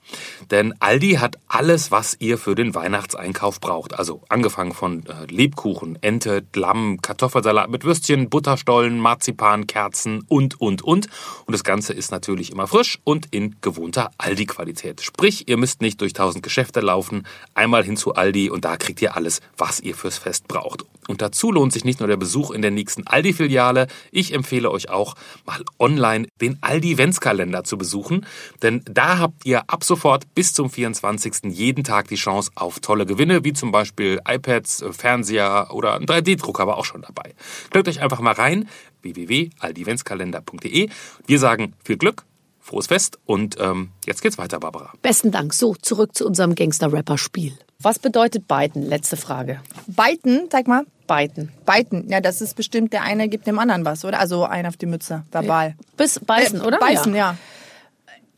Denn 0.51 0.73
Aldi 0.79 1.13
hat 1.13 1.37
alles, 1.47 1.89
was 1.89 2.15
ihr 2.19 2.37
für 2.37 2.53
den 2.53 2.75
Weihnachtseinkauf 2.75 3.59
braucht. 3.59 3.97
Also 3.97 4.21
angefangen 4.29 4.73
von 4.73 5.03
äh, 5.07 5.25
Lebkuchen, 5.31 5.97
Ente, 6.01 6.45
Lamm, 6.55 7.01
Kartoffelsalat 7.01 7.71
mit 7.71 7.85
Würstchen, 7.85 8.29
Butterstollen, 8.29 8.99
Marzipan, 8.99 9.65
Kerzen 9.65 10.23
und, 10.27 10.61
und, 10.61 10.83
und. 10.83 11.07
Und 11.47 11.53
das 11.53 11.63
Ganze 11.63 11.93
ist 11.93 12.11
natürlich 12.11 12.51
immer 12.51 12.67
frisch 12.67 12.99
und 13.03 13.25
in 13.33 13.55
gewohnter 13.61 14.11
Aldi-Qualität. 14.47 15.01
Sprich, 15.01 15.47
ihr 15.47 15.57
müsst 15.57 15.81
nicht 15.81 16.01
durch 16.01 16.13
tausend 16.13 16.43
Geschäfte 16.43 16.79
laufen, 16.79 17.23
einmal 17.53 17.83
hin 17.83 17.97
zu 17.97 18.15
Aldi 18.15 18.49
und 18.49 18.65
da 18.65 18.77
kriegt 18.77 19.01
ihr 19.01 19.15
alles, 19.15 19.41
was 19.57 19.79
ihr 19.79 19.95
fürs 19.95 20.17
Fest 20.17 20.47
braucht. 20.47 20.83
Und 21.07 21.21
dazu 21.21 21.51
lohnt 21.51 21.71
sich 21.71 21.85
nicht 21.85 21.99
nur 21.99 22.07
der 22.07 22.17
Besuch 22.17 22.51
in 22.51 22.61
der 22.61 22.71
nächsten 22.71 23.07
Aldi-Filiale. 23.07 23.87
Ich 24.11 24.33
empfehle 24.33 24.71
euch 24.71 24.89
auch, 24.89 25.15
mal 25.45 25.63
online 25.79 26.27
den 26.41 26.57
Aldi-Ventskalender 26.61 27.63
zu 27.63 27.77
besuchen. 27.77 28.25
Denn 28.61 28.81
da 28.85 29.19
habt 29.19 29.45
ihr 29.45 29.69
ab 29.69 29.83
sofort 29.83 30.33
bis 30.35 30.53
zum 30.53 30.69
24. 30.69 31.53
jeden 31.53 31.83
Tag 31.83 32.07
die 32.09 32.15
Chance 32.15 32.51
auf 32.55 32.79
tolle 32.79 33.05
Gewinne, 33.05 33.43
wie 33.43 33.53
zum 33.53 33.71
Beispiel 33.71 34.19
iPads, 34.27 34.81
äh, 34.81 34.91
Fernseher 34.91 35.69
oder 35.71 35.95
ein 35.95 36.05
3D-Drucker 36.05 36.67
war 36.67 36.77
auch 36.77 36.85
schon 36.85 37.01
dabei. 37.01 37.33
Klickt 37.69 37.87
euch 37.87 38.01
einfach 38.01 38.19
mal 38.19 38.33
rein, 38.33 38.67
www.aldiventskalender.de. 39.01 40.89
Wir 41.25 41.39
sagen 41.39 41.73
viel 41.83 41.97
Glück, 41.97 42.25
frohes 42.67 42.87
Fest 42.87 43.17
und 43.25 43.55
ähm, 43.59 43.91
jetzt 44.05 44.21
geht's 44.21 44.37
weiter, 44.37 44.59
Barbara. 44.59 44.91
Besten 45.01 45.31
Dank. 45.31 45.53
So, 45.53 45.73
zurück 45.75 46.15
zu 46.15 46.25
unserem 46.27 46.53
Gangster-Rapper-Spiel. 46.53 47.57
Was 47.79 47.99
bedeutet 47.99 48.47
Biden? 48.47 48.83
Letzte 48.87 49.17
Frage. 49.17 49.61
Biten, 49.87 50.47
sag 50.51 50.67
mal. 50.67 50.83
Biden. 51.07 51.51
Biten, 51.65 52.09
ja, 52.09 52.19
das 52.19 52.41
ist 52.41 52.55
bestimmt, 52.55 52.91
der 52.91 53.03
eine 53.03 53.29
gibt 53.29 53.47
dem 53.47 53.59
anderen 53.59 53.85
was, 53.85 54.03
oder? 54.03 54.19
Also 54.19 54.43
einen 54.43 54.67
auf 54.67 54.77
die 54.77 54.87
Mütze, 54.87 55.23
verbal. 55.31 55.75
Bis 55.95 56.19
beißen, 56.19 56.59
Äh, 56.61 56.63
oder? 56.63 56.79
Beißen, 56.79 57.15
ja. 57.15 57.37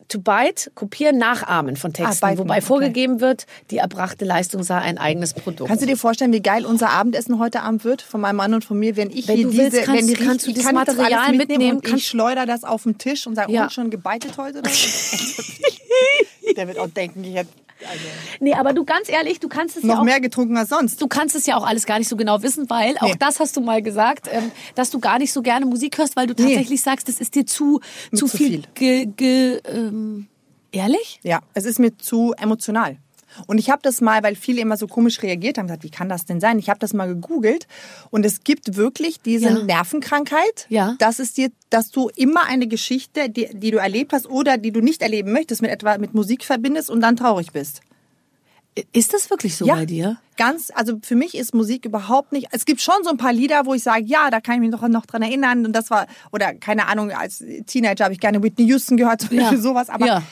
To 0.10 0.20
bite, 0.20 0.72
kopieren, 0.74 1.20
nachahmen 1.20 1.76
von 1.78 1.94
Texten, 1.94 2.26
Ah, 2.26 2.38
wobei 2.38 2.58
okay. 2.58 2.66
vorgegeben 2.66 3.22
wird, 3.22 3.46
die 3.70 3.78
erbrachte 3.78 4.26
Leistung 4.26 4.64
sei 4.64 4.78
ein 4.80 4.98
eigenes 4.98 5.36
Produkt. 5.36 5.68
Kannst 5.68 5.84
du 5.84 5.88
dir 5.88 5.98
vorstellen, 5.98 6.34
wie 6.34 6.42
geil 6.42 6.66
unser 6.66 6.90
Abendessen 6.90 7.38
heute 7.38 7.62
Abend 7.62 7.84
wird? 7.84 8.02
Von 8.02 8.22
meinem 8.22 8.38
Mann 8.38 8.54
und 8.56 8.66
von 8.66 8.80
mir, 8.80 8.96
wenn 8.98 9.12
ich 9.12 9.28
Wenn 9.28 9.36
hier 9.36 9.46
du 9.46 9.52
diese, 9.52 9.64
willst, 9.72 9.84
kannst- 9.86 10.02
wenn 10.02 10.08
die 10.08 10.14
kannst 10.16 10.46
du 10.48 10.50
ich- 10.50 10.56
das 10.58 10.66
kann 10.66 10.76
das 10.76 10.96
Material 10.96 11.20
mitnehmen, 11.34 11.38
mitnehmen, 11.48 11.76
und 11.78 11.84
kannst- 11.84 11.98
ich 12.04 12.08
schleudere 12.10 12.48
das 12.48 12.64
auf 12.64 12.84
den 12.84 12.98
Tisch 12.98 13.28
und 13.28 13.36
sage, 13.36 13.52
Ja. 13.54 13.64
und 13.64 13.72
schon 13.74 13.92
gebeitet 13.92 14.36
heute? 14.38 14.64
Der 16.58 16.68
wird 16.68 16.80
auch 16.80 16.90
denken, 16.90 17.24
ich 17.24 17.36
hätte 17.36 17.50
also, 17.88 18.04
nee, 18.40 18.54
aber 18.54 18.74
du 18.74 18.84
ganz 18.86 19.10
ehrlich, 19.10 19.40
du 19.40 19.48
kannst 19.48 19.78
es 19.78 19.84
ja 19.84 19.90
noch 19.90 20.00
auch 20.00 20.04
mehr 20.04 20.20
getrunken 20.20 20.58
als 20.58 20.70
sonst. 20.70 21.02
Du 21.02 21.08
kannst 21.08 21.36
es 21.36 21.46
ja 21.46 21.56
auch 21.58 21.66
alles 21.66 21.86
gar 21.86 22.00
nicht 22.00 22.08
so 22.10 22.16
genau 22.18 22.42
wissen, 22.42 22.70
weil 22.70 22.98
auch 22.98 23.08
Nee. 23.08 23.16
das 23.20 23.40
hast 23.40 23.56
du 23.58 23.62
mal 23.62 23.82
gesagt, 23.82 24.28
ähm, 24.32 24.52
dass 24.76 24.90
du 24.90 25.00
gar 25.00 25.20
nicht 25.20 25.32
so 25.32 25.42
gerne 25.42 25.66
Musik 25.66 25.98
hörst, 25.98 26.16
weil 26.16 26.28
du 26.28 26.36
tatsächlich 26.36 26.82
sagst, 26.82 27.08
das 27.08 27.20
ist 27.22 27.36
dir 27.36 27.46
zu 27.46 27.80
zu 28.12 28.28
zu 28.28 28.38
viel. 28.38 28.64
Ge, 28.74 29.06
ge, 29.06 29.60
ähm, 29.66 30.28
ehrlich? 30.72 31.20
Ja, 31.24 31.42
es 31.54 31.66
ist 31.66 31.80
mir 31.80 31.98
zu 31.98 32.34
emotional. 32.38 32.98
Und 33.48 33.58
ich 33.58 33.70
habe 33.70 33.82
das 33.84 34.02
mal, 34.02 34.24
weil 34.24 34.36
viele 34.36 34.62
immer 34.62 34.78
so 34.78 34.88
komisch 34.88 35.22
reagiert 35.22 35.58
haben, 35.58 35.68
gesagt, 35.68 35.84
wie 35.84 35.90
kann 35.90 36.10
das 36.10 36.26
denn 36.26 36.40
sein? 36.40 36.60
Ich 36.60 36.70
habe 36.70 36.80
das 36.80 36.94
mal 36.94 37.08
gegoogelt 37.08 37.68
und 38.12 38.26
es 38.26 38.44
gibt 38.44 38.76
wirklich 38.76 39.22
diese 39.22 39.50
Ja. 39.50 39.64
Nervenkrankheit, 39.64 40.66
Ja. 40.70 40.96
dass 41.00 41.20
es 41.20 41.34
dir, 41.34 41.50
dass 41.70 41.92
du 41.92 42.10
immer 42.16 42.46
eine 42.46 42.68
Geschichte, 42.68 43.30
die, 43.30 43.50
die 43.54 43.72
du 43.72 43.78
erlebt 43.78 44.14
hast 44.14 44.28
oder 44.30 44.58
die 44.58 44.72
du 44.72 44.82
nicht 44.82 45.02
erleben 45.02 45.32
möchtest, 45.32 45.62
mit 45.62 45.72
etwa 45.72 45.98
mit 45.98 46.14
Musik 46.14 46.44
verbindest 46.44 46.90
und 46.90 47.02
dann 47.02 47.16
traurig 47.16 47.52
bist. 47.52 47.82
Ist 48.94 49.14
das 49.14 49.30
wirklich 49.30 49.58
so 49.58 49.66
bei 49.66 49.86
dir? 49.86 50.18
Ganz, 50.38 50.72
also 50.74 51.00
für 51.02 51.16
mich 51.16 51.36
ist 51.36 51.54
Musik 51.54 51.84
überhaupt 51.86 52.32
nicht. 52.32 52.48
Es 52.52 52.64
gibt 52.66 52.80
schon 52.80 52.96
so 53.04 53.10
ein 53.10 53.18
paar 53.18 53.34
Lieder, 53.34 53.66
wo 53.66 53.74
ich 53.74 53.84
sage, 53.84 54.06
ja, 54.06 54.30
da 54.30 54.40
kann 54.40 54.56
ich 54.56 54.62
mich 54.62 54.70
noch, 54.70 54.88
noch 54.88 55.06
dran 55.06 55.22
erinnern. 55.22 55.66
Und 55.66 55.74
das 55.74 55.90
war, 55.90 56.08
oder 56.32 56.54
keine 56.54 56.88
Ahnung, 56.88 57.12
als 57.12 57.44
Teenager 57.66 58.06
habe 58.06 58.14
ich 58.14 58.20
gerne 58.22 58.42
Whitney 58.42 58.66
Houston 58.68 58.96
gehört, 58.96 59.22
zum 59.22 59.36
Ja. 59.36 59.42
Beispiel 59.44 59.60
sowas. 59.60 59.90
Aber 59.90 60.06
Ja. 60.06 60.24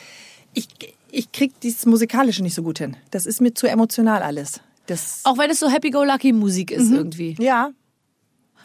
ich, 0.54 0.68
ich 1.10 1.32
krieg 1.32 1.58
dieses 1.60 1.86
Musikalische 1.86 2.42
nicht 2.42 2.54
so 2.54 2.62
gut 2.62 2.78
hin. 2.78 2.96
Das 3.10 3.26
ist 3.26 3.40
mir 3.40 3.54
zu 3.54 3.66
emotional 3.66 4.22
alles. 4.22 4.60
Das, 4.86 5.20
Auch 5.24 5.36
wenn 5.38 5.50
es 5.50 5.60
so 5.60 5.68
Happy-Go-Lucky 5.68 6.32
Musik 6.32 6.70
ist 6.70 6.90
irgendwie. 6.90 7.36
ja. 7.38 7.70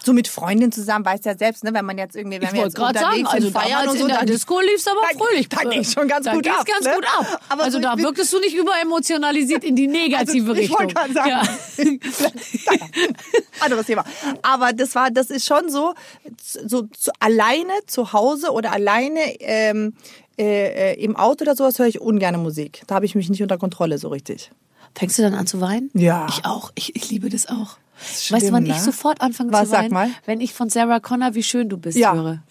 so 0.05 0.11
mit 0.13 0.27
Freundinnen 0.27 0.71
zusammen, 0.73 1.05
weißt 1.05 1.23
ja 1.25 1.37
selbst, 1.37 1.63
ne, 1.63 1.73
wenn 1.73 1.85
man 1.85 1.97
jetzt 1.97 2.15
irgendwie, 2.17 2.37
wenn 2.41 2.47
Ich 2.49 2.53
wir 2.53 2.63
jetzt 2.63 2.75
gerade 2.75 2.99
sagen, 2.99 3.19
unterwegs 3.25 3.33
also 3.45 3.51
feiern 3.51 3.87
und 3.87 3.97
so, 3.97 4.05
in 4.05 4.09
der 4.11 4.25
Disco 4.25 4.59
lief's 4.59 4.85
aber 4.87 4.99
da- 5.01 5.17
fröhlich. 5.17 5.47
da 5.47 5.69
ging's 5.69 5.93
schon 5.93 6.07
ganz 6.09 6.25
da 6.25 6.33
gut 6.33 6.45
ab, 6.47 6.65
ganz 6.65 6.85
ne? 6.85 6.93
gut 6.95 7.05
ab. 7.05 7.41
Aber 7.49 7.63
also 7.63 7.77
so 7.77 7.81
da 7.83 7.97
wirktest 7.97 8.33
du 8.33 8.39
nicht 8.39 8.53
überemotionalisiert 8.55 9.63
in 9.63 9.75
die 9.77 9.87
negative 10.01 10.49
Also, 10.49 10.61
ich 10.61 10.69
Richtung. 10.71 10.79
wollte 10.79 10.93
gerade 10.93 11.13
sagen. 11.13 11.29
Ja. 11.29 11.43
Anderes 13.61 13.85
Thema. 13.85 14.03
Aber 14.41 14.73
das 14.73 14.95
war, 14.95 15.11
das 15.11 15.29
ist 15.29 15.45
schon 15.45 15.69
so, 15.69 15.93
so, 16.41 16.87
so 16.97 17.11
alleine 17.19 17.71
zu 17.87 18.13
Hause 18.13 18.51
oder 18.51 18.71
alleine 18.73 19.19
ähm, 19.39 19.93
äh, 20.37 20.93
äh, 20.93 21.03
im 21.03 21.15
Auto 21.15 21.43
oder 21.43 21.55
sowas 21.55 21.77
höre 21.79 21.87
ich 21.87 22.01
ungerne 22.01 22.37
Musik. 22.37 22.83
Da 22.87 22.95
habe 22.95 23.05
ich 23.05 23.15
mich 23.15 23.29
nicht 23.29 23.41
unter 23.41 23.57
Kontrolle 23.57 23.97
so 23.97 24.07
richtig. 24.09 24.51
Fängst 24.95 25.17
du 25.17 25.21
dann 25.23 25.33
an 25.33 25.47
zu 25.47 25.59
weinen? 25.61 25.89
Ja. 25.93 26.27
Ich 26.29 26.45
auch. 26.45 26.71
Ich, 26.75 26.95
ich 26.95 27.09
liebe 27.09 27.29
das 27.29 27.47
auch. 27.47 27.77
ist 28.01 28.31
weißt 28.31 28.47
du, 28.47 28.51
wann 28.51 28.63
schlimm, 28.63 28.75
ich 28.75 28.79
ne? 28.79 28.83
sofort 28.85 29.21
anfange 29.21 29.51
Was, 29.51 29.61
zu 29.63 29.67
sag 29.71 29.79
weinen? 29.83 29.93
mal. 29.93 30.09
Wenn 30.25 30.41
ich 30.41 30.53
von 30.53 30.69
Sarah 30.69 30.99
Connor, 30.99 31.33
wie 31.35 31.43
schön 31.43 31.69
du 31.69 31.77
bist, 31.77 31.97
Ja. 31.97 32.13
höre. 32.13 32.43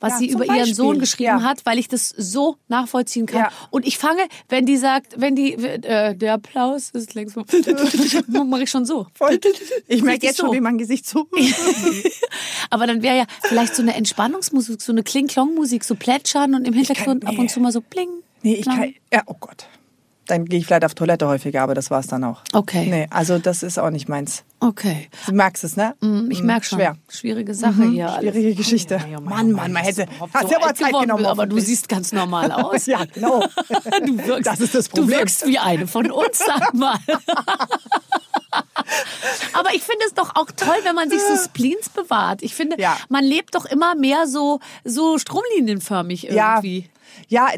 Was 0.00 0.12
Ja, 0.12 0.18
sie 0.18 0.28
über 0.28 0.44
ihren 0.44 0.56
Beispiel. 0.56 0.74
Sohn 0.74 0.98
geschrieben 0.98 1.40
Ja. 1.40 1.42
hat, 1.42 1.64
weil 1.64 1.78
ich 1.78 1.88
das 1.88 2.10
so 2.10 2.56
nachvollziehen 2.68 3.26
kann. 3.26 3.40
Ja. 3.40 3.52
Und 3.70 3.86
ich 3.86 3.98
fange, 3.98 4.20
wenn 4.48 4.66
die 4.66 4.76
sagt, 4.76 5.20
wenn 5.20 5.34
die, 5.34 5.54
äh, 5.54 6.14
der 6.14 6.34
Applaus 6.34 6.90
ist 6.90 7.14
längst 7.14 7.36
mache 8.46 8.62
ich 8.62 8.70
schon 8.70 8.84
so. 8.84 9.06
Voll. 9.14 9.38
Ich 9.86 10.02
merke 10.02 10.26
jetzt 10.26 10.38
schon, 10.38 10.48
so. 10.48 10.52
wie 10.52 10.60
mein 10.60 10.78
Gesicht 10.78 11.06
so. 11.06 11.26
Aber 12.70 12.86
dann 12.86 13.02
wäre 13.02 13.16
ja 13.16 13.24
vielleicht 13.42 13.74
so 13.74 13.82
eine 13.82 13.94
Entspannungsmusik, 13.94 14.80
so 14.82 14.92
eine 14.92 15.02
Kling-Klong-Musik, 15.02 15.84
so 15.84 15.94
plätschern 15.94 16.54
und 16.54 16.66
im 16.66 16.74
Hintergrund 16.74 17.24
nee. 17.24 17.30
ab 17.30 17.38
und 17.38 17.50
zu 17.50 17.60
mal 17.60 17.72
so 17.72 17.80
bling. 17.80 18.08
Nee, 18.42 18.54
ich 18.54 18.66
kann. 18.66 18.94
Ja, 19.12 19.22
oh 19.26 19.34
Gott. 19.38 19.66
Dann 20.26 20.44
gehe 20.44 20.58
ich 20.58 20.66
vielleicht 20.66 20.84
auf 20.84 20.94
Toilette 20.94 21.26
häufiger, 21.28 21.62
aber 21.62 21.74
das 21.74 21.90
war's 21.90 22.08
dann 22.08 22.24
auch. 22.24 22.42
Okay. 22.52 22.86
Nee, 22.90 23.06
also 23.10 23.38
das 23.38 23.62
ist 23.62 23.78
auch 23.78 23.90
nicht 23.90 24.08
meins. 24.08 24.42
Okay. 24.58 25.08
Du 25.26 25.32
merkst 25.34 25.62
es, 25.64 25.76
ne? 25.76 25.94
Mm, 26.00 26.30
Ich 26.30 26.42
merke 26.42 26.66
schon. 26.66 26.78
Schwer. 26.78 26.96
Schwierige 27.08 27.54
Sache 27.54 27.84
hier. 27.90 28.10
alles. 28.10 28.32
Schwierige 28.32 28.54
Geschichte. 28.56 29.00
Oh, 29.06 29.10
ja, 29.12 29.20
Mann, 29.20 29.52
Mann, 29.52 29.72
man 29.72 29.82
hätte. 29.84 30.06
Hast 30.34 30.50
ja 30.50 30.56
aber 30.58 30.68
alt 30.68 30.78
Zeit 30.78 30.88
geworden 30.88 31.06
genommen. 31.08 31.26
aber 31.26 31.46
du 31.46 31.58
siehst 31.60 31.88
ganz 31.88 32.12
normal 32.12 32.50
aus. 32.52 32.86
Ja, 32.86 33.04
genau. 33.04 33.40
Du 34.04 34.26
wirkst, 34.26 34.46
Das 34.46 34.60
ist 34.60 34.74
das 34.74 34.88
Du 34.88 35.02
Problem. 35.02 35.18
wirkst 35.20 35.46
wie 35.46 35.58
eine 35.58 35.86
von 35.86 36.10
uns, 36.10 36.38
sag 36.38 36.74
mal. 36.74 36.98
Aber 39.52 39.74
ich 39.74 39.82
finde 39.82 40.04
es 40.06 40.14
doch 40.14 40.30
auch 40.34 40.46
toll, 40.56 40.76
wenn 40.84 40.94
man 40.94 41.10
sich 41.10 41.20
so 41.20 41.36
Spleens 41.44 41.88
bewahrt. 41.88 42.42
Ich 42.42 42.54
finde, 42.54 42.80
Ja. 42.80 42.96
man 43.08 43.24
lebt 43.24 43.54
doch 43.54 43.64
immer 43.66 43.94
mehr 43.94 44.26
so, 44.26 44.60
so 44.84 45.18
stromlinienförmig 45.18 46.24
irgendwie. 46.30 46.78
Ja, 46.78 46.84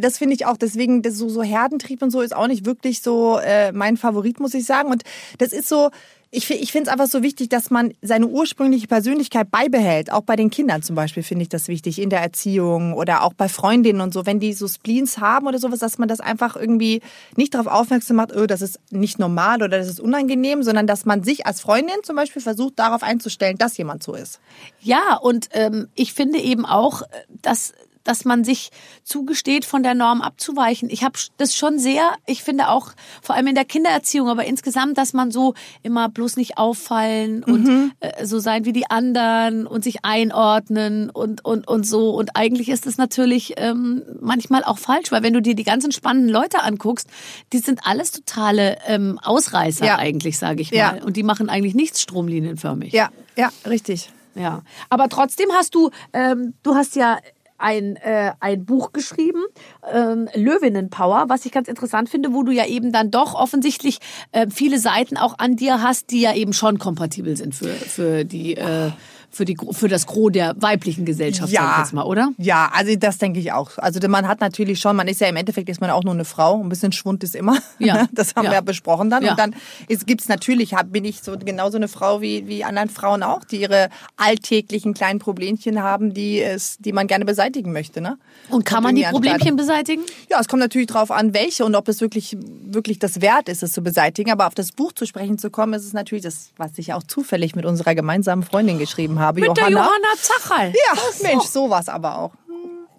das 0.00 0.18
finde 0.18 0.34
ich 0.34 0.46
auch. 0.46 0.56
Deswegen, 0.56 1.02
das 1.02 1.16
so, 1.16 1.28
so 1.28 1.42
Herdentrieb 1.42 2.02
und 2.02 2.10
so 2.10 2.20
ist 2.20 2.34
auch 2.34 2.46
nicht 2.46 2.66
wirklich 2.66 3.02
so 3.02 3.38
äh, 3.38 3.72
mein 3.72 3.96
Favorit, 3.96 4.40
muss 4.40 4.54
ich 4.54 4.64
sagen. 4.64 4.90
Und 4.90 5.02
das 5.38 5.52
ist 5.52 5.68
so, 5.68 5.90
ich, 6.30 6.50
ich 6.50 6.72
finde 6.72 6.90
es 6.90 6.92
einfach 6.92 7.06
so 7.06 7.22
wichtig, 7.22 7.48
dass 7.48 7.70
man 7.70 7.94
seine 8.02 8.26
ursprüngliche 8.26 8.86
Persönlichkeit 8.86 9.50
beibehält. 9.50 10.12
Auch 10.12 10.20
bei 10.20 10.36
den 10.36 10.50
Kindern 10.50 10.82
zum 10.82 10.94
Beispiel 10.94 11.22
finde 11.22 11.42
ich 11.42 11.48
das 11.48 11.68
wichtig, 11.68 11.98
in 11.98 12.10
der 12.10 12.20
Erziehung 12.20 12.92
oder 12.92 13.22
auch 13.22 13.32
bei 13.32 13.48
Freundinnen 13.48 14.02
und 14.02 14.12
so. 14.12 14.26
Wenn 14.26 14.38
die 14.38 14.52
so 14.52 14.68
Spleens 14.68 15.18
haben 15.18 15.46
oder 15.46 15.58
sowas, 15.58 15.78
dass 15.78 15.96
man 15.96 16.06
das 16.06 16.20
einfach 16.20 16.54
irgendwie 16.54 17.00
nicht 17.36 17.54
darauf 17.54 17.66
aufmerksam 17.66 18.16
macht, 18.16 18.36
oh, 18.36 18.46
das 18.46 18.60
ist 18.60 18.78
nicht 18.90 19.18
normal 19.18 19.62
oder 19.62 19.78
das 19.78 19.88
ist 19.88 20.00
unangenehm, 20.00 20.62
sondern 20.62 20.86
dass 20.86 21.06
man 21.06 21.22
sich 21.22 21.46
als 21.46 21.62
Freundin 21.62 21.96
zum 22.02 22.16
Beispiel 22.16 22.42
versucht, 22.42 22.78
darauf 22.78 23.02
einzustellen, 23.02 23.56
dass 23.56 23.78
jemand 23.78 24.02
so 24.02 24.14
ist. 24.14 24.38
Ja, 24.80 25.16
und 25.16 25.48
ähm, 25.52 25.88
ich 25.94 26.12
finde 26.12 26.38
eben 26.40 26.66
auch, 26.66 27.02
äh, 27.02 27.06
dass 27.40 27.72
dass 28.08 28.24
man 28.24 28.42
sich 28.42 28.70
zugesteht, 29.04 29.64
von 29.64 29.82
der 29.82 29.94
Norm 29.94 30.22
abzuweichen. 30.22 30.88
Ich 30.90 31.04
habe 31.04 31.18
das 31.36 31.54
schon 31.54 31.78
sehr, 31.78 32.12
ich 32.26 32.42
finde 32.42 32.68
auch, 32.68 32.92
vor 33.22 33.36
allem 33.36 33.46
in 33.48 33.54
der 33.54 33.64
Kindererziehung, 33.66 34.28
aber 34.28 34.44
insgesamt, 34.46 34.96
dass 34.96 35.12
man 35.12 35.30
so 35.30 35.54
immer 35.82 36.08
bloß 36.08 36.36
nicht 36.36 36.56
auffallen 36.58 37.44
und 37.44 37.92
äh, 38.00 38.24
so 38.24 38.38
sein 38.38 38.64
wie 38.64 38.72
die 38.72 38.90
anderen 38.90 39.66
und 39.66 39.84
sich 39.84 40.04
einordnen 40.04 41.10
und, 41.10 41.44
und, 41.44 41.68
und 41.68 41.86
so. 41.86 42.10
Und 42.10 42.30
eigentlich 42.34 42.68
ist 42.70 42.86
es 42.86 42.96
natürlich 42.96 43.54
ähm, 43.58 44.02
manchmal 44.20 44.64
auch 44.64 44.78
falsch, 44.78 45.12
weil 45.12 45.22
wenn 45.22 45.34
du 45.34 45.42
dir 45.42 45.54
die 45.54 45.64
ganzen 45.64 45.92
spannenden 45.92 46.30
Leute 46.30 46.62
anguckst, 46.62 47.08
die 47.52 47.58
sind 47.58 47.80
alles 47.84 48.12
totale 48.12 48.78
ähm, 48.86 49.18
Ausreißer 49.22 49.84
Ja. 49.84 49.96
eigentlich, 49.98 50.38
sage 50.38 50.62
ich 50.62 50.70
mal. 50.70 50.76
Ja. 50.78 51.04
Und 51.04 51.16
die 51.16 51.22
machen 51.22 51.50
eigentlich 51.50 51.74
nichts 51.74 52.00
stromlinienförmig. 52.00 52.92
Ja, 52.92 53.10
ja, 53.36 53.50
richtig. 53.66 54.10
Ja, 54.34 54.62
aber 54.88 55.08
trotzdem 55.08 55.48
hast 55.52 55.74
du, 55.74 55.90
ähm, 56.12 56.54
du 56.62 56.76
hast 56.76 56.94
ja 56.94 57.18
ein, 57.58 57.96
äh, 57.96 58.32
ein 58.40 58.64
Buch 58.64 58.92
geschrieben, 58.92 59.44
ähm, 59.92 60.28
Löwinnenpower, 60.34 61.26
was 61.28 61.44
ich 61.44 61.52
ganz 61.52 61.68
interessant 61.68 62.08
finde, 62.08 62.32
wo 62.32 62.42
du 62.42 62.52
ja 62.52 62.66
eben 62.66 62.92
dann 62.92 63.10
doch 63.10 63.34
offensichtlich 63.34 63.98
äh, 64.32 64.46
viele 64.48 64.78
Seiten 64.78 65.16
auch 65.16 65.38
an 65.38 65.56
dir 65.56 65.82
hast, 65.82 66.10
die 66.10 66.20
ja 66.20 66.34
eben 66.34 66.52
schon 66.52 66.78
kompatibel 66.78 67.36
sind 67.36 67.54
für, 67.54 67.68
für 67.68 68.24
die 68.24 68.56
äh, 68.56 68.90
für 69.30 69.44
die 69.44 69.56
für 69.72 69.88
das 69.88 70.06
Gros 70.06 70.32
der 70.32 70.54
weiblichen 70.60 71.04
Gesellschaft, 71.04 71.52
sag 71.52 71.72
ich 71.72 71.78
jetzt 71.84 71.92
mal, 71.92 72.04
oder? 72.04 72.30
Ja, 72.38 72.70
also 72.72 72.94
das 72.96 73.18
denke 73.18 73.38
ich 73.40 73.52
auch. 73.52 73.72
Also 73.78 74.00
man 74.08 74.26
hat 74.26 74.40
natürlich 74.40 74.80
schon, 74.80 74.96
man 74.96 75.06
ist 75.06 75.20
ja 75.20 75.28
im 75.28 75.36
Endeffekt 75.36 75.68
ist 75.68 75.80
man 75.80 75.90
auch 75.90 76.02
nur 76.02 76.14
eine 76.14 76.24
Frau, 76.24 76.60
ein 76.62 76.68
bisschen 76.68 76.92
Schwund 76.92 77.22
ist 77.24 77.34
immer. 77.34 77.58
Ja. 77.78 78.06
Das 78.18 78.34
haben 78.34 78.44
Ja. 78.46 78.50
wir 78.50 78.54
ja 78.56 78.60
besprochen 78.62 79.10
dann. 79.10 79.22
Ja. 79.22 79.32
Und 79.32 79.38
dann 79.38 79.54
ist, 79.86 80.06
gibt's 80.06 80.28
natürlich, 80.28 80.74
bin 80.86 81.04
ich 81.04 81.20
so 81.22 81.36
genauso 81.38 81.76
eine 81.76 81.88
Frau 81.88 82.20
wie, 82.20 82.48
wie 82.48 82.64
anderen 82.64 82.88
Frauen 82.88 83.22
auch, 83.22 83.44
die 83.44 83.60
ihre 83.60 83.90
alltäglichen 84.16 84.94
kleinen 84.94 85.18
Problemchen 85.18 85.82
haben, 85.82 86.14
die 86.14 86.40
es, 86.40 86.78
die 86.78 86.92
man 86.92 87.06
gerne 87.06 87.24
beseitigen 87.24 87.72
möchte. 87.72 88.00
Ne? 88.00 88.18
Und 88.50 88.64
kann 88.64 88.82
man 88.82 88.94
die 88.96 89.02
Problemchen 89.04 89.56
beseitigen? 89.56 90.02
Ja, 90.30 90.40
es 90.40 90.48
kommt 90.48 90.60
natürlich 90.60 90.88
drauf 90.88 91.10
an, 91.10 91.34
welche 91.34 91.64
und 91.64 91.74
ob 91.74 91.88
es 91.88 92.00
wirklich, 92.00 92.36
wirklich 92.64 92.98
das 92.98 93.20
wert 93.20 93.48
ist, 93.48 93.62
es 93.62 93.72
zu 93.72 93.82
beseitigen. 93.82 94.30
Aber 94.30 94.46
auf 94.46 94.54
das 94.54 94.72
Buch 94.72 94.92
zu 94.92 95.06
sprechen 95.06 95.38
zu 95.38 95.50
kommen, 95.50 95.74
ist 95.74 95.84
es 95.84 95.92
natürlich 95.92 96.24
das, 96.24 96.50
was 96.56 96.72
ich 96.78 96.92
auch 96.92 97.02
zufällig 97.02 97.54
mit 97.54 97.64
unserer 97.64 97.94
gemeinsamen 97.94 98.42
Freundin 98.42 98.78
geschrieben 98.78 99.17
habe, 99.18 99.40
Mit 99.40 99.56
der 99.56 99.70
Johanna 99.70 100.14
Zachal. 100.20 100.72
ja, 100.72 101.02
Mensch, 101.22 101.44
sowas 101.44 101.88
aber 101.88 102.18
auch. 102.18 102.32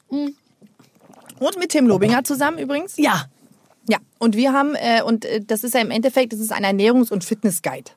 Und 0.09 1.57
mit 1.57 1.69
Tim 1.69 1.87
Lobinger 1.87 2.23
zusammen 2.23 2.57
übrigens. 2.57 2.97
Ja. 2.97 3.25
Ja, 3.87 3.97
und 4.19 4.35
wir 4.35 4.53
haben, 4.53 4.75
äh, 4.75 5.01
und 5.01 5.25
äh, 5.25 5.41
das 5.41 5.63
ist 5.63 5.73
ja 5.73 5.81
im 5.81 5.89
Endeffekt, 5.89 6.31
das 6.31 6.39
ist 6.39 6.51
ein 6.51 6.63
Ernährungs- 6.63 7.11
und 7.11 7.23
Fitnessguide. 7.23 7.91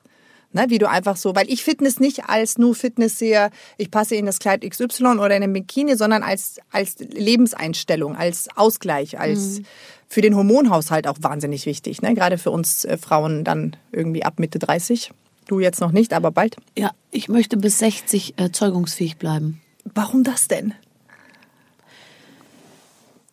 Ne, 0.55 0.65
wie 0.69 0.77
du 0.77 0.87
einfach 0.87 1.17
so, 1.17 1.35
weil 1.35 1.49
ich 1.49 1.63
Fitness 1.63 1.99
nicht 1.99 2.29
als 2.29 2.59
nur 2.59 2.75
Fitness 2.75 3.17
sehe, 3.17 3.49
ich 3.77 3.89
passe 3.89 4.13
in 4.13 4.27
das 4.27 4.37
Kleid 4.37 4.61
XY 4.61 5.17
oder 5.17 5.35
in 5.35 5.41
den 5.41 5.51
Bikini, 5.51 5.95
sondern 5.95 6.21
als, 6.21 6.59
als 6.71 6.99
Lebenseinstellung, 6.99 8.15
als 8.15 8.49
Ausgleich, 8.55 9.19
als 9.19 9.61
für 10.07 10.21
den 10.21 10.35
Hormonhaushalt 10.35 11.07
auch 11.07 11.17
wahnsinnig 11.21 11.65
wichtig. 11.65 12.03
Ne? 12.03 12.13
Gerade 12.13 12.37
für 12.37 12.51
uns 12.51 12.85
äh, 12.85 12.99
Frauen 12.99 13.43
dann 13.43 13.75
irgendwie 13.91 14.23
ab 14.23 14.35
Mitte 14.37 14.59
30. 14.59 15.11
Du 15.47 15.59
jetzt 15.59 15.81
noch 15.81 15.91
nicht, 15.91 16.13
aber 16.13 16.31
bald. 16.31 16.55
Ja, 16.77 16.91
ich 17.11 17.29
möchte 17.29 17.57
bis 17.57 17.79
60 17.79 18.35
äh, 18.37 18.51
zeugungsfähig 18.51 19.17
bleiben. 19.17 19.61
Warum 19.93 20.23
das 20.23 20.47
denn? 20.47 20.73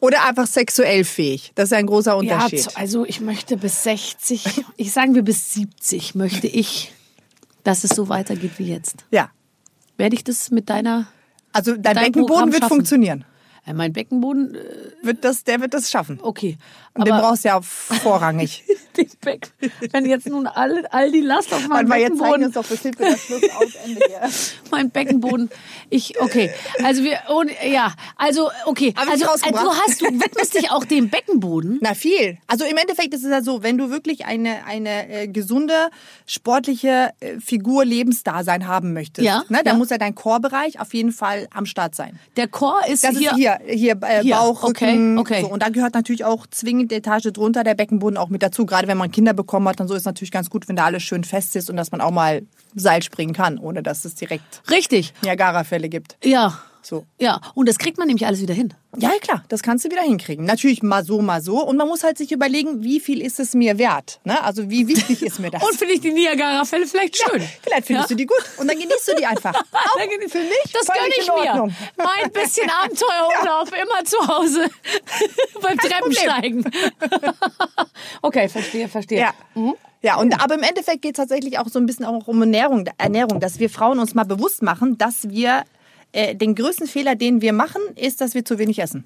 Oder 0.01 0.25
einfach 0.25 0.47
sexuell 0.47 1.05
fähig. 1.05 1.53
Das 1.55 1.67
ist 1.67 1.73
ein 1.75 1.87
großer 1.87 2.17
Unterschied. 2.17 2.65
Ja, 2.65 2.71
also 2.75 3.05
ich 3.05 3.21
möchte 3.21 3.57
bis 3.57 3.83
60, 3.85 4.65
ich 4.77 4.93
sagen 4.93 5.15
wir 5.15 5.23
bis 5.23 5.55
70 5.55 6.15
möchte 6.15 6.47
ich, 6.47 6.93
dass 7.65 7.85
es 7.85 7.91
so 7.91 8.09
weitergeht 8.09 8.53
wie 8.57 8.65
jetzt. 8.65 9.05
Ja. 9.11 9.31
Werde 9.99 10.17
ich 10.17 10.25
das 10.25 10.51
mit 10.51 10.71
deiner, 10.71 11.07
Also 11.53 11.73
dein, 11.73 11.95
Dein 11.95 12.05
Beckenboden 12.07 12.53
wird 12.53 12.65
funktionieren. 12.65 13.27
Äh, 13.67 13.73
mein 13.73 13.93
Beckenboden, 13.93 14.55
äh, 14.55 14.59
Wird 15.03 15.25
das, 15.25 15.45
der 15.45 15.61
wird 15.61 15.75
das 15.75 15.91
schaffen. 15.91 16.19
okay. 16.23 16.59
Und 16.93 17.07
den 17.07 17.17
brauchst 17.17 17.45
du 17.45 17.49
ja 17.49 17.61
vorrangig. 17.61 18.65
den 18.97 19.09
Becken, 19.21 19.51
wenn 19.93 20.07
jetzt 20.07 20.27
nun 20.27 20.47
all, 20.47 20.87
all 20.91 21.11
die 21.13 21.21
Last 21.21 21.53
auf 21.55 21.61
meinem 21.69 21.71
Warte 21.71 21.89
mal, 21.89 22.01
jetzt 22.01 22.19
zeigen 22.19 22.43
Beckenboden, 22.43 22.45
uns 22.47 22.55
doch 22.55 23.07
das 23.09 23.21
Schluss 23.21 23.43
aus 23.55 23.75
Ende 23.85 24.01
hier. 24.07 24.29
mein 24.71 24.91
Beckenboden, 24.91 25.51
ich, 25.89 26.21
okay, 26.21 26.51
also 26.83 27.05
wir, 27.05 27.19
ohne, 27.29 27.53
ja, 27.71 27.95
also, 28.17 28.51
okay, 28.67 28.93
also, 28.97 29.27
also 29.27 29.51
du 29.51 29.71
hast, 29.71 30.03
du 30.03 30.07
widmest 30.07 30.55
dich 30.55 30.71
auch 30.73 30.85
dem 30.85 31.11
Beckenboden. 31.11 31.79
Na 31.81 31.95
viel. 31.95 32.39
Also 32.49 32.65
im 32.65 32.77
Endeffekt 32.77 33.15
ist 33.15 33.25
es 33.25 33.31
ja 33.31 33.43
so, 33.43 33.63
wenn 33.63 33.79
du 33.79 33.91
wirklich 33.91 34.27
eine, 34.27 34.67
eine 34.67 35.09
äh, 35.09 35.29
gesunde, 35.29 35.91
sportliche 36.27 37.11
äh, 37.21 37.39
Figur, 37.39 37.85
Lebensdasein 37.85 38.67
haben 38.67 38.93
möchtest, 38.93 39.25
Ja, 39.25 39.45
ne, 39.49 39.59
dann 39.59 39.67
ja. 39.67 39.75
muss 39.75 39.91
ja 39.91 39.99
dein 39.99 40.15
Chorbereich 40.15 40.81
auf 40.81 40.93
jeden 40.95 41.13
Fall 41.13 41.49
am 41.53 41.67
Start 41.67 41.95
sein. 41.95 42.19
Der 42.37 42.49
Chor 42.49 42.81
ist 42.89 43.05
Das 43.05 43.17
hier, 43.17 43.31
ist 43.31 43.37
hier, 43.37 43.50
hier, 43.67 43.99
äh, 44.03 44.23
Hier, 44.23 44.37
Bauch, 44.37 44.63
okay, 44.63 44.93
Rücken. 44.93 45.19
okay. 45.19 45.41
So. 45.43 45.49
Und 45.49 45.63
da 45.63 45.69
gehört 45.69 45.95
natürlich 45.95 46.25
auch 46.25 46.47
zwingend 46.47 46.91
die 46.91 46.97
Etage 46.97 47.33
drunter 47.33 47.65
der 47.65 47.75
Beckenboden 47.75 48.17
auch 48.17 48.29
mit 48.29 48.43
dazu. 48.43 48.67
Gerade 48.67 48.89
wenn 48.89 48.99
man 48.99 49.11
Kinder 49.11 49.33
bekommen 49.33 49.69
hat, 49.69 49.81
dann 49.81 49.89
so 49.89 49.95
ist 49.95 50.05
natürlich 50.05 50.31
ganz 50.31 50.51
gut, 50.51 50.69
wenn 50.69 50.77
da 50.77 50.85
alles 50.85 51.03
schön 51.03 51.25
fest 51.25 51.57
ist 51.57 51.71
und 51.71 51.77
dass 51.77 51.91
man 51.93 52.01
auch 52.01 52.11
mal 52.11 52.43
Seil 52.75 53.03
springen 53.03 53.33
kann, 53.33 53.59
ohne 53.59 53.83
dass 53.83 54.05
es 54.05 54.15
direkt 54.15 54.63
richtig, 54.71 55.13
Niagara-Fälle 55.23 55.89
gibt. 55.89 56.17
ja. 56.25 56.59
So. 56.91 57.07
Ja, 57.21 57.41
und 57.55 57.69
das 57.69 57.79
kriegt 57.79 57.99
man 57.99 58.09
nämlich 58.09 58.27
alles 58.27 58.43
wieder 58.43 58.53
hin. 58.53 58.75
Ja, 58.99 59.13
klar, 59.21 59.45
das 59.49 59.63
kannst 59.63 59.85
du 59.85 59.91
wieder 59.93 60.03
hinkriegen. 60.03 60.45
Natürlich 60.45 60.83
mal 60.83 61.05
so, 61.05 61.23
mal 61.23 61.41
so. 61.41 61.65
Und 61.65 61.77
man 61.77 61.87
muss 61.87 62.03
halt 62.03 62.19
sich 62.19 62.33
überlegen, 62.33 62.83
wie 62.83 62.99
viel 62.99 63.23
ist 63.23 63.39
es 63.39 63.55
mir 63.55 63.79
wert? 63.79 64.19
Ne? 64.25 64.43
Also 64.43 64.69
wie 64.71 64.89
wichtig 64.89 65.23
ist 65.23 65.39
mir 65.39 65.51
das? 65.53 65.63
Und 65.63 65.77
finde 65.77 65.95
ich 65.95 66.01
die 66.01 66.11
Niagara-Fälle 66.11 66.89
vielleicht 66.89 67.17
schön. 67.17 67.41
Ja, 67.43 67.47
vielleicht 67.63 67.87
findest 67.87 68.11
Ja? 68.11 68.15
du 68.17 68.17
die 68.17 68.27
gut. 68.27 68.43
Und 68.59 68.67
dann 68.69 68.77
genießt 68.77 69.07
du 69.07 69.15
die 69.15 69.25
einfach. 69.25 69.55
Auch 69.73 70.01
für 70.01 70.39
mich 70.41 70.73
Das 70.73 70.89
gönne 70.89 71.15
ich 71.17 71.29
mir. 71.29 71.69
Mein 71.97 72.33
bisschen 72.33 72.69
Abenteuerurlaub 72.83 73.69
immer 73.69 74.05
zu 74.05 74.19
Hause 74.27 74.67
beim 75.63 75.79
Treppensteigen. 75.79 76.65
okay, 78.23 78.49
verstehe, 78.49 78.89
verstehe. 78.89 79.21
Ja. 79.21 79.35
Ja, 80.03 80.17
und 80.17 80.43
aber 80.43 80.55
im 80.57 80.63
Endeffekt 80.65 81.03
geht 81.03 81.13
es 81.13 81.19
tatsächlich 81.19 81.59
auch 81.61 81.69
so 81.69 81.79
ein 81.79 81.87
bisschen 81.87 82.05
auch 82.07 82.27
um 82.27 82.41
Ernährung, 82.41 82.89
Ernährung, 82.99 83.39
dass 83.39 83.61
wir 83.61 83.71
Frauen 83.71 84.01
uns 84.01 84.15
mal 84.15 84.25
bewusst 84.25 84.63
machen, 84.63 84.99
dass 84.99 85.29
wir 85.29 85.65
äh, 86.13 86.35
den 86.35 86.55
größten 86.55 86.87
Fehler, 86.87 87.15
den 87.15 87.41
wir 87.41 87.53
machen, 87.53 87.83
ist, 87.97 88.21
dass 88.21 88.35
wir 88.35 88.45
zu 88.45 88.59
wenig 88.59 88.79
essen. 88.79 89.05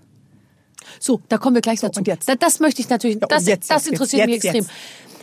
So, 1.00 1.20
da 1.28 1.38
kommen 1.38 1.54
wir 1.54 1.60
gleich 1.60 1.80
dazu. 1.80 1.98
und 1.98 2.06
jetzt? 2.06 2.28
Das, 2.28 2.36
das 2.38 2.60
möchte 2.60 2.80
ich 2.80 2.88
natürlich, 2.88 3.16
und 3.16 3.30
das, 3.30 3.46
jetzt, 3.46 3.70
das 3.70 3.84
jetzt, 3.84 3.92
interessiert 3.92 4.28
jetzt, 4.28 4.44
mich 4.44 4.54
extrem. 4.54 4.76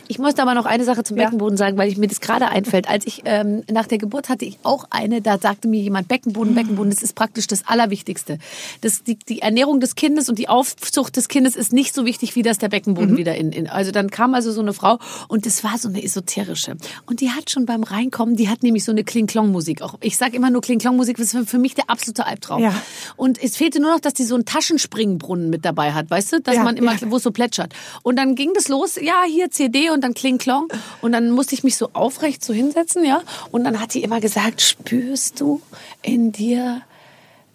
Ich 0.08 0.18
musste 0.18 0.42
aber 0.42 0.54
noch 0.54 0.66
eine 0.66 0.84
Sache 0.84 1.02
zum 1.04 1.16
Ja. 1.16 1.24
Beckenboden 1.24 1.56
sagen, 1.56 1.76
weil 1.78 1.88
ich 1.88 1.96
mir 1.96 2.06
das 2.08 2.20
gerade 2.20 2.48
einfällt. 2.48 2.88
Als 2.88 3.06
ich 3.06 3.22
ähm, 3.24 3.62
nach 3.70 3.86
der 3.86 3.98
Geburt 3.98 4.28
hatte 4.28 4.44
ich 4.44 4.58
auch 4.62 4.84
eine, 4.90 5.22
da 5.22 5.38
sagte 5.38 5.68
mir 5.68 5.80
jemand 5.80 6.08
Beckenboden, 6.08 6.54
Beckenboden, 6.54 6.90
das 6.90 7.02
ist 7.02 7.14
praktisch 7.14 7.46
das 7.46 7.66
Allerwichtigste. 7.66 8.38
Das, 8.82 9.02
die, 9.04 9.16
die 9.16 9.40
Ernährung 9.40 9.80
des 9.80 9.94
Kindes 9.94 10.28
und 10.28 10.38
die 10.38 10.48
Aufzucht 10.48 11.16
des 11.16 11.28
Kindes 11.28 11.56
ist 11.56 11.72
nicht 11.72 11.94
so 11.94 12.04
wichtig, 12.04 12.36
wie 12.36 12.42
das 12.42 12.58
der 12.58 12.68
Beckenboden 12.68 13.16
wieder 13.16 13.34
in, 13.36 13.52
in. 13.52 13.66
Also 13.68 13.90
dann 13.92 14.10
kam 14.10 14.34
also 14.34 14.52
so 14.52 14.60
eine 14.60 14.72
Frau 14.72 14.98
und 15.28 15.46
das 15.46 15.64
war 15.64 15.78
so 15.78 15.88
eine 15.88 16.02
esoterische. 16.02 16.76
Und 17.06 17.20
die 17.20 17.30
hat 17.30 17.50
schon 17.50 17.64
beim 17.66 17.82
Reinkommen, 17.82 18.36
die 18.36 18.48
hat 18.48 18.62
nämlich 18.62 18.84
so 18.84 18.92
eine 18.92 19.04
Kling-Klong-Musik. 19.04 19.82
Auch 19.82 19.94
ich 20.00 20.16
sage 20.16 20.36
immer 20.36 20.50
nur 20.50 20.60
Kling-Klong-Musik, 20.60 21.16
das 21.16 21.32
ist 21.32 21.48
für- 21.48 21.62
mich 21.62 21.74
der 21.74 21.88
absolute 21.88 22.26
Albtraum. 22.26 22.60
Ja. 22.60 22.74
Und 23.16 23.40
es 23.40 23.56
fehlte 23.56 23.80
nur 23.80 23.92
noch, 23.92 24.00
dass 24.00 24.14
die 24.14 24.24
so 24.24 24.34
einen 24.34 24.44
Taschenspringbrunnen 24.44 25.48
mit 25.48 25.64
dabei 25.64 25.92
hat, 25.92 26.10
weißt 26.10 26.32
du? 26.32 26.40
Dass 26.40 26.56
Ja, 26.56 26.64
man 26.64 26.76
immer, 26.76 26.92
ja. 26.92 26.98
wo 27.10 27.16
es 27.18 27.22
so 27.22 27.30
plätschert. 27.30 27.72
Und 28.02 28.16
dann 28.16 28.34
ging 28.34 28.50
das 28.54 28.66
los, 28.66 28.96
ja, 29.00 29.22
hier 29.28 29.48
CD 29.52 29.90
und 29.92 30.02
dann 30.02 30.14
Kling 30.14 30.38
Klong. 30.38 30.68
Und 31.00 31.12
dann 31.12 31.30
musste 31.30 31.54
ich 31.54 31.64
mich 31.64 31.76
so 31.76 31.90
aufrecht 31.92 32.44
so 32.44 32.52
hinsetzen, 32.52 33.04
ja. 33.04 33.22
Und 33.50 33.64
dann 33.64 33.80
hat 33.80 33.94
die 33.94 34.02
immer 34.02 34.20
gesagt, 34.20 34.60
spürst 34.62 35.40
du 35.40 35.60
in 36.02 36.32
dir 36.32 36.82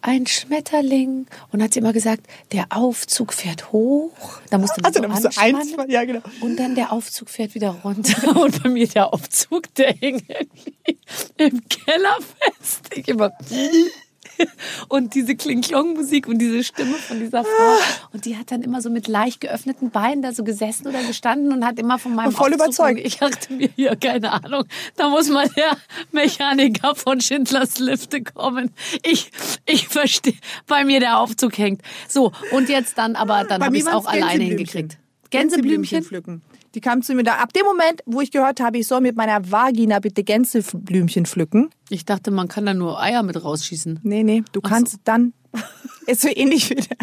ein 0.01 0.25
Schmetterling? 0.25 1.27
Und 1.51 1.61
hat 1.61 1.73
sie 1.73 1.79
immer 1.79 1.93
gesagt, 1.93 2.21
der 2.51 2.67
Aufzug 2.69 3.33
fährt 3.33 3.71
hoch. 3.71 4.39
Da 4.49 4.57
musste 4.57 4.81
man 4.81 4.85
Also, 4.85 5.01
so 5.03 5.07
musst 5.07 5.37
eins, 5.37 5.75
ja, 5.87 6.05
genau. 6.05 6.21
Und 6.41 6.57
dann 6.57 6.75
der 6.75 6.91
Aufzug 6.91 7.29
fährt 7.29 7.55
wieder 7.55 7.71
runter. 7.83 8.35
Und 8.41 8.63
bei 8.63 8.69
mir 8.69 8.87
der 8.87 9.13
Aufzug, 9.13 9.73
der 9.75 9.93
hing 9.93 10.23
irgendwie 10.27 10.97
im 11.37 11.61
Keller 11.67 12.17
fest. 12.39 12.89
Ich 12.93 13.07
immer. 13.07 13.31
Und 14.87 15.15
diese 15.15 15.35
Kling-Klong-Musik 15.35 16.27
und 16.27 16.39
diese 16.39 16.63
Stimme 16.63 16.93
von 16.93 17.19
dieser 17.19 17.43
Frau. 17.43 17.77
Und 18.13 18.25
die 18.25 18.37
hat 18.37 18.51
dann 18.51 18.61
immer 18.61 18.81
so 18.81 18.89
mit 18.89 19.07
leicht 19.07 19.41
geöffneten 19.41 19.89
Beinen 19.89 20.21
da 20.21 20.33
so 20.33 20.43
gesessen 20.43 20.87
oder 20.87 21.03
gestanden 21.03 21.51
und 21.51 21.65
hat 21.65 21.79
immer 21.79 21.99
von 21.99 22.15
meinem 22.15 22.27
Und 22.27 22.33
voll 22.33 22.53
Aufzug 22.53 22.65
überzeugt. 22.67 22.99
Ich 23.03 23.17
dachte 23.17 23.53
mir, 23.53 23.69
ja, 23.75 23.95
keine 23.95 24.31
Ahnung, 24.31 24.65
da 24.95 25.09
muss 25.09 25.29
mal 25.29 25.49
der 25.49 25.77
Mechaniker 26.11 26.95
von 26.95 27.21
Schindlers 27.21 27.79
Lifte 27.79 28.21
kommen. 28.21 28.71
Ich, 29.03 29.31
ich 29.65 29.87
verstehe, 29.87 30.35
bei 30.67 30.83
mir 30.83 30.99
der 30.99 31.19
Aufzug 31.19 31.57
hängt. 31.57 31.81
So, 32.07 32.31
und 32.51 32.69
jetzt 32.69 32.97
dann, 32.97 33.15
aber 33.15 33.43
dann 33.43 33.63
habe 33.63 33.75
ich 33.75 33.83
es 33.83 33.87
auch 33.87 34.05
alleine 34.05 34.39
Gänseblümchen. 34.39 34.57
hingekriegt. 34.57 34.97
Gänseblümchen? 35.29 36.03
pflücken. 36.03 36.41
Die 36.75 36.81
kam 36.81 37.01
zu 37.01 37.15
mir 37.15 37.23
da. 37.23 37.35
Ab 37.35 37.53
dem 37.53 37.65
Moment, 37.65 38.01
wo 38.05 38.21
ich 38.21 38.31
gehört 38.31 38.59
habe, 38.59 38.77
ich 38.77 38.87
soll 38.87 39.01
mit 39.01 39.15
meiner 39.15 39.51
Vagina 39.51 39.99
bitte 39.99 40.23
Gänseblümchen 40.23 41.25
pflücken. 41.25 41.69
Ich 41.89 42.05
dachte, 42.05 42.31
man 42.31 42.47
kann 42.47 42.65
da 42.65 42.73
nur 42.73 43.01
Eier 43.01 43.23
mit 43.23 43.41
rausschießen. 43.43 43.99
Nee, 44.03 44.23
nee, 44.23 44.43
du 44.51 44.61
kannst 44.61 44.97
dann. 45.05 45.33
Ist 46.07 46.21
so 46.21 46.27
ähnlich 46.29 46.69
wie 46.69 46.75
der. 46.75 46.97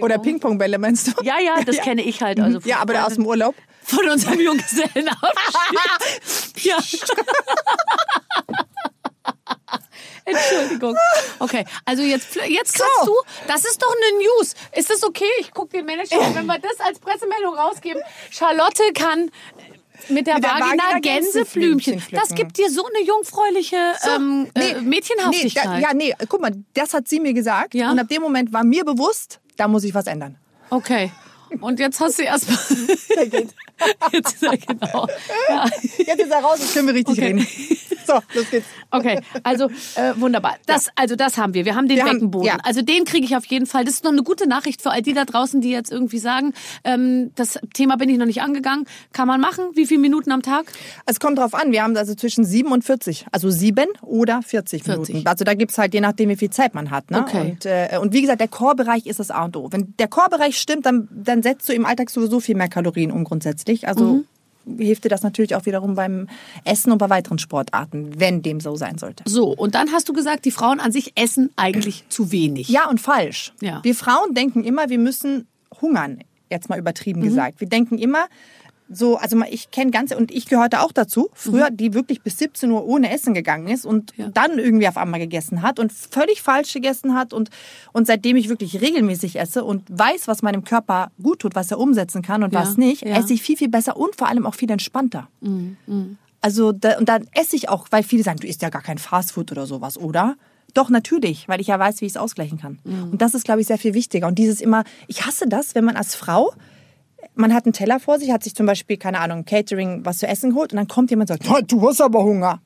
Oder 0.00 0.18
Ping-Pong-Bälle, 0.18 0.78
meinst 0.78 1.08
du? 1.08 1.12
Ja, 1.22 1.34
ja, 1.44 1.62
das 1.64 1.76
kenne 1.82 2.02
ich 2.02 2.22
halt. 2.22 2.40
Also 2.40 2.60
Ja, 2.64 2.78
aber 2.78 3.06
aus 3.06 3.14
dem 3.14 3.26
Urlaub. 3.26 3.54
von 3.82 4.08
unserem 4.08 4.40
Junggesellenabschied. 4.40 6.56
ja. 6.64 6.76
Entschuldigung. 10.28 10.96
Okay, 11.38 11.64
also 11.84 12.02
jetzt, 12.02 12.34
jetzt 12.36 12.78
kannst 12.78 13.04
So. 13.04 13.06
du, 13.06 13.14
das 13.46 13.64
ist 13.64 13.82
doch 13.82 13.92
eine 13.92 14.18
News. 14.18 14.54
Ist 14.74 14.90
das 14.90 15.02
okay? 15.04 15.24
Ich 15.40 15.52
gucke 15.52 15.76
den 15.76 15.86
Manager, 15.86 16.20
an, 16.20 16.34
wenn 16.34 16.46
wir 16.46 16.58
das 16.58 16.78
als 16.80 16.98
Pressemeldung 16.98 17.54
rausgeben. 17.54 18.02
Charlotte 18.30 18.82
kann 18.94 19.30
mit 20.08 20.26
der, 20.26 20.34
Mit 20.36 20.44
der 20.44 20.50
Vagina, 20.50 20.84
Vagina 20.84 21.00
Gänseblümchen. 21.00 21.94
Gänseblümchen 21.94 22.18
Das 22.18 22.34
gibt 22.34 22.56
dir 22.58 22.70
so 22.70 22.84
eine 22.86 23.04
jungfräuliche 23.04 23.94
ähm, 24.14 24.48
äh, 24.54 24.80
Mädchenhaftigkeit. 24.80 25.64
Nee, 25.66 25.70
da, 25.72 25.78
ja, 25.78 25.94
nee, 25.94 26.14
guck 26.28 26.40
mal, 26.40 26.52
das 26.74 26.94
hat 26.94 27.08
sie 27.08 27.20
mir 27.20 27.32
gesagt. 27.34 27.74
Ja. 27.74 27.90
Und 27.90 27.98
ab 27.98 28.08
dem 28.08 28.22
Moment 28.22 28.52
war 28.52 28.64
mir 28.64 28.84
bewusst, 28.84 29.40
da 29.56 29.68
muss 29.68 29.84
ich 29.84 29.94
was 29.94 30.06
ändern. 30.06 30.38
Okay. 30.70 31.10
Und 31.60 31.80
jetzt 31.80 31.98
hast 32.00 32.18
du 32.18 32.22
erstmal. 32.22 32.58
jetzt 34.12 34.34
ist 34.34 34.42
er 34.42 34.56
genau. 34.56 35.06
Ja. 35.48 35.66
Jetzt 35.98 36.20
ist 36.20 36.30
er 36.30 36.38
raus, 36.40 36.58
jetzt 36.60 36.74
können 36.74 36.88
wir 36.88 36.94
richtig 36.94 37.18
Okay. 37.18 37.26
reden. 37.26 37.46
So, 38.06 38.14
los 38.34 38.50
geht's. 38.50 38.66
Okay, 38.90 39.20
also 39.42 39.66
äh, 39.96 40.14
wunderbar. 40.16 40.56
Das, 40.64 40.88
also 40.96 41.14
das 41.14 41.36
haben 41.36 41.52
wir. 41.52 41.66
Wir 41.66 41.74
haben 41.74 41.88
den 41.88 41.98
Wir 41.98 42.04
haben- 42.04 42.12
Beckenboden. 42.14 42.46
ja. 42.46 42.56
Also 42.64 42.80
den 42.80 43.04
kriege 43.04 43.26
ich 43.26 43.36
auf 43.36 43.44
jeden 43.44 43.66
Fall. 43.66 43.84
Das 43.84 43.94
ist 43.94 44.04
noch 44.04 44.12
eine 44.12 44.22
gute 44.22 44.48
Nachricht 44.48 44.80
für 44.80 44.90
all 44.90 45.02
die 45.02 45.12
da 45.12 45.26
draußen, 45.26 45.60
die 45.60 45.68
jetzt 45.70 45.92
irgendwie 45.92 46.16
sagen, 46.18 46.54
ähm, 46.84 47.32
das 47.34 47.58
Thema 47.74 47.96
bin 47.98 48.08
ich 48.08 48.16
noch 48.16 48.24
nicht 48.24 48.40
angegangen. 48.40 48.86
Kann 49.12 49.28
man 49.28 49.42
machen? 49.42 49.64
Wie 49.74 49.84
viele 49.86 50.00
Minuten 50.00 50.32
am 50.32 50.40
Tag? 50.40 50.72
Es 51.04 51.20
kommt 51.20 51.36
drauf 51.38 51.52
an, 51.52 51.70
wir 51.70 51.82
haben 51.82 51.94
also 51.98 52.14
zwischen 52.14 52.46
7 52.46 52.72
und 52.72 52.82
40. 52.82 53.26
Also 53.30 53.50
7 53.50 53.84
oder 54.00 54.40
40, 54.40 54.84
40. 54.84 55.08
Minuten. 55.14 55.28
Also 55.28 55.44
da 55.44 55.52
gibt's 55.52 55.76
halt, 55.76 55.92
je 55.92 56.00
nachdem, 56.00 56.30
wie 56.30 56.36
viel 56.36 56.48
Zeit 56.50 56.74
man 56.74 56.90
hat. 56.90 57.10
Ne? 57.10 57.20
Okay. 57.20 57.40
Und, 57.52 57.66
äh, 57.66 57.98
und 58.00 58.14
wie 58.14 58.22
gesagt, 58.22 58.40
der 58.40 58.48
Chorbereich 58.48 59.04
ist 59.04 59.20
das 59.20 59.30
A 59.30 59.44
und 59.44 59.54
O. 59.58 59.68
Wenn 59.70 59.94
der 59.98 60.08
Chorbereich 60.08 60.56
stimmt, 60.58 60.86
dann, 60.86 61.08
dann 61.12 61.42
setzt 61.42 61.68
du 61.68 61.74
im 61.74 61.84
Alltag 61.84 62.08
sowieso 62.08 62.40
viel 62.40 62.54
mehr 62.56 62.68
Kalorien 62.68 63.10
um 63.12 63.24
grundsätzlich. 63.24 63.67
Also 63.86 64.24
Mhm. 64.66 64.78
hilft 64.78 65.04
dir 65.04 65.08
das 65.08 65.22
natürlich 65.22 65.54
auch 65.54 65.64
wiederum 65.66 65.94
beim 65.94 66.28
Essen 66.64 66.92
und 66.92 66.98
bei 66.98 67.08
weiteren 67.08 67.38
Sportarten, 67.38 68.18
wenn 68.20 68.42
dem 68.42 68.60
so 68.60 68.76
sein 68.76 68.98
sollte. 68.98 69.24
So, 69.26 69.48
und 69.48 69.74
dann 69.74 69.92
hast 69.92 70.08
du 70.08 70.12
gesagt, 70.12 70.44
die 70.44 70.50
Frauen 70.50 70.80
an 70.80 70.92
sich 70.92 71.12
essen 71.16 71.50
eigentlich 71.56 72.04
zu 72.08 72.32
wenig. 72.32 72.68
Ja 72.68 72.88
und 72.88 73.00
falsch. 73.00 73.52
Ja. 73.60 73.80
Wir 73.82 73.94
Frauen 73.94 74.34
denken 74.34 74.64
immer, 74.64 74.88
wir 74.90 74.98
müssen 74.98 75.46
hungern, 75.80 76.18
jetzt 76.50 76.68
mal 76.68 76.78
übertrieben 76.78 77.20
gesagt. 77.22 77.60
Wir 77.60 77.68
denken 77.68 77.98
immer 77.98 78.26
so, 78.90 79.16
also 79.16 79.38
ich 79.50 79.70
kenne 79.70 79.90
ganze, 79.90 80.16
und 80.16 80.30
ich 80.30 80.46
gehörte 80.46 80.80
auch 80.80 80.92
dazu, 80.92 81.28
früher, 81.34 81.68
die 81.70 81.92
wirklich 81.94 82.22
bis 82.22 82.38
17 82.38 82.70
Uhr 82.70 82.86
ohne 82.86 83.10
Essen 83.12 83.34
gegangen 83.34 83.68
ist 83.68 83.84
und 83.84 84.12
Ja. 84.16 84.28
dann 84.28 84.58
irgendwie 84.58 84.88
auf 84.88 84.96
einmal 84.96 85.20
gegessen 85.20 85.60
hat 85.62 85.78
und 85.78 85.92
völlig 85.92 86.40
falsch 86.42 86.72
gegessen 86.72 87.14
hat 87.14 87.32
und, 87.32 87.50
und 87.92 88.06
seitdem 88.06 88.36
ich 88.36 88.48
wirklich 88.48 88.80
regelmäßig 88.80 89.38
esse 89.38 89.62
und 89.64 89.82
weiß, 89.90 90.26
was 90.28 90.42
meinem 90.42 90.64
Körper 90.64 91.10
gut 91.22 91.40
tut, 91.40 91.54
was 91.54 91.70
er 91.70 91.78
umsetzen 91.78 92.22
kann 92.22 92.42
und 92.42 92.52
Ja, 92.54 92.60
was 92.60 92.76
nicht, 92.78 93.02
ja. 93.04 93.16
esse 93.16 93.34
ich 93.34 93.42
viel, 93.42 93.56
viel 93.56 93.68
besser 93.68 93.96
und 93.96 94.16
vor 94.16 94.28
allem 94.28 94.46
auch 94.46 94.54
viel 94.54 94.70
entspannter. 94.70 95.28
Also, 96.40 96.72
da, 96.72 96.98
und 96.98 97.08
dann 97.08 97.26
esse 97.34 97.56
ich 97.56 97.68
auch, 97.68 97.88
weil 97.90 98.02
viele 98.02 98.22
sagen, 98.22 98.38
du 98.38 98.46
isst 98.46 98.62
ja 98.62 98.68
gar 98.70 98.82
kein 98.82 98.98
Fastfood 98.98 99.50
oder 99.52 99.66
sowas, 99.66 99.98
oder? 99.98 100.36
Doch, 100.74 100.88
natürlich, 100.90 101.48
weil 101.48 101.60
ich 101.60 101.66
ja 101.66 101.78
weiß, 101.78 102.00
wie 102.00 102.04
ich 102.06 102.12
es 102.12 102.16
ausgleichen 102.16 102.58
kann. 102.60 102.78
Und 102.84 103.20
das 103.20 103.34
ist, 103.34 103.44
glaube 103.44 103.60
ich, 103.60 103.66
sehr 103.66 103.78
viel 103.78 103.94
wichtiger. 103.94 104.26
Und 104.28 104.38
dieses 104.38 104.60
immer, 104.60 104.84
ich 105.08 105.26
hasse 105.26 105.46
das, 105.48 105.74
wenn 105.74 105.84
man 105.84 105.96
als 105.96 106.14
Frau, 106.14 106.52
man 107.34 107.52
hat 107.54 107.66
einen 107.66 107.72
Teller 107.72 108.00
vor 108.00 108.18
sich, 108.18 108.30
hat 108.30 108.44
sich 108.44 108.54
zum 108.54 108.66
Beispiel, 108.66 108.96
keine 108.96 109.20
Ahnung, 109.20 109.44
Catering, 109.44 110.04
was 110.04 110.18
zu 110.18 110.26
essen 110.26 110.50
geholt 110.50 110.72
und 110.72 110.76
dann 110.76 110.88
kommt 110.88 111.10
jemand 111.10 111.30
und 111.30 111.42
sagt, 111.42 111.50
"Oh, 111.50 111.64
du 111.66 111.88
hast 111.88 112.00
aber 112.00 112.22
Hunger. 112.24 112.60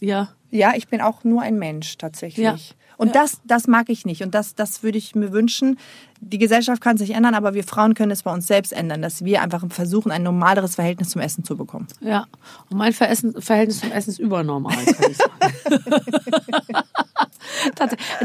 Ja. 0.00 0.30
Ja, 0.50 0.72
ich 0.74 0.88
bin 0.88 1.00
auch 1.00 1.24
nur 1.24 1.42
ein 1.42 1.58
Mensch 1.58 1.98
tatsächlich. 1.98 2.44
Ja. 2.44 2.56
Und 2.98 3.14
das, 3.14 3.40
das 3.44 3.66
mag 3.68 3.88
ich 3.88 4.04
nicht. 4.04 4.22
Und 4.22 4.34
das, 4.34 4.54
das 4.54 4.82
würde 4.82 4.98
ich 4.98 5.14
mir 5.14 5.32
wünschen. 5.32 5.78
Die 6.20 6.38
Gesellschaft 6.38 6.82
kann 6.82 6.98
sich 6.98 7.10
ändern, 7.10 7.34
aber 7.34 7.54
wir 7.54 7.62
Frauen 7.62 7.94
können 7.94 8.10
es 8.10 8.24
bei 8.24 8.32
uns 8.32 8.48
selbst 8.48 8.72
ändern, 8.72 9.00
dass 9.02 9.24
wir 9.24 9.40
einfach 9.40 9.64
versuchen, 9.70 10.10
ein 10.10 10.24
normaleres 10.24 10.74
Verhältnis 10.74 11.10
zum 11.10 11.22
Essen 11.22 11.44
zu 11.44 11.56
bekommen. 11.56 11.86
Ja. 12.00 12.26
Und 12.68 12.76
mein 12.76 12.92
Verhältnis 12.92 13.80
zum 13.80 13.92
Essen 13.92 14.10
ist 14.10 14.18
übernormal, 14.18 14.76
kann 14.76 15.10
ich 15.10 15.16
sagen. 15.16 15.32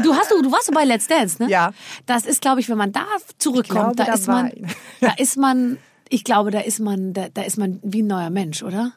Du 0.02 0.14
hast 0.14 0.30
du, 0.30 0.42
du 0.42 0.52
warst 0.52 0.66
so 0.66 0.72
bei 0.72 0.84
Let's 0.84 1.06
Dance, 1.06 1.42
ne? 1.42 1.50
Ja. 1.50 1.72
Das 2.06 2.24
ist, 2.26 2.40
glaube 2.40 2.60
ich, 2.60 2.68
wenn 2.68 2.78
man 2.78 2.92
da 2.92 3.06
zurückkommt, 3.38 3.96
glaube, 3.96 3.96
da, 3.96 4.04
da 4.04 4.14
ist 4.14 4.28
man, 4.28 4.52
ich. 4.54 4.76
da 5.00 5.12
ist 5.16 5.36
man, 5.36 5.78
ich 6.08 6.24
glaube, 6.24 6.50
da 6.50 6.60
ist 6.60 6.78
man, 6.78 7.12
da, 7.12 7.28
da 7.32 7.42
ist 7.42 7.56
man 7.56 7.80
wie 7.82 8.02
ein 8.02 8.06
neuer 8.06 8.30
Mensch, 8.30 8.62
oder? 8.62 8.92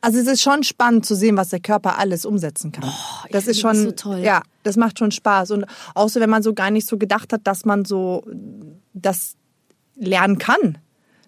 Also 0.00 0.18
es 0.18 0.26
ist 0.26 0.42
schon 0.42 0.62
spannend 0.62 1.06
zu 1.06 1.14
sehen, 1.14 1.36
was 1.36 1.50
der 1.50 1.60
Körper 1.60 1.98
alles 1.98 2.24
umsetzen 2.24 2.72
kann. 2.72 2.88
ich 3.26 3.32
das 3.32 3.46
ist 3.46 3.60
schon 3.60 3.74
das 3.74 3.82
so 3.82 3.90
toll. 3.92 4.20
Ja, 4.20 4.42
das 4.62 4.76
macht 4.76 4.98
schon 4.98 5.10
Spaß 5.10 5.52
und 5.52 5.66
so, 6.08 6.20
wenn 6.20 6.30
man 6.30 6.42
so 6.42 6.54
gar 6.54 6.70
nicht 6.70 6.86
so 6.86 6.98
gedacht 6.98 7.32
hat, 7.32 7.42
dass 7.44 7.64
man 7.64 7.84
so 7.84 8.24
das 8.92 9.36
lernen 9.96 10.38
kann. 10.38 10.78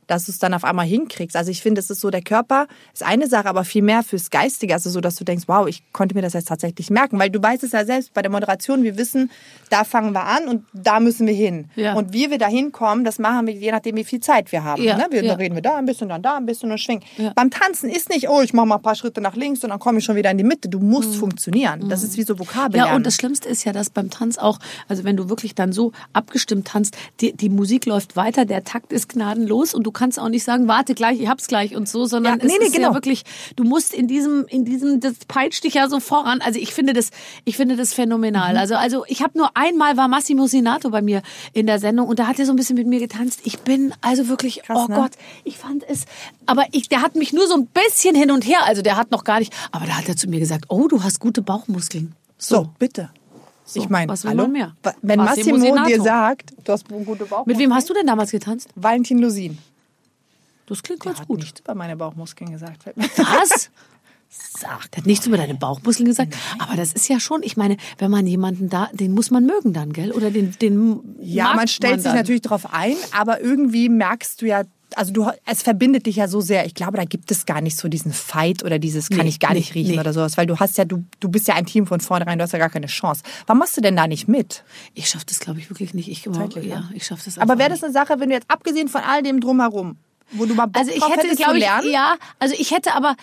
Dass 0.06 0.26
du 0.26 0.32
es 0.32 0.38
dann 0.38 0.54
auf 0.54 0.64
einmal 0.64 0.86
hinkriegst. 0.86 1.36
Also 1.36 1.50
ich 1.50 1.62
finde, 1.62 1.80
es 1.80 1.90
ist 1.90 2.00
so, 2.00 2.10
der 2.10 2.22
Körper 2.22 2.66
ist 2.92 3.02
eine 3.02 3.26
Sache, 3.26 3.48
aber 3.48 3.64
viel 3.64 3.82
mehr 3.82 4.02
fürs 4.02 4.30
Geistige. 4.30 4.74
Also 4.74 4.90
so, 4.90 5.00
dass 5.00 5.16
du 5.16 5.24
denkst, 5.24 5.44
wow, 5.46 5.66
ich 5.66 5.82
konnte 5.92 6.14
mir 6.14 6.22
das 6.22 6.32
jetzt 6.32 6.48
tatsächlich 6.48 6.90
merken. 6.90 7.18
Weil 7.18 7.30
du 7.30 7.42
weißt 7.42 7.62
es 7.64 7.72
ja 7.72 7.84
selbst 7.84 8.14
bei 8.14 8.22
der 8.22 8.30
Moderation, 8.30 8.82
wir 8.82 8.96
wissen, 8.96 9.30
da 9.70 9.84
fangen 9.84 10.12
wir 10.12 10.24
an 10.24 10.48
und 10.48 10.64
da 10.72 11.00
müssen 11.00 11.26
wir 11.26 11.34
hin. 11.34 11.68
Ja. 11.76 11.94
Und 11.94 12.12
wie 12.12 12.30
wir 12.30 12.38
da 12.38 12.46
hinkommen, 12.48 13.04
das 13.04 13.18
machen 13.18 13.46
wir 13.46 13.54
je 13.54 13.70
nachdem, 13.70 13.96
wie 13.96 14.04
viel 14.04 14.20
Zeit 14.20 14.52
wir 14.52 14.64
haben. 14.64 14.82
Ja, 14.82 14.96
Ne? 15.02 15.06
Wir, 15.10 15.22
ja. 15.22 15.30
Dann 15.30 15.40
reden 15.40 15.54
wir 15.54 15.62
da 15.62 15.76
ein 15.76 15.86
bisschen, 15.86 16.08
dann 16.08 16.22
da 16.22 16.36
ein 16.36 16.46
bisschen 16.46 16.70
und 16.70 16.78
schwingen. 16.78 17.02
Ja. 17.16 17.32
Beim 17.34 17.50
Tanzen 17.50 17.90
ist 17.90 18.08
nicht, 18.08 18.28
oh, 18.28 18.40
ich 18.42 18.52
mache 18.52 18.66
mal 18.66 18.76
ein 18.76 18.82
paar 18.82 18.94
Schritte 18.94 19.20
nach 19.20 19.36
links 19.36 19.62
und 19.64 19.70
dann 19.70 19.78
komme 19.78 19.98
ich 19.98 20.04
schon 20.04 20.16
wieder 20.16 20.30
in 20.30 20.38
die 20.38 20.44
Mitte. 20.44 20.68
Du 20.68 20.78
musst 20.78 21.16
funktionieren. 21.16 21.88
Das 21.88 22.02
ist 22.02 22.16
wie 22.16 22.22
so 22.22 22.38
Vokabeln. 22.38 22.82
Mhm. 22.82 22.88
Ja, 22.88 22.96
und 22.96 23.06
das 23.06 23.14
Schlimmste 23.14 23.48
ist 23.48 23.64
ja, 23.64 23.72
dass 23.72 23.90
beim 23.90 24.10
Tanz 24.10 24.38
auch, 24.38 24.58
also 24.88 25.04
wenn 25.04 25.16
du 25.16 25.28
wirklich 25.28 25.54
dann 25.54 25.72
so 25.72 25.92
abgestimmt 26.12 26.66
tanzt, 26.68 26.96
die, 27.20 27.32
die 27.32 27.48
Musik 27.48 27.86
läuft 27.86 28.16
weiter, 28.16 28.44
der 28.44 28.64
Takt 28.64 28.92
ist 28.92 29.08
gnadenlos 29.08 29.74
und 29.74 29.84
du 29.84 29.91
kannst 29.92 30.18
auch 30.18 30.28
nicht 30.28 30.44
sagen, 30.44 30.66
warte 30.68 30.94
gleich, 30.94 31.20
ich 31.20 31.28
hab's 31.28 31.46
gleich 31.46 31.76
und 31.76 31.88
so, 31.88 32.06
sondern 32.06 32.38
Ja, 32.40 32.44
nee, 32.46 32.52
es 32.52 32.58
nee, 32.58 32.66
ist 32.66 32.74
ja 32.74 32.80
genau. 32.80 32.94
wirklich, 32.94 33.22
du 33.56 33.64
musst 33.64 33.94
in 33.94 34.08
diesem, 34.08 34.44
in 34.48 34.64
diesem, 34.64 35.00
das 35.00 35.14
peitscht 35.28 35.64
dich 35.64 35.74
ja 35.74 35.88
so 35.88 36.00
voran. 36.00 36.40
Also 36.40 36.58
ich 36.58 36.74
finde 36.74 36.92
das, 36.92 37.10
ich 37.44 37.56
finde 37.56 37.76
das 37.76 37.90
Mhm. 37.90 37.94
phänomenal. 37.94 38.56
Also, 38.56 38.74
also 38.74 39.04
ich 39.08 39.22
habe 39.22 39.38
nur 39.38 39.50
einmal 39.56 39.96
war 39.96 40.08
Massimo 40.08 40.46
Sinato 40.46 40.90
bei 40.90 41.02
mir 41.02 41.22
in 41.52 41.66
der 41.66 41.78
Sendung 41.78 42.08
und 42.08 42.18
da 42.18 42.26
hat 42.26 42.38
er 42.38 42.46
so 42.46 42.52
ein 42.52 42.56
bisschen 42.56 42.76
mit 42.76 42.86
mir 42.86 42.98
getanzt. 43.00 43.40
Ich 43.44 43.60
bin 43.60 43.94
also 44.00 44.28
wirklich, 44.28 44.62
Krass, 44.62 44.78
oh 44.84 44.90
ne? 44.90 44.96
Gott, 44.96 45.12
ich 45.44 45.58
fand 45.58 45.84
es, 45.88 46.04
aber 46.46 46.64
ich, 46.72 46.88
der 46.88 47.02
hat 47.02 47.14
mich 47.14 47.32
nur 47.32 47.46
so 47.46 47.54
ein 47.54 47.66
bisschen 47.66 48.14
hin 48.14 48.30
und 48.30 48.46
her, 48.46 48.58
also 48.64 48.82
der 48.82 48.96
hat 48.96 49.10
noch 49.10 49.24
gar 49.24 49.38
nicht, 49.38 49.52
aber 49.70 49.86
da 49.86 49.92
hat 49.98 50.08
er 50.08 50.16
zu 50.16 50.28
mir 50.28 50.40
gesagt, 50.40 50.64
oh, 50.68 50.88
du 50.88 51.02
hast 51.02 51.20
gute 51.20 51.42
Bauchmuskeln. 51.42 52.14
So, 52.38 52.68
bitte. 52.78 53.10
So, 53.64 53.80
ich 53.80 53.88
meine, 53.88 54.10
was 54.10 54.24
will 54.24 54.30
hallo? 54.32 54.42
man 54.42 54.52
mehr? 54.52 54.76
Wenn 55.02 55.20
Massimo 55.20 55.56
Massimo, 55.56 55.84
dir 55.86 56.02
sagt, 56.02 56.52
du 56.64 56.72
hast 56.72 56.88
gute 56.88 57.24
Bauchmuskeln. 57.24 57.44
Mit 57.46 57.58
wem 57.58 57.72
hast 57.72 57.88
du 57.88 57.94
denn 57.94 58.06
damals 58.06 58.32
getanzt? 58.32 58.68
Valentin 58.74 59.18
Lusin. 59.18 59.58
Das 60.72 60.82
klingt 60.82 61.04
Der 61.04 61.10
ganz 61.12 61.20
hat 61.20 61.28
gut. 61.28 61.40
nichts 61.40 61.60
über 61.60 61.74
meine 61.74 61.96
Bauchmuskeln 61.96 62.50
gesagt. 62.52 62.84
Was? 62.96 63.70
Sag, 64.34 64.90
der 64.92 64.98
hat 65.02 65.06
nichts 65.06 65.26
über 65.26 65.36
deine 65.36 65.54
Bauchmuskeln 65.54 66.06
gesagt. 66.06 66.34
Aber 66.58 66.74
das 66.74 66.94
ist 66.94 67.06
ja 67.08 67.20
schon, 67.20 67.42
ich 67.42 67.58
meine, 67.58 67.76
wenn 67.98 68.10
man 68.10 68.26
jemanden 68.26 68.70
da, 68.70 68.88
den 68.94 69.12
muss 69.12 69.30
man 69.30 69.44
mögen 69.44 69.74
dann, 69.74 69.92
gell? 69.92 70.10
Oder 70.12 70.30
den, 70.30 70.56
den 70.60 71.16
Ja, 71.20 71.52
man 71.54 71.68
stellt 71.68 71.96
sich 72.00 72.04
dann. 72.04 72.16
natürlich 72.16 72.40
darauf 72.40 72.72
ein, 72.72 72.96
aber 73.12 73.42
irgendwie 73.42 73.90
merkst 73.90 74.40
du 74.40 74.46
ja, 74.46 74.62
also 74.94 75.12
du, 75.12 75.30
es 75.46 75.62
verbindet 75.62 76.06
dich 76.06 76.16
ja 76.16 76.28
so 76.28 76.40
sehr. 76.40 76.64
Ich 76.66 76.74
glaube, 76.74 76.96
da 76.96 77.04
gibt 77.04 77.30
es 77.30 77.44
gar 77.44 77.60
nicht 77.60 77.76
so 77.78 77.88
diesen 77.88 78.12
Fight 78.12 78.62
oder 78.64 78.78
dieses 78.78 79.08
kann 79.10 79.20
Nee, 79.20 79.28
ich 79.28 79.40
gar 79.40 79.52
nee, 79.52 79.58
nicht 79.58 79.74
riechen 79.74 79.92
nee. 79.94 80.00
oder 80.00 80.12
sowas, 80.14 80.36
weil 80.38 80.46
du 80.46 80.58
hast 80.58 80.78
ja, 80.78 80.84
du, 80.86 81.04
du 81.20 81.28
bist 81.30 81.48
ja 81.48 81.54
ein 81.54 81.66
Team 81.66 81.86
von 81.86 82.00
vornherein, 82.00 82.38
du 82.38 82.44
hast 82.44 82.52
ja 82.52 82.58
gar 82.58 82.70
keine 82.70 82.86
Chance. 82.86 83.22
Warum 83.46 83.58
machst 83.58 83.76
du 83.76 83.80
denn 83.82 83.96
da 83.96 84.06
nicht 84.06 84.28
mit? 84.28 84.64
Ich 84.94 85.08
schaffe 85.10 85.26
das, 85.26 85.40
glaube 85.40 85.60
ich, 85.60 85.68
wirklich 85.70 85.92
nicht. 85.94 86.08
Ich, 86.10 86.22
Zeitlich, 86.24 86.66
ja, 86.66 86.80
ne? 86.80 86.90
ich 86.94 87.04
schaffe 87.06 87.22
das 87.24 87.38
Aber 87.38 87.58
wäre 87.58 87.68
das 87.70 87.82
eine 87.84 87.92
Sache, 87.92 88.18
wenn 88.18 88.28
du 88.30 88.34
jetzt 88.34 88.50
abgesehen 88.50 88.88
von 88.88 89.02
all 89.02 89.22
dem 89.22 89.40
drumherum, 89.40 89.96
wo 90.32 90.46
du 90.46 90.54
mal 90.54 90.66
Bock 90.66 90.80
Also 90.80 90.92
ich 90.92 91.06
hätte, 91.08 91.34
glaube 91.36 91.58
ich, 91.58 91.64
lernen? 91.64 91.90
ja, 91.90 92.16
also 92.38 92.54
ich 92.58 92.70
hätte 92.70 92.94
aber, 92.94 93.16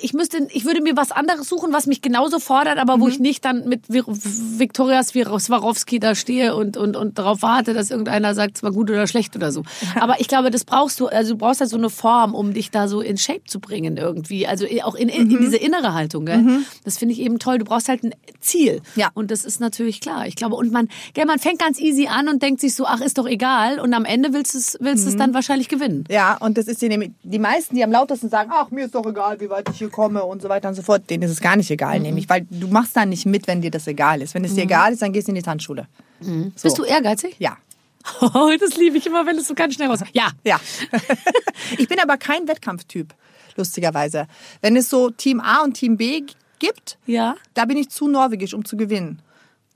ich 0.00 0.12
müsste, 0.14 0.46
ich 0.52 0.64
würde 0.64 0.80
mir 0.82 0.96
was 0.96 1.10
anderes 1.10 1.48
suchen, 1.48 1.72
was 1.72 1.86
mich 1.86 2.00
genauso 2.00 2.38
fordert, 2.38 2.78
aber 2.78 3.00
wo 3.00 3.06
Mhm. 3.06 3.10
ich 3.10 3.18
nicht 3.18 3.44
dann 3.44 3.68
mit 3.68 3.88
Viktoria 3.88 5.02
Swarovski 5.02 5.98
da 5.98 6.14
stehe 6.14 6.54
und, 6.54 6.76
und, 6.76 6.96
und 6.96 7.18
darauf 7.18 7.42
warte, 7.42 7.74
dass 7.74 7.90
irgendeiner 7.90 8.34
sagt, 8.34 8.56
es 8.58 8.62
war 8.62 8.70
gut 8.70 8.88
oder 8.90 9.06
schlecht 9.06 9.34
oder 9.34 9.50
so. 9.50 9.64
Aber 9.98 10.20
ich 10.20 10.28
glaube, 10.28 10.50
das 10.50 10.64
brauchst 10.64 11.00
du, 11.00 11.06
also 11.08 11.32
du 11.32 11.38
brauchst 11.38 11.60
halt 11.60 11.70
so 11.70 11.76
eine 11.76 11.90
Form, 11.90 12.34
um 12.34 12.54
dich 12.54 12.70
da 12.70 12.86
so 12.86 13.00
in 13.00 13.18
Shape 13.18 13.42
zu 13.46 13.58
bringen 13.58 13.96
irgendwie. 13.96 14.46
Also 14.46 14.64
auch 14.84 14.94
in, 14.94 15.08
in, 15.08 15.24
Mhm. 15.28 15.36
in 15.36 15.40
diese 15.40 15.56
innere 15.56 15.92
Haltung, 15.94 16.24
gell? 16.24 16.60
Das 16.84 16.98
finde 16.98 17.14
ich 17.14 17.20
eben 17.20 17.38
toll. 17.38 17.58
Du 17.58 17.64
brauchst 17.64 17.88
halt 17.88 18.04
ein 18.04 18.14
Ziel. 18.40 18.80
Ja. 18.94 19.10
Und 19.14 19.30
das 19.32 19.44
ist 19.44 19.60
natürlich 19.60 20.00
klar. 20.00 20.26
Ich 20.26 20.36
glaube, 20.36 20.54
und 20.56 20.70
man, 20.72 20.88
gell, 21.14 21.26
man 21.26 21.38
fängt 21.40 21.58
ganz 21.58 21.80
easy 21.80 22.06
an 22.06 22.28
und 22.28 22.42
denkt 22.42 22.60
sich 22.60 22.74
so, 22.74 22.86
ach, 22.86 23.00
ist 23.00 23.18
doch 23.18 23.26
egal. 23.26 23.80
Und 23.80 23.92
am 23.94 24.04
Ende 24.04 24.32
willst 24.32 24.54
du 24.54 24.58
es, 24.58 24.76
willst 24.80 25.04
du 25.04 25.08
es 25.08 25.16
dann 25.16 25.34
wahrscheinlich 25.34 25.68
gewinnen. 25.68 26.04
Ja, 26.08 26.36
und 26.38 26.56
das 26.58 26.66
ist 26.68 26.80
die, 26.80 27.12
die 27.22 27.38
meisten, 27.38 27.74
die 27.74 27.82
am 27.84 27.90
lautesten 27.92 28.28
sagen, 28.28 28.50
ach, 28.54 28.70
mir 28.70 28.84
ist 28.86 28.94
doch 28.94 29.04
egal, 29.06 29.40
wie 29.40 29.50
weit 29.50 29.68
ich 29.72 29.79
hier 29.80 29.90
komme 29.90 30.24
und 30.24 30.40
so 30.40 30.48
weiter 30.48 30.68
und 30.68 30.74
so 30.76 30.82
fort, 30.82 31.10
denen 31.10 31.24
ist 31.24 31.32
es 31.32 31.40
gar 31.40 31.56
nicht 31.56 31.70
egal, 31.70 31.98
nämlich, 32.00 32.28
weil 32.28 32.46
du 32.48 32.68
machst 32.68 32.96
dann 32.96 33.08
nicht 33.08 33.26
mit, 33.26 33.46
wenn 33.48 33.60
dir 33.60 33.70
das 33.70 33.86
egal 33.86 34.22
ist. 34.22 34.34
Wenn 34.34 34.44
es 34.44 34.54
dir 34.54 34.62
egal 34.62 34.92
ist, 34.92 35.02
dann 35.02 35.12
gehst 35.12 35.26
du 35.28 35.32
in 35.32 35.36
die 35.36 35.42
Tanzschule. 35.42 35.88
So. 36.20 36.52
Bist 36.62 36.78
du 36.78 36.84
ehrgeizig? 36.84 37.36
Ja. 37.38 37.56
Oh, 38.20 38.50
das 38.58 38.76
liebe 38.76 38.96
ich 38.96 39.06
immer, 39.06 39.26
wenn 39.26 39.36
es 39.36 39.46
so 39.48 39.54
ganz 39.54 39.74
schnell 39.74 39.88
raus. 39.88 40.00
Ja. 40.12 40.30
Ja. 40.44 40.60
ich 41.78 41.88
bin 41.88 41.98
aber 42.00 42.16
kein 42.16 42.48
Wettkampftyp, 42.48 43.12
lustigerweise. 43.56 44.26
Wenn 44.62 44.76
es 44.76 44.88
so 44.88 45.10
Team 45.10 45.40
A 45.40 45.62
und 45.62 45.74
Team 45.74 45.96
B 45.96 46.22
gibt, 46.58 46.98
Ja. 47.06 47.36
da 47.54 47.64
bin 47.64 47.76
ich 47.76 47.90
zu 47.90 48.08
norwegisch, 48.08 48.54
um 48.54 48.64
zu 48.64 48.76
gewinnen. 48.76 49.20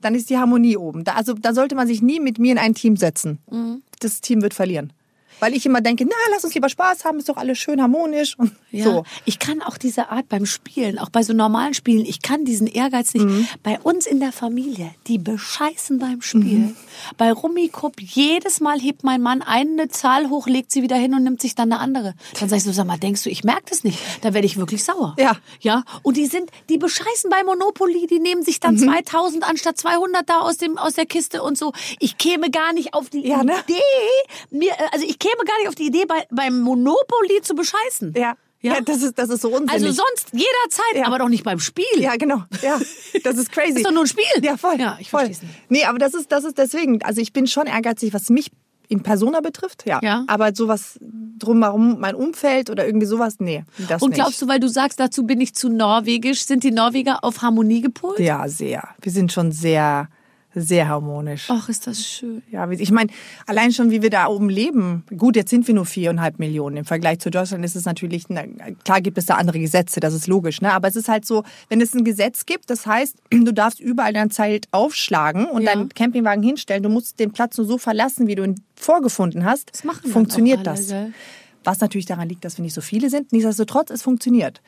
Dann 0.01 0.15
ist 0.15 0.29
die 0.29 0.37
Harmonie 0.37 0.77
oben. 0.77 1.03
Da, 1.03 1.13
also 1.13 1.33
da 1.33 1.53
sollte 1.53 1.75
man 1.75 1.87
sich 1.87 2.01
nie 2.01 2.19
mit 2.19 2.37
mir 2.39 2.51
in 2.51 2.57
ein 2.57 2.73
Team 2.75 2.95
setzen. 2.97 3.39
Mhm. 3.49 3.81
Das 3.99 4.21
Team 4.21 4.41
wird 4.41 4.53
verlieren. 4.53 4.93
Weil 5.39 5.53
ich 5.55 5.65
immer 5.65 5.81
denke, 5.81 6.05
na, 6.05 6.15
lass 6.31 6.43
uns 6.43 6.53
lieber 6.53 6.69
Spaß 6.69 7.05
haben, 7.05 7.19
ist 7.19 7.29
doch 7.29 7.37
alles 7.37 7.57
schön 7.57 7.81
harmonisch 7.81 8.37
und 8.37 8.51
Ja, 8.71 8.85
so. 8.85 9.03
ich 9.25 9.39
kann 9.39 9.61
auch 9.61 9.77
diese 9.77 10.09
Art 10.09 10.29
beim 10.29 10.45
Spielen, 10.45 10.97
auch 10.99 11.09
bei 11.09 11.23
so 11.23 11.33
normalen 11.33 11.73
Spielen, 11.73 12.05
ich 12.05 12.21
kann 12.21 12.45
diesen 12.45 12.67
Ehrgeiz 12.67 13.13
nicht. 13.13 13.25
Mhm. 13.25 13.47
Bei 13.63 13.79
uns 13.79 14.05
in 14.05 14.19
der 14.19 14.31
Familie, 14.31 14.93
die 15.07 15.17
bescheißen 15.17 15.99
beim 15.99 16.21
Spiel. 16.21 16.41
Mhm. 16.59 16.75
Bei 17.17 17.31
Rummikub, 17.31 17.99
jedes 18.01 18.59
Mal 18.61 18.79
hebt 18.79 19.03
mein 19.03 19.21
Mann 19.21 19.41
eine 19.41 19.89
Zahl 19.89 20.29
hoch, 20.29 20.47
legt 20.47 20.71
sie 20.71 20.81
wieder 20.83 20.95
hin 20.95 21.13
und 21.13 21.23
nimmt 21.23 21.41
sich 21.41 21.55
dann 21.55 21.71
eine 21.71 21.81
andere. 21.81 22.13
Dann 22.39 22.49
sag 22.49 22.57
ich 22.57 22.63
so, 22.63 22.71
sag 22.71 22.85
mal, 22.87 22.97
denkst 22.97 23.23
du, 23.23 23.29
ich 23.29 23.43
merke 23.43 23.63
das 23.69 23.83
nicht? 23.83 23.99
Da 24.21 24.33
werde 24.33 24.45
ich 24.47 24.57
wirklich 24.57 24.83
sauer. 24.83 25.15
Ja. 25.19 25.37
Ja, 25.61 25.83
und 26.03 26.17
die 26.17 26.25
sind, 26.27 26.49
die 26.69 26.77
bescheißen 26.77 27.29
bei 27.29 27.43
Monopoly, 27.43 28.07
die 28.07 28.19
nehmen 28.19 28.43
sich 28.43 28.55
Mhm. 28.57 28.61
dann 28.61 28.77
2000 28.77 29.43
anstatt 29.47 29.77
200 29.77 30.29
da 30.29 30.39
aus 30.39 30.57
dem, 30.57 30.77
aus 30.77 30.93
der 30.93 31.05
Kiste 31.05 31.43
und 31.43 31.57
so. 31.57 31.73
Ich 31.99 32.17
käme 32.17 32.49
gar 32.49 32.73
nicht 32.73 32.93
auf 32.93 33.09
die 33.09 33.27
Ja, 33.27 33.43
ne? 33.43 33.53
Idee, 33.67 33.81
mir, 34.51 34.71
äh, 34.71 34.87
also 34.91 35.05
ich 35.05 35.19
käme 35.27 35.43
gar 35.45 35.57
nicht 35.59 35.67
auf 35.67 35.75
die 35.75 35.87
Idee, 35.87 36.05
bei, 36.07 36.25
beim 36.31 36.59
Monopoly 36.61 37.41
zu 37.41 37.55
bescheißen. 37.55 38.13
Ja. 38.15 38.35
Ja. 38.61 38.73
Ja, 38.75 38.81
das 38.81 39.03
ist, 39.03 39.19
das 39.19 39.29
ist 39.29 39.41
so 39.41 39.49
unsinnig. 39.49 39.71
Also 39.73 39.85
sonst 39.87 40.29
jederzeit, 40.31 40.95
Ja. 40.95 41.05
aber 41.05 41.19
doch 41.19 41.29
nicht 41.29 41.43
beim 41.43 41.59
Spiel. 41.59 41.85
Ja, 41.97 42.15
genau. 42.15 42.43
Ja, 42.63 42.79
das 43.23 43.37
ist 43.37 43.51
crazy. 43.51 43.73
Ist 43.77 43.85
doch 43.85 43.91
nur 43.91 44.03
ein 44.05 44.07
Spiel. 44.07 44.23
Ja, 44.41 44.57
voll. 44.57 44.79
Ja, 44.79 44.97
ich 44.99 45.11
voll. 45.11 45.25
versteh's 45.25 45.43
nicht. 45.43 45.53
Nee, 45.69 45.83
aber 45.85 45.99
das 45.99 46.15
ist, 46.15 46.31
das 46.31 46.43
ist 46.45 46.57
deswegen, 46.57 47.03
also 47.03 47.21
ich 47.21 47.31
bin 47.31 47.45
schon 47.45 47.67
ehrgeizig, 47.67 48.11
was 48.13 48.29
mich 48.29 48.49
in 48.87 49.03
Persona 49.03 49.41
betrifft, 49.41 49.85
ja. 49.85 49.99
Ja. 50.01 50.23
Aber 50.27 50.55
sowas 50.55 50.97
drumherum, 51.01 51.99
mein 51.99 52.15
Umfeld 52.15 52.69
oder 52.71 52.85
irgendwie 52.87 53.05
sowas, 53.05 53.35
nee, 53.39 53.63
das 53.87 54.01
Und 54.01 54.11
nicht. 54.11 54.15
glaubst 54.19 54.41
du, 54.41 54.47
weil 54.47 54.59
du 54.59 54.67
sagst, 54.67 54.99
dazu 54.99 55.25
bin 55.27 55.41
ich 55.41 55.53
zu 55.53 55.69
norwegisch, 55.69 56.45
sind 56.45 56.63
die 56.63 56.71
Norweger 56.71 57.23
auf 57.23 57.41
Harmonie 57.43 57.81
gepolt? 57.81 58.19
Ja, 58.19 58.47
sehr. 58.47 58.89
Wir 59.01 59.11
sind 59.11 59.31
schon 59.31 59.51
sehr, 59.51 60.07
sehr 60.55 60.87
harmonisch. 60.87 61.47
Ach, 61.49 61.67
ist 61.69 61.85
das 61.85 62.05
schön. 62.05 62.41
Ja, 62.51 62.69
ich 62.71 62.91
meine, 62.91 63.11
allein 63.45 63.71
schon, 63.73 63.91
wie 63.91 64.01
wir 64.01 64.09
da 64.09 64.27
oben 64.27 64.49
leben. 64.49 65.03
Gut, 65.17 65.35
jetzt 65.35 65.49
sind 65.49 65.67
wir 65.67 65.75
nur 65.75 65.85
viereinhalb 65.85 66.39
Millionen. 66.39 66.77
Im 66.77 66.85
Vergleich 66.85 67.19
zu 67.19 67.29
Deutschland 67.29 67.63
ist 67.65 67.75
es 67.75 67.85
natürlich, 67.85 68.25
na, 68.29 68.43
klar 68.83 69.01
gibt 69.01 69.17
es 69.17 69.25
da 69.25 69.35
andere 69.35 69.59
Gesetze, 69.59 69.99
das 69.99 70.13
ist 70.13 70.27
logisch, 70.27 70.61
ne? 70.61 70.71
Aber 70.73 70.87
es 70.87 70.95
ist 70.95 71.09
halt 71.09 71.25
so, 71.25 71.43
wenn 71.69 71.81
es 71.81 71.93
ein 71.93 72.03
Gesetz 72.05 72.45
gibt, 72.45 72.69
das 72.69 72.85
heißt, 72.85 73.17
du 73.31 73.51
darfst 73.53 73.79
überall 73.79 74.13
dein 74.13 74.31
Zelt 74.31 74.67
aufschlagen 74.71 75.45
und 75.45 75.63
Ja. 75.63 75.73
deinen 75.73 75.89
Campingwagen 75.89 76.43
hinstellen. 76.43 76.83
Du 76.83 76.89
musst 76.89 77.19
den 77.19 77.31
Platz 77.31 77.57
nur 77.57 77.67
so 77.67 77.77
verlassen, 77.77 78.27
wie 78.27 78.35
du 78.35 78.43
ihn 78.43 78.55
vorgefunden 78.75 79.45
hast. 79.45 79.71
Das 79.73 79.83
machen 79.83 80.01
dann 80.03 80.11
funktioniert 80.11 80.59
alle, 80.67 80.77
das. 80.77 80.87
gell? 80.87 81.13
Was 81.63 81.79
natürlich 81.79 82.05
daran 82.05 82.29
liegt, 82.29 82.45
dass 82.45 82.57
wir 82.57 82.63
nicht 82.63 82.75
so 82.75 82.81
viele 82.81 83.09
sind. 83.09 83.31
Nichtsdestotrotz, 83.33 83.89
es 83.89 84.03
funktioniert. 84.03 84.61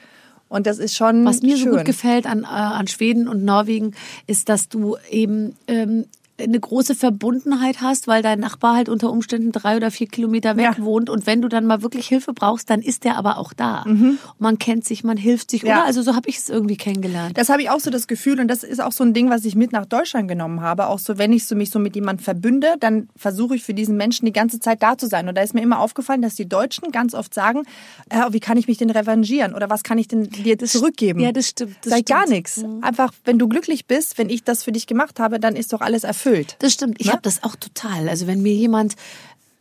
Und 0.50 0.66
das 0.66 0.78
ist 0.78 0.96
schon 0.96 1.26
Was 1.26 1.42
mir 1.42 1.58
schön. 1.58 1.72
so 1.72 1.78
gut 1.78 1.86
gefällt 1.86 2.26
an, 2.26 2.44
äh, 2.44 2.48
an 2.48 2.88
Schweden 2.88 3.28
und 3.28 3.44
Norwegen, 3.44 3.94
ist, 4.28 4.50
dass 4.50 4.70
du 4.70 4.98
eben 5.10 5.56
ähm, 5.68 6.06
eine 6.40 6.60
große 6.60 6.94
Verbundenheit 6.96 7.82
hast, 7.82 8.08
weil 8.08 8.22
dein 8.22 8.40
Nachbar 8.40 8.76
halt 8.76 8.90
unter 8.90 9.12
Umständen 9.12 9.52
drei 9.52 9.76
oder 9.76 9.90
vier 9.92 10.08
Kilometer 10.08 10.56
weg 10.56 10.66
Ja. 10.78 10.84
wohnt 10.84 11.10
und 11.10 11.26
wenn 11.26 11.42
du 11.42 11.48
dann 11.48 11.66
mal 11.66 11.82
wirklich 11.82 12.08
Hilfe 12.08 12.34
brauchst, 12.34 12.70
dann 12.70 12.82
ist 12.82 13.04
der 13.06 13.18
aber 13.18 13.38
auch 13.38 13.54
da. 13.54 13.82
Und 13.84 14.20
man 14.40 14.60
kennt 14.60 14.86
sich, 14.86 15.04
man 15.04 15.18
hilft 15.18 15.50
sich, 15.52 15.64
Ja. 15.64 15.78
oder? 15.78 15.86
Also 15.86 16.02
so 16.04 16.16
habe 16.16 16.30
ich 16.30 16.38
es 16.38 16.50
irgendwie 16.50 16.78
kennengelernt. 16.78 17.38
Das 17.38 17.50
habe 17.50 17.62
ich 17.62 17.70
auch 17.70 17.80
so 17.80 17.90
das 17.90 18.08
Gefühl 18.08 18.40
und 18.40 18.48
das 18.50 18.64
ist 18.64 18.80
auch 18.82 18.92
so 18.92 19.04
ein 19.04 19.14
Ding, 19.14 19.30
was 19.30 19.46
ich 19.46 19.56
mit 19.56 19.72
nach 19.72 19.86
Deutschland 19.86 20.28
genommen 20.28 20.62
habe. 20.62 20.88
Auch 20.88 21.00
so, 21.00 21.18
wenn 21.18 21.34
ich 21.34 21.46
so 21.48 21.56
mich 21.56 21.72
so 21.72 21.80
mit 21.80 21.96
jemandem 21.96 22.24
verbünde, 22.24 22.76
dann 22.80 23.10
versuche 23.16 23.56
ich 23.56 23.64
für 23.64 23.74
diesen 23.74 23.98
Menschen 23.98 24.26
die 24.26 24.32
ganze 24.34 24.60
Zeit 24.60 24.84
da 24.84 24.98
zu 24.98 25.08
sein. 25.08 25.28
Und 25.28 25.36
da 25.38 25.42
ist 25.42 25.54
mir 25.54 25.62
immer 25.62 25.80
aufgefallen, 25.80 26.22
dass 26.22 26.36
die 26.36 26.48
Deutschen 26.48 26.92
ganz 26.92 27.14
oft 27.16 27.34
sagen, 27.34 27.64
äh, 28.10 28.22
wie 28.32 28.40
kann 28.40 28.58
ich 28.58 28.68
mich 28.68 28.78
denn 28.78 28.90
revanchieren 28.92 29.56
oder 29.56 29.70
was 29.70 29.84
kann 29.84 29.98
ich 29.98 30.08
denn 30.08 30.24
dir 30.30 30.58
zurückgeben? 30.60 31.20
ja, 31.20 31.32
das 31.32 31.48
stimmt, 31.48 31.76
das 31.82 31.92
Sei 31.94 31.98
stimmt. 32.00 32.10
Mhm. 32.10 32.14
gar 32.14 32.30
nichts. 32.30 32.64
Einfach, 32.82 33.12
wenn 33.26 33.40
du 33.40 33.48
glücklich 33.48 33.86
bist, 33.88 34.18
wenn 34.18 34.30
ich 34.30 34.44
das 34.44 34.64
für 34.64 34.72
dich 34.72 34.86
gemacht 34.88 35.20
habe, 35.20 35.40
dann 35.40 35.56
ist 35.56 35.74
doch 35.74 35.82
alles 35.82 36.04
erfüllt. 36.04 36.27
Das 36.60 36.74
stimmt. 36.74 37.00
Ich 37.00 37.08
Ne? 37.08 37.14
habe 37.14 37.22
das 37.22 37.44
auch 37.44 37.56
total. 37.56 38.10
Also 38.10 38.28
wenn 38.28 38.42
mir 38.42 38.54
jemand 38.54 38.96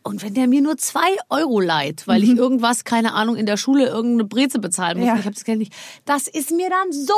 und 0.07 0.23
wenn 0.23 0.33
der 0.33 0.47
mir 0.47 0.61
nur 0.61 0.77
zwei 0.77 1.07
Euro 1.29 1.59
leiht, 1.59 2.07
weil 2.07 2.21
Mhm. 2.21 2.31
ich 2.31 2.37
irgendwas, 2.37 2.83
keine 2.83 3.13
Ahnung, 3.13 3.35
in 3.35 3.45
der 3.45 3.57
Schule 3.57 3.85
irgendeine 3.87 4.23
Breze 4.25 4.59
bezahlen 4.59 4.97
muss, 4.99 5.07
Ja. 5.07 5.15
ich 5.15 5.25
habe 5.25 5.35
das 5.35 5.43
Geld 5.43 5.59
nicht, 5.59 5.73
das 6.05 6.27
ist 6.27 6.51
mir 6.51 6.69
dann 6.69 6.91
so 6.91 7.13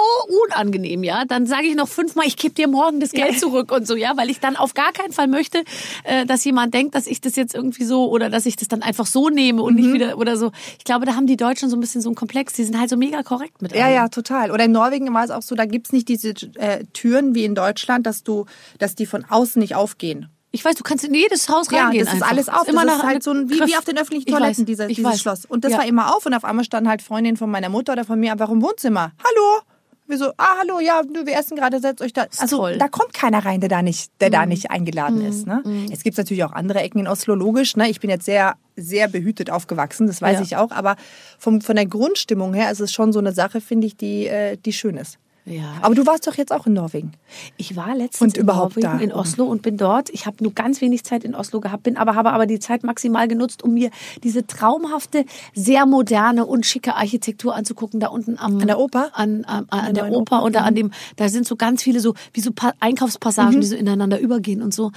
unangenehm, 0.46 1.04
ja. 1.04 1.26
Dann 1.26 1.46
sage 1.46 1.68
ich 1.68 1.76
noch 1.76 1.88
fünfmal, 1.88 2.26
ich 2.28 2.38
gebe 2.38 2.54
dir 2.54 2.68
morgen 2.68 3.00
das 3.00 3.12
Geld 3.12 3.40
zurück 3.40 3.72
und 3.72 3.88
so, 3.88 3.96
ja, 3.96 4.16
weil 4.18 4.30
ich 4.30 4.40
dann 4.40 4.56
auf 4.56 4.74
gar 4.74 4.92
keinen 4.92 5.14
Fall 5.14 5.28
möchte, 5.28 5.64
äh, 6.04 6.26
dass 6.26 6.44
jemand 6.46 6.74
denkt, 6.74 6.96
dass 6.96 7.08
ich 7.08 7.22
das 7.22 7.36
jetzt 7.36 7.54
irgendwie 7.56 7.84
so 7.86 8.10
oder 8.10 8.30
dass 8.30 8.46
ich 8.46 8.56
das 8.56 8.68
dann 8.68 8.82
einfach 8.82 9.06
so 9.06 9.30
nehme 9.30 9.62
und 9.62 9.76
Mhm. 9.76 9.82
nicht 9.82 9.94
wieder 9.94 10.18
oder 10.18 10.38
so. 10.38 10.52
Ich 10.78 10.84
glaube, 10.84 11.06
da 11.06 11.16
haben 11.16 11.28
die 11.28 11.38
Deutschen 11.38 11.70
so 11.70 11.78
ein 11.78 11.80
bisschen 11.80 12.02
so 12.02 12.10
einen 12.10 12.16
Komplex. 12.16 12.54
Die 12.54 12.64
sind 12.64 12.80
halt 12.80 12.90
so 12.90 12.98
mega 12.98 13.24
korrekt 13.24 13.62
mit 13.62 13.74
Ja, 13.76 13.86
allem. 13.86 13.96
ja, 13.96 14.08
total. 14.10 14.52
Oder 14.52 14.66
in 14.66 14.72
Norwegen 14.72 15.14
war 15.14 15.24
es 15.24 15.32
auch 15.32 15.42
so, 15.42 15.56
da 15.56 15.66
gibt's 15.66 15.92
nicht 15.92 16.08
diese 16.10 16.30
äh, 16.56 16.84
Türen 16.94 17.36
wie 17.36 17.44
in 17.46 17.56
Deutschland, 17.56 18.06
dass 18.06 18.24
du, 18.24 18.46
dass 18.78 18.96
die 18.96 19.06
von 19.06 19.26
außen 19.26 19.60
nicht 19.60 19.76
aufgehen. 19.76 20.30
Ich 20.52 20.66
weiß, 20.66 20.76
du 20.76 20.84
kannst 20.84 21.04
in 21.06 21.14
jedes 21.14 21.48
Haus 21.48 21.70
Ja, 21.70 21.84
reingehen. 21.86 22.06
das 22.06 22.16
ist 22.16 22.22
einfach. 22.24 22.32
alles 22.32 22.50
auf. 22.50 22.68
Immer 22.68 22.84
das 22.86 22.98
nach 22.98 23.04
ist 23.04 23.10
halt 23.10 23.24
so 23.24 23.32
ein, 23.32 23.50
wie, 23.50 23.60
wie 23.60 23.76
auf 23.78 23.86
den 23.86 23.98
öffentlichen 23.98 24.28
Ich 24.28 24.34
Toiletten, 24.34 24.58
weiß, 24.62 24.66
dieser, 24.66 24.88
dieses 24.88 25.04
weiß. 25.06 25.22
Schloss. 25.22 25.46
Und 25.46 25.64
das 25.64 25.74
Ja. 25.74 25.78
war 25.80 25.86
immer 25.86 26.16
auf 26.16 26.26
und 26.26 26.34
auf 26.34 26.44
einmal 26.44 26.66
standen 26.66 26.90
halt 26.90 27.02
Freundinnen 27.04 27.38
von 27.38 27.52
meiner 27.52 27.70
Mutter 27.70 27.94
oder 27.94 28.04
von 28.06 28.20
mir 28.20 28.32
einfach 28.32 28.50
im 28.50 28.62
Wohnzimmer. 28.62 29.12
Hallo? 29.24 29.62
Wir 30.08 30.18
so, 30.18 30.32
ah, 30.38 30.56
hallo, 30.62 30.80
ja, 30.80 31.04
wir 31.24 31.38
essen 31.38 31.56
gerade, 31.56 31.80
setzt 31.80 32.02
euch 32.02 32.14
da. 32.14 32.26
Also 32.40 32.58
toll. 32.58 32.74
Mhm. 32.74 32.80
da 32.80 32.88
kommt 32.88 33.14
keiner 33.14 33.46
rein, 33.46 33.60
der 33.60 33.70
da 33.70 33.84
nicht, 33.84 34.12
der 34.22 34.32
da 34.32 34.48
nicht 34.48 34.72
eingeladen 34.72 35.24
ist. 35.24 35.46
Ne? 35.46 35.62
Es 35.94 36.02
gibt 36.02 36.18
natürlich 36.18 36.44
auch 36.44 36.52
andere 36.52 36.80
Ecken 36.80 36.98
in 37.02 37.08
Oslo, 37.08 37.36
logisch. 37.36 37.76
Ne? 37.76 37.88
Ich 37.92 38.00
bin 38.00 38.10
jetzt 38.10 38.26
sehr, 38.26 38.56
sehr 38.76 39.08
behütet 39.08 39.52
aufgewachsen, 39.52 40.08
das 40.08 40.20
weiß 40.20 40.38
Ja. 40.38 40.42
ich 40.42 40.56
auch. 40.58 40.72
Aber 40.72 40.96
vom, 41.38 41.62
von 41.62 41.76
der 41.76 41.86
Grundstimmung 41.86 42.56
her 42.56 42.72
ist 42.72 42.80
es 42.80 42.92
schon 42.92 43.14
so 43.14 43.20
eine 43.20 43.34
Sache, 43.34 43.62
finde 43.62 43.86
ich, 43.86 43.98
die, 43.98 44.26
äh, 44.26 44.58
die 44.58 44.74
schön 44.74 44.98
ist. 44.98 45.20
Ja. 45.50 45.74
Aber 45.82 45.96
du 45.96 46.06
warst 46.06 46.28
doch 46.28 46.36
jetzt 46.36 46.52
auch 46.52 46.68
in 46.68 46.74
Norwegen. 46.74 47.14
Ich 47.58 47.76
war 47.76 47.96
letztens 47.96 48.22
Und 48.22 48.38
in 48.38 48.46
Norwegen, 48.46 48.82
da. 48.82 48.98
in 49.00 49.12
Oslo 49.12 49.46
und 49.46 49.64
bin 49.64 49.78
dort. 49.78 50.10
Ich 50.12 50.28
habe 50.28 50.44
nur 50.44 50.54
ganz 50.54 50.80
wenig 50.80 51.04
Zeit 51.04 51.24
in 51.24 51.34
Oslo 51.34 51.60
gehabt, 51.60 51.84
bin 51.84 51.98
aber 51.98 52.14
habe 52.14 52.32
aber 52.34 52.46
die 52.46 52.60
Zeit 52.60 52.84
maximal 52.84 53.28
genutzt, 53.28 53.64
um 53.64 53.74
mir 53.74 53.90
diese 54.24 54.46
traumhafte, 54.46 55.26
sehr 55.56 55.88
moderne 55.88 56.46
und 56.46 56.68
schicke 56.68 56.96
Architektur 56.96 57.56
anzugucken. 57.56 58.00
Da 58.00 58.10
unten 58.10 58.38
am 58.38 58.60
An 58.60 58.68
der 58.68 58.78
Oper? 58.80 59.10
an, 59.14 59.44
an, 59.46 59.66
an 59.70 59.94
der 59.96 60.04
der 60.06 60.14
Oper 60.14 60.48
da 60.52 60.62
an 60.62 60.76
dem, 60.76 60.92
da 61.16 61.30
sind 61.30 61.48
so 61.48 61.56
ganz 61.56 61.82
viele 61.82 62.00
so 62.00 62.14
wie 62.34 62.42
so 62.42 62.52
Pa- 62.52 62.74
Einkaufspassagen, 62.80 63.60
die 63.60 63.68
so 63.68 63.76
ineinander 63.76 64.20
übergehen 64.20 64.62
und 64.62 64.74
so. 64.74 64.92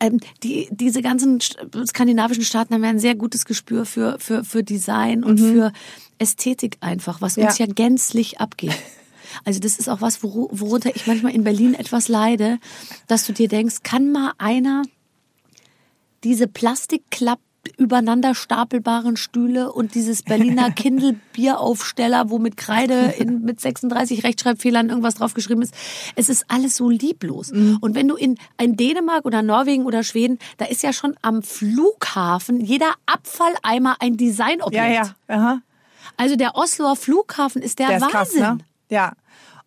Ähm, 0.00 0.20
die, 0.42 0.68
diese 0.72 1.00
ganzen 1.00 1.38
skandinavischen 1.86 2.44
Staaten 2.44 2.74
haben 2.74 2.82
ja 2.84 2.90
ein 2.90 2.98
sehr 2.98 3.14
gutes 3.14 3.44
Gespür 3.46 3.86
für, 3.86 4.18
für, 4.18 4.44
für 4.44 4.62
Design 4.62 5.24
und 5.24 5.38
für 5.38 5.72
Ästhetik 6.18 6.76
einfach, 6.80 7.20
was 7.22 7.38
uns 7.38 7.56
Ja. 7.58 7.66
ja 7.66 7.72
gänzlich 7.72 8.40
abgeht. 8.40 8.74
Also 9.44 9.60
das 9.60 9.76
ist 9.78 9.88
auch 9.88 10.00
was, 10.00 10.22
woru- 10.22 10.48
worunter 10.52 10.94
ich 10.94 11.06
manchmal 11.06 11.34
in 11.34 11.44
Berlin 11.44 11.74
etwas 11.74 12.08
leide, 12.08 12.58
dass 13.06 13.26
du 13.26 13.32
dir 13.32 13.48
denkst, 13.48 13.76
kann 13.82 14.10
mal 14.12 14.32
einer 14.38 14.82
diese 16.24 16.46
Plastikklapp 16.48 17.38
übereinander 17.78 18.36
stapelbaren 18.36 19.16
Stühle 19.16 19.72
und 19.72 19.96
dieses 19.96 20.22
Berliner 20.22 20.70
Kindle 20.74 21.16
Bieraufsteller, 21.32 22.30
wo 22.30 22.38
mit 22.38 22.56
Kreide 22.56 23.12
in, 23.18 23.42
mit 23.42 23.60
36 23.60 24.22
Rechtschreibfehlern 24.22 24.88
irgendwas 24.88 25.16
draufgeschrieben 25.16 25.62
ist. 25.64 25.74
Es 26.14 26.28
ist 26.28 26.44
alles 26.46 26.76
so 26.76 26.88
lieblos. 26.90 27.50
Mhm. 27.50 27.78
Und 27.80 27.96
wenn 27.96 28.06
du 28.06 28.14
in, 28.14 28.38
in 28.62 28.76
Dänemark 28.76 29.24
oder 29.24 29.42
Norwegen 29.42 29.84
oder 29.84 30.04
Schweden, 30.04 30.38
da 30.58 30.66
ist 30.66 30.84
ja 30.84 30.92
schon 30.92 31.16
am 31.22 31.42
Flughafen 31.42 32.60
jeder 32.60 32.92
Abfalleimer 33.06 33.96
ein 33.98 34.16
Designobjekt. 34.16 34.84
Ja, 34.86 34.92
ja. 34.92 35.14
Aha. 35.36 35.60
Also 36.16 36.36
der 36.36 36.54
Osloer 36.54 36.94
Flughafen 36.94 37.62
ist 37.62 37.80
der, 37.80 37.88
Der 37.88 37.96
ist 37.96 38.02
Wahnsinn. 38.02 38.16
krass, 38.16 38.34
ne? 38.34 38.58
Ja. 38.88 39.12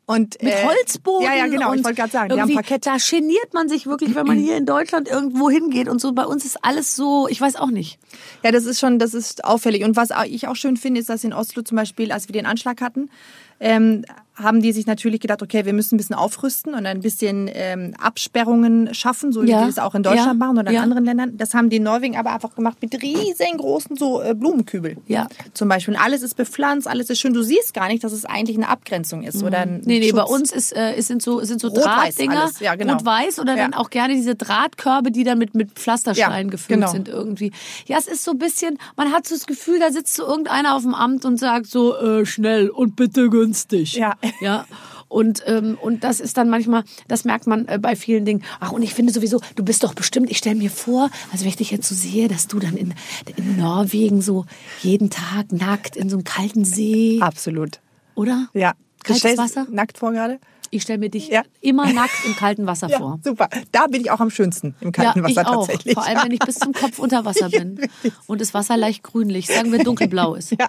Und, 0.05 0.41
Mit 0.41 0.53
äh, 0.53 0.65
Holzboden. 0.65 1.23
Ja, 1.23 1.35
ja, 1.35 1.45
genau. 1.45 1.71
Ich 1.71 1.83
wollte 1.83 1.97
gerade 1.97 2.11
sagen, 2.11 2.33
die 2.33 2.41
haben 2.41 2.51
Parkett. 2.55 2.87
Da 2.87 2.97
geniert 2.97 3.53
man 3.53 3.69
sich 3.69 3.85
wirklich, 3.85 4.15
wenn 4.15 4.25
man 4.25 4.39
hier 4.39 4.57
in 4.57 4.65
Deutschland 4.65 5.07
irgendwo 5.07 5.51
hingeht 5.51 5.87
und 5.87 6.01
so. 6.01 6.13
Bei 6.13 6.25
uns 6.25 6.45
ist 6.45 6.57
alles 6.65 6.95
so, 6.95 7.27
ich 7.27 7.39
weiß 7.39 7.57
auch 7.57 7.69
nicht. 7.69 7.99
Ja, 8.43 8.51
das 8.51 8.65
ist 8.65 8.79
schon, 8.79 8.97
das 8.97 9.13
ist 9.13 9.45
auffällig. 9.45 9.83
Und 9.83 9.95
was 9.95 10.09
ich 10.25 10.47
auch 10.47 10.55
schön 10.55 10.77
finde, 10.77 10.99
ist, 10.99 11.09
dass 11.09 11.23
in 11.23 11.31
Oslo 11.31 11.61
zum 11.61 11.75
Beispiel, 11.75 12.11
als 12.11 12.27
wir 12.27 12.33
den 12.33 12.47
Anschlag 12.47 12.81
hatten, 12.81 13.11
ähm, 13.59 14.03
haben 14.41 14.61
die 14.61 14.71
sich 14.71 14.85
natürlich 14.87 15.19
gedacht, 15.19 15.41
okay, 15.41 15.65
wir 15.65 15.73
müssen 15.73 15.95
ein 15.95 15.97
bisschen 15.97 16.15
aufrüsten 16.15 16.73
und 16.73 16.85
ein 16.85 17.01
bisschen 17.01 17.49
ähm, 17.53 17.93
Absperrungen 18.01 18.93
schaffen, 18.93 19.31
so 19.31 19.43
wie 19.43 19.49
Ja. 19.49 19.61
die 19.61 19.67
das 19.67 19.79
auch 19.79 19.95
in 19.95 20.03
Deutschland 20.03 20.27
Ja. 20.39 20.45
machen 20.45 20.57
oder 20.57 20.69
in 20.69 20.75
Ja. 20.75 20.81
anderen 20.83 21.05
Ländern. 21.05 21.37
Das 21.37 21.53
haben 21.53 21.69
die 21.69 21.77
in 21.77 21.83
Norwegen 21.83 22.15
aber 22.17 22.31
einfach 22.33 22.55
gemacht 22.55 22.77
mit 22.81 22.93
riesengroßen 23.01 23.95
so 23.97 24.21
äh, 24.21 24.33
Blumenkübel. 24.33 24.97
Ja. 25.07 25.27
Zum 25.53 25.67
Beispiel. 25.69 25.93
Und 25.95 25.99
alles 26.01 26.21
ist 26.21 26.35
bepflanzt, 26.35 26.87
alles 26.87 27.09
ist 27.09 27.19
schön. 27.19 27.33
Du 27.33 27.41
siehst 27.41 27.73
gar 27.73 27.87
nicht, 27.87 28.03
dass 28.03 28.11
es 28.11 28.25
eigentlich 28.25 28.57
eine 28.57 28.69
Abgrenzung 28.69 29.23
ist 29.23 29.43
oder 29.43 29.59
ein 29.59 29.69
Mhm. 29.77 29.81
Nee, 29.85 29.99
nee, 29.99 30.11
bei 30.11 30.21
Schutz. 30.21 30.31
uns 30.31 30.51
ist, 30.51 30.75
äh, 30.75 30.99
sind 31.01 31.21
so, 31.21 31.41
sind 31.43 31.59
so 31.61 31.67
Rot-Weiß 31.67 32.15
Drahtdinger. 32.15 32.41
alles. 32.41 32.59
Ja, 32.59 32.75
genau. 32.75 32.93
Rot-Weiß 32.93 33.39
oder 33.39 33.55
dann 33.55 33.73
auch 33.73 33.89
gerne 33.89 34.13
diese 34.15 34.35
Drahtkörbe, 34.35 35.11
die 35.11 35.23
dann 35.23 35.37
mit, 35.37 35.53
mit 35.55 35.71
Pflastersteinen 35.71 36.49
gefüllt 36.49 36.79
genau. 36.79 36.91
sind 36.91 37.07
irgendwie. 37.07 37.51
Ja, 37.87 37.97
es 37.97 38.07
ist 38.07 38.23
so 38.23 38.31
ein 38.31 38.37
bisschen, 38.37 38.77
man 38.95 39.11
hat 39.11 39.27
so 39.27 39.35
das 39.35 39.45
Gefühl, 39.47 39.79
da 39.79 39.91
sitzt 39.91 40.15
so 40.15 40.25
irgendeiner 40.25 40.75
auf 40.75 40.83
dem 40.83 40.93
Amt 40.93 41.25
und 41.25 41.37
sagt 41.37 41.67
so, 41.67 41.95
äh, 41.97 42.25
schnell 42.25 42.69
und 42.69 42.95
bitte 42.95 43.29
günstig. 43.29 43.93
Ja. 43.93 44.15
Ja. 44.41 44.65
Und, 45.07 45.41
ähm, 45.47 45.75
und 45.81 46.03
das 46.03 46.19
ist 46.19 46.37
dann 46.37 46.49
manchmal, 46.49 46.83
das 47.07 47.25
merkt 47.25 47.47
man 47.47 47.67
äh, 47.67 47.79
bei 47.81 47.95
vielen 47.95 48.25
Dingen. 48.25 48.43
Ach, 48.59 48.71
und 48.71 48.83
ich 48.83 48.93
finde 48.93 49.11
sowieso, 49.11 49.41
du 49.55 49.63
bist 49.65 49.83
doch 49.83 49.95
bestimmt, 49.95 50.29
ich 50.29 50.37
stelle 50.37 50.55
mir 50.55 50.69
vor, 50.69 51.09
also 51.31 51.43
wenn 51.43 51.49
ich 51.49 51.55
dich 51.55 51.71
jetzt 51.71 51.89
so 51.89 51.95
sehe, 51.95 52.27
dass 52.27 52.45
du 52.47 52.59
dann 52.59 52.77
in, 52.77 52.93
in 53.35 53.57
Norwegen 53.57 54.21
so 54.21 54.45
jeden 54.83 55.09
Tag 55.09 55.51
nackt 55.51 55.95
in 55.95 56.09
so 56.11 56.17
einem 56.17 56.23
kalten 56.25 56.63
See, 56.63 57.17
Absolut. 57.21 57.79
oder? 58.13 58.49
Ja. 58.53 58.73
Kaltes 59.03 59.35
Wasser? 59.37 59.65
Nackt 59.71 59.97
vor 59.97 60.11
gerade? 60.11 60.39
Ich 60.71 60.83
stelle 60.83 60.99
mir 60.99 61.09
dich 61.09 61.29
Ja. 61.29 61.41
immer 61.61 61.91
nackt 61.91 62.13
im 62.27 62.35
kalten 62.35 62.67
Wasser 62.67 62.89
Ja, 62.89 62.99
vor. 62.99 63.19
super. 63.23 63.49
Da 63.71 63.87
bin 63.87 64.01
ich 64.01 64.11
auch 64.11 64.19
am 64.19 64.29
schönsten 64.29 64.75
im 64.81 64.91
kalten 64.91 65.17
ja, 65.19 65.23
Wasser 65.25 65.41
ich 65.41 65.47
auch. 65.47 65.65
tatsächlich. 65.65 65.93
Vor 65.95 66.05
allem, 66.05 66.19
wenn 66.25 66.31
ich 66.33 66.39
bis 66.39 66.59
zum 66.59 66.73
Kopf 66.73 66.99
unter 66.99 67.25
Wasser 67.25 67.49
bin. 67.49 67.79
Und 68.27 68.39
das 68.41 68.53
Wasser 68.53 68.77
leicht 68.77 69.01
grünlich, 69.01 69.47
sagen 69.47 69.71
wir 69.71 69.83
dunkelblau 69.83 70.35
ist. 70.35 70.51
Ja. 70.51 70.67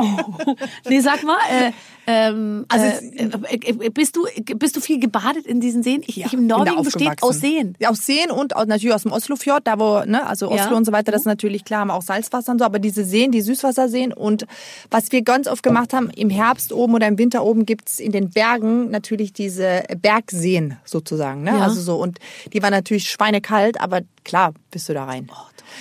Oh. 0.00 0.54
Nee, 0.88 1.00
sag 1.00 1.24
mal, 1.24 1.36
äh, 1.50 1.72
ähm, 2.06 2.64
Also 2.68 2.86
äh, 2.86 3.24
äh, 3.26 3.86
äh, 3.86 3.90
bist, 3.90 4.16
du, 4.16 4.26
bist 4.56 4.76
du 4.76 4.80
viel 4.80 4.98
gebadet 4.98 5.46
in 5.46 5.60
diesen 5.60 5.82
Seen? 5.82 6.02
Ich, 6.06 6.18
ich 6.18 6.32
in 6.32 6.40
bin 6.40 6.48
da 6.48 6.58
Norwegen 6.58 6.82
besteht 6.82 7.22
aus 7.22 7.40
Seen. 7.40 7.74
Ja, 7.78 7.90
aus 7.90 8.04
Seen 8.06 8.30
und 8.30 8.56
auch 8.56 8.66
natürlich 8.66 8.94
aus 8.94 9.02
dem 9.02 9.12
Oslofjord, 9.12 9.66
da 9.66 9.78
wo, 9.78 10.00
ne, 10.04 10.26
also 10.26 10.48
Oslo 10.48 10.56
Ja. 10.72 10.76
und 10.76 10.84
so 10.84 10.92
weiter, 10.92 11.12
das 11.12 11.22
ist 11.22 11.26
natürlich 11.26 11.64
klar, 11.64 11.80
haben 11.80 11.90
auch 11.90 12.02
Salzwasser 12.02 12.52
und 12.52 12.58
so, 12.58 12.64
aber 12.64 12.78
diese 12.78 13.04
Seen, 13.04 13.30
die 13.32 13.40
Süßwasserseen 13.42 14.12
und 14.12 14.46
was 14.90 15.12
wir 15.12 15.22
ganz 15.22 15.46
oft 15.46 15.62
gemacht 15.62 15.92
haben, 15.92 16.10
im 16.10 16.30
Herbst 16.30 16.72
oben 16.72 16.94
oder 16.94 17.06
im 17.06 17.18
Winter 17.18 17.44
oben 17.44 17.66
gibt's 17.66 17.98
in 18.00 18.12
den 18.12 18.30
Bergen 18.30 18.90
natürlich 18.90 19.32
diese 19.32 19.82
Bergseen 20.00 20.76
sozusagen, 20.84 21.42
ne, 21.42 21.50
Ja. 21.50 21.60
also 21.60 21.80
so 21.80 21.96
und 21.96 22.18
die 22.52 22.62
waren 22.62 22.72
natürlich 22.72 23.08
schweinekalt, 23.10 23.80
aber 23.80 24.00
klar 24.24 24.52
bist 24.70 24.88
du 24.88 24.94
da 24.94 25.04
rein. 25.04 25.30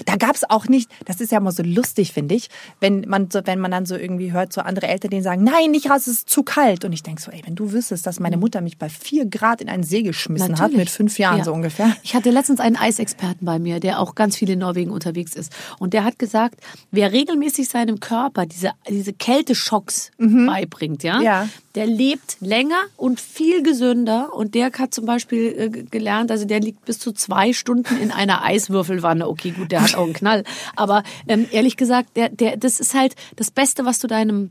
Da 0.06 0.16
gab's 0.16 0.44
auch 0.50 0.68
nicht, 0.68 0.90
das 1.06 1.22
ist 1.22 1.32
ja 1.32 1.38
immer 1.40 1.52
so 1.52 1.64
lustig, 1.64 2.14
finde 2.14 2.36
ich, 2.36 2.50
wenn 2.80 3.02
man 3.08 3.30
so, 3.32 3.42
wenn 3.46 3.60
man 3.60 3.72
dann 3.72 3.86
so 3.86 3.96
irgendwie 3.96 4.32
hört, 4.32 4.54
so 4.54 4.62
andere 4.62 4.88
Eltern, 4.88 5.12
die 5.12 5.22
sagen, 5.22 5.44
nein, 5.44 5.72
nicht 5.72 5.90
raus, 5.90 6.02
es 6.08 6.08
ist 6.08 6.30
zu 6.30 6.44
kalt. 6.44 6.86
Und 6.86 6.94
ich 6.94 7.04
denk 7.04 7.20
so, 7.20 7.32
ey, 7.32 7.42
wenn 7.46 7.56
du 7.56 7.72
wüsstest, 7.72 8.06
dass 8.08 8.20
meine 8.20 8.38
Mutter 8.38 8.62
mich 8.62 8.78
bei 8.78 8.90
vier 8.90 9.26
Grad 9.26 9.62
in 9.62 9.70
einen 9.70 9.84
See 9.84 10.04
geschmissen 10.04 10.54
hat, 10.54 10.60
Natürlich. 10.60 10.78
mit 10.78 10.90
fünf 10.90 11.20
Jahren 11.20 11.40
Ja. 11.40 11.44
so 11.44 11.54
ungefähr. 11.54 11.96
Ich 12.04 12.16
hatte 12.16 12.30
letztens 12.32 12.60
einen 12.60 12.76
Eisexperten 12.78 13.46
bei 13.46 13.60
mir, 13.60 13.80
der 13.80 14.00
auch 14.00 14.16
ganz 14.16 14.38
viel 14.38 14.50
in 14.50 14.60
Norwegen 14.60 14.92
unterwegs 14.92 15.34
ist. 15.36 15.52
Und 15.80 15.94
der 15.94 16.04
hat 16.04 16.20
gesagt, 16.20 16.60
wer 16.92 17.12
regelmäßig 17.12 17.68
seinem 17.70 18.00
Körper 18.00 18.46
diese, 18.46 18.72
diese 18.90 19.14
Kälteschocks 19.14 20.12
beibringt, 20.18 21.04
ja, 21.04 21.18
Mhm. 21.18 21.22
Ja. 21.24 21.48
der 21.76 21.86
lebt 21.88 22.38
länger 22.42 22.82
und 22.98 23.20
viel 23.20 23.64
gesünder. 23.64 24.34
Und 24.34 24.56
der 24.56 24.72
hat 24.72 24.94
zum 24.94 25.06
Beispiel 25.06 25.46
äh, 25.58 25.70
gelernt, 25.70 26.32
also 26.32 26.46
der 26.46 26.60
liegt 26.60 26.86
bis 26.86 27.00
zu 27.00 27.12
zwei 27.12 27.54
Stunden 27.54 27.98
in 28.02 28.12
einer 28.12 28.44
Eiswürfelwanne. 28.44 29.28
Okay, 29.28 29.52
gut, 29.52 29.72
der 29.72 29.81
hat 29.82 29.96
auch 29.96 30.04
einen 30.06 30.14
Knall. 30.14 30.44
Aber 30.76 31.04
ähm, 31.28 31.46
ehrlich 31.52 31.78
gesagt, 31.78 32.16
der, 32.16 32.30
der, 32.30 32.58
das 32.58 32.80
ist 32.80 32.94
halt 32.94 33.16
das 33.36 33.52
Beste, 33.52 33.86
was 33.86 34.00
du 34.00 34.08
deinem 34.08 34.50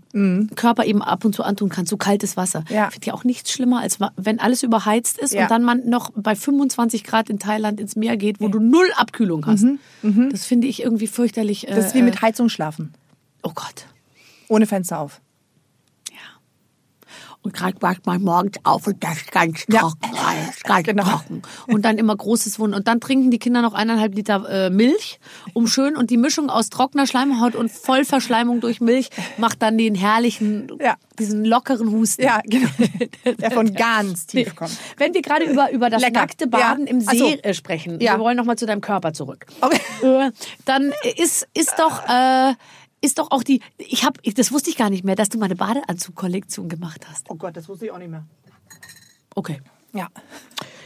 Körper 0.57 0.85
eben 0.85 1.03
ab 1.03 1.25
und 1.25 1.35
zu 1.35 1.43
antun 1.43 1.69
kannst. 1.69 1.91
So 1.91 1.97
kaltes 1.97 2.37
Wasser. 2.37 2.61
Mhm. 2.69 2.75
Ja. 2.75 2.87
Ich 2.89 2.95
finde 2.95 3.07
ja 3.09 3.15
auch 3.15 3.25
nichts 3.25 3.51
schlimmer, 3.53 3.81
als 3.81 3.99
wenn 4.17 4.41
alles 4.41 4.63
überheizt 4.63 5.19
ist 5.19 5.33
Ja. 5.33 5.43
und 5.43 5.51
dann 5.51 5.63
man 5.65 5.89
noch 5.89 6.11
bei 6.15 6.35
25 6.37 7.05
Grad 7.05 7.31
in 7.31 7.39
Thailand 7.39 7.81
ins 7.81 7.97
Meer 7.97 8.17
geht, 8.17 8.41
wo 8.41 8.49
du 8.49 8.59
null 8.61 8.89
Abkühlung 8.97 9.47
hast. 9.47 9.67
Das 10.03 10.45
finde 10.47 10.67
ich 10.67 10.83
irgendwie 10.83 11.07
fürchterlich. 11.07 11.67
Äh, 11.69 11.73
Mhm, 11.73 11.77
Das 11.77 11.87
ist 11.87 11.95
wie 11.95 12.03
mit 12.03 12.21
Heizung 12.23 12.49
schlafen. 12.49 12.93
Oh 13.43 13.53
Gott. 13.55 13.87
Ohne 14.49 14.67
Fenster 14.67 14.99
auf. 14.99 15.21
Und 17.43 17.55
gerade 17.55 17.81
wacht 17.81 18.05
man 18.05 18.23
morgens 18.23 18.59
auf 18.65 18.87
und 18.87 19.03
das 19.03 19.17
ist 19.17 19.33
ganz 19.33 19.65
Ja. 19.69 19.81
trocken. 19.81 20.11
alles 20.15 20.61
ganz 20.65 20.87
Genau. 20.87 21.05
trocken. 21.05 21.41
Und 21.69 21.87
dann 21.87 21.97
immer 21.97 22.15
großes 22.15 22.59
Wunden. 22.59 22.75
Und 22.77 22.87
dann 22.87 23.01
trinken 23.01 23.31
die 23.31 23.39
Kinder 23.39 23.63
noch 23.63 23.73
eineinhalb 23.73 24.15
Liter 24.15 24.47
äh, 24.49 24.69
Milch, 24.71 25.19
um 25.55 25.67
schön. 25.67 25.97
Und 25.97 26.11
die 26.11 26.19
Mischung 26.19 26.51
aus 26.51 26.69
trockener 26.69 27.07
Schleimhaut 27.07 27.55
und 27.55 27.71
Vollverschleimung 27.73 28.61
durch 28.61 28.83
Milch 28.83 29.09
macht 29.39 29.63
dann 29.63 29.79
den 29.79 29.95
herrlichen, 29.95 30.69
Ja. 30.81 30.97
diesen 31.19 31.47
lockeren 31.47 31.91
Husten. 31.91 32.23
Ja, 32.25 32.41
genau. 32.45 32.69
Der 33.41 33.51
von 33.51 33.73
ganz 33.75 34.27
tief 34.27 34.55
kommt. 34.55 34.77
Wenn 34.99 35.15
wir 35.15 35.23
gerade 35.23 35.45
über, 35.45 35.71
über 35.73 35.89
das 35.89 36.03
Lecker. 36.03 36.21
nackte 36.21 36.47
Baden 36.47 36.85
Ja. 36.87 36.91
im 36.93 37.01
See 37.01 37.17
so. 37.19 37.27
äh, 37.43 37.55
sprechen, 37.55 38.01
Ja. 38.01 38.17
wir 38.17 38.21
wollen 38.21 38.37
nochmal 38.37 38.57
zu 38.59 38.67
deinem 38.67 38.83
Körper 38.83 39.15
zurück. 39.15 39.47
Okay. 39.63 39.81
Äh, 40.03 40.31
dann 40.67 40.93
ist, 41.17 41.49
ist 41.55 41.73
doch, 41.79 42.07
äh, 42.07 42.53
ist 43.01 43.19
doch 43.19 43.31
auch 43.31 43.43
die, 43.43 43.61
ich 43.79 44.05
habe, 44.05 44.21
das 44.35 44.53
wusste 44.53 44.71
ich 44.71 44.77
gar 44.77 44.91
nicht 44.91 45.05
mehr, 45.05 45.17
dass 45.17 45.29
du 45.31 45.39
meine 45.39 45.57
Badeanzugkollektion 45.57 46.69
gemacht 46.69 47.07
hast. 47.09 47.27
Oh 47.31 47.35
Gott, 47.35 47.57
das 47.57 47.69
wusste 47.69 47.87
ich 47.87 47.91
auch 47.93 47.99
nicht 47.99 48.11
mehr. 48.11 48.25
Okay. 49.35 49.61
Ja. 49.93 50.09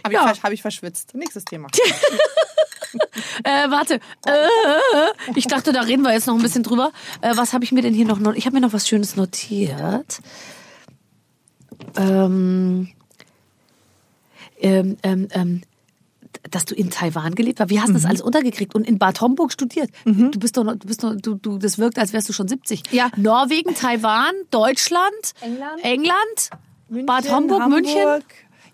Habe 0.05 0.15
Ja. 0.15 0.33
ich, 0.33 0.43
hab 0.43 0.53
ich 0.53 0.63
verschwitzt. 0.63 1.15
Nächstes 1.15 1.45
Thema. 1.45 1.69
Äh, 3.43 3.69
warte. 3.71 3.95
Äh, 4.25 4.49
ich 5.35 5.49
dachte, 5.49 5.73
da 5.73 5.81
reden 5.81 6.03
wir 6.03 6.13
jetzt 6.13 6.29
noch 6.29 6.37
ein 6.37 6.43
bisschen 6.43 6.63
drüber. 6.63 6.93
Äh, 7.23 7.37
was 7.37 7.53
habe 7.53 7.65
ich 7.65 7.73
mir 7.73 7.83
denn 7.83 7.93
hier 7.93 8.05
noch? 8.07 8.21
not- 8.21 8.37
Ich 8.37 8.47
habe 8.47 8.55
mir 8.55 8.61
noch 8.61 8.73
was 8.73 8.87
Schönes 8.87 9.17
notiert. 9.17 10.21
Ähm, 11.97 12.89
ähm, 14.59 14.97
ähm, 15.03 15.29
ähm, 15.33 15.63
dass 16.51 16.65
du 16.65 16.75
in 16.75 16.91
Taiwan 16.91 17.35
gelebt 17.35 17.61
hast. 17.61 17.71
Wie 17.71 17.79
hast 17.81 17.89
du 17.89 17.93
Mhm. 17.93 17.97
das 17.97 18.05
alles 18.05 18.21
untergekriegt 18.21 18.75
und 18.75 18.87
in 18.87 18.99
Bad 18.99 19.21
Homburg 19.21 19.53
studiert? 19.53 19.91
Du 20.05 20.39
bist 20.39 20.57
doch, 20.57 20.65
noch- 20.65 20.77
du 20.77 20.87
bist 20.87 21.03
doch, 21.03 21.15
du, 21.17 21.35
du, 21.35 21.59
das 21.59 21.79
wirkt, 21.79 21.99
als 21.99 22.13
wärst 22.13 22.29
du 22.29 22.33
schon 22.33 22.49
70. 22.49 22.83
Ja. 22.93 23.11
Norwegen, 23.17 23.75
Taiwan, 23.75 24.33
Deutschland, 24.51 25.33
England. 25.41 25.83
England 25.83 26.51
Bad 27.07 27.31
Homburg, 27.31 27.69
München. 27.69 28.23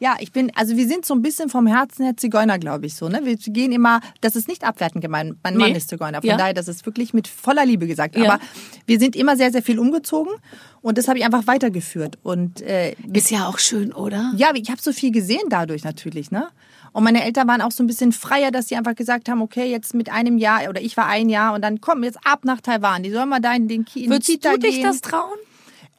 Ja, 0.03 0.17
ich 0.19 0.33
bin, 0.33 0.51
also 0.57 0.79
wir 0.79 0.89
sind 0.89 1.05
so 1.05 1.13
ein 1.15 1.21
bisschen 1.21 1.51
vom 1.51 1.67
Herzen 1.67 2.05
her 2.05 2.17
Zigeuner, 2.17 2.59
glaube 2.59 2.87
ich, 2.87 2.95
so, 2.95 3.11
ne? 3.11 3.21
Wir 3.25 3.37
gehen 3.37 3.71
immer, 3.71 4.01
das 4.23 4.35
ist 4.35 4.49
nicht 4.49 4.65
abwertend 4.65 5.03
gemeint. 5.03 5.37
Mein 5.43 5.59
Mann 5.59 5.73
Nee. 5.73 5.77
ist 5.77 5.91
Zigeuner, 5.91 6.23
von 6.23 6.29
Ja. 6.31 6.39
daher, 6.39 6.55
das 6.55 6.69
ist 6.69 6.87
wirklich 6.87 7.13
mit 7.13 7.29
voller 7.29 7.67
Liebe 7.67 7.87
gesagt. 7.87 8.17
Ja. 8.17 8.25
Aber 8.33 8.43
wir 8.87 8.99
sind 8.99 9.15
immer 9.15 9.37
sehr, 9.37 9.53
sehr 9.53 9.63
viel 9.63 9.79
umgezogen 9.79 10.33
und 10.81 10.97
das 10.97 11.07
habe 11.07 11.19
ich 11.19 11.25
einfach 11.27 11.47
weitergeführt. 11.47 12.19
Und 12.23 12.63
äh, 12.63 12.95
Ist 13.13 13.31
ja 13.31 13.47
auch 13.47 13.59
schön, 13.59 13.93
oder? 13.93 14.33
ja, 14.37 14.49
ich 14.55 14.71
habe 14.71 14.81
so 14.81 14.93
viel 14.93 15.11
gesehen 15.13 15.43
dadurch 15.51 15.85
natürlich, 15.85 16.31
ne? 16.31 16.49
Und 16.93 17.05
meine 17.05 17.25
Eltern 17.25 17.47
waren 17.49 17.61
auch 17.61 17.71
so 17.73 17.83
ein 17.83 17.87
bisschen 17.87 18.13
freier, 18.13 18.51
dass 18.51 18.69
sie 18.69 18.77
einfach 18.77 18.95
gesagt 18.95 19.29
haben, 19.29 19.43
okay, 19.43 19.71
jetzt 19.71 19.95
mit 19.95 20.11
einem 20.11 20.39
Jahr 20.39 20.69
oder 20.69 20.81
ich 20.81 20.97
war 20.97 21.07
ein 21.07 21.29
Jahr 21.29 21.55
und 21.55 21.63
dann 21.63 21.81
komm 21.81 22.03
jetzt 22.05 22.19
ab 22.25 22.45
nach 22.45 22.61
Taiwan. 22.61 23.03
Die 23.03 23.11
sollen 23.11 23.29
mal 23.29 23.41
da 23.41 23.55
in 23.55 23.69
den 23.69 23.85
Ki 23.85 24.05
in 24.05 24.11
Würdest 24.11 24.29
Kita 24.31 24.53
du 24.53 24.59
dich 24.59 24.77
gehen. 24.77 24.83
das 24.85 25.01
trauen? 25.01 25.39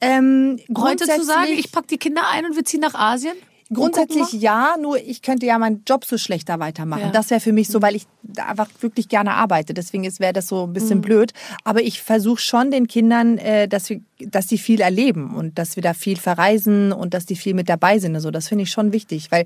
ähm, 0.01 0.59
Heute 0.77 1.05
zu 1.05 1.23
sagen, 1.23 1.51
ich 1.55 1.71
pack 1.71 1.87
die 1.87 1.97
Kinder 1.97 2.21
ein 2.31 2.45
und 2.45 2.55
wir 2.55 2.65
ziehen 2.65 2.81
nach 2.81 2.95
Asien? 2.95 3.33
Und 3.69 3.77
Grundsätzlich 3.77 4.33
ja, 4.33 4.75
nur 4.81 4.97
ich 4.97 5.21
könnte 5.21 5.45
ja 5.45 5.57
meinen 5.57 5.83
Job 5.87 6.03
so 6.03 6.17
schlechter 6.17 6.59
weitermachen. 6.59 7.03
Ja. 7.03 7.11
Das 7.11 7.29
wäre 7.29 7.39
für 7.39 7.53
mich 7.53 7.69
so, 7.69 7.81
weil 7.81 7.95
ich 7.95 8.03
da 8.21 8.47
einfach 8.47 8.67
wirklich 8.81 9.07
gerne 9.07 9.31
arbeite. 9.35 9.73
Deswegen 9.73 10.03
wäre 10.19 10.33
das 10.33 10.49
so 10.49 10.65
ein 10.65 10.73
bisschen 10.73 10.97
Mhm. 10.97 11.03
blöd. 11.03 11.31
Aber 11.63 11.81
ich 11.81 12.01
versuche 12.01 12.41
schon 12.41 12.69
den 12.71 12.87
Kindern, 12.87 13.37
äh, 13.37 13.69
dass 13.69 13.89
wir, 13.89 14.01
dass 14.19 14.49
sie 14.49 14.57
viel 14.57 14.81
erleben 14.81 15.33
und 15.33 15.57
dass 15.57 15.77
wir 15.77 15.83
da 15.83 15.93
viel 15.93 16.17
verreisen 16.17 16.91
und 16.91 17.13
dass 17.13 17.25
die 17.25 17.37
viel 17.37 17.53
mit 17.53 17.69
dabei 17.69 17.97
sind. 17.99 18.13
Also 18.13 18.29
das 18.29 18.49
finde 18.49 18.63
ich 18.63 18.71
schon 18.71 18.91
wichtig, 18.91 19.31
weil 19.31 19.45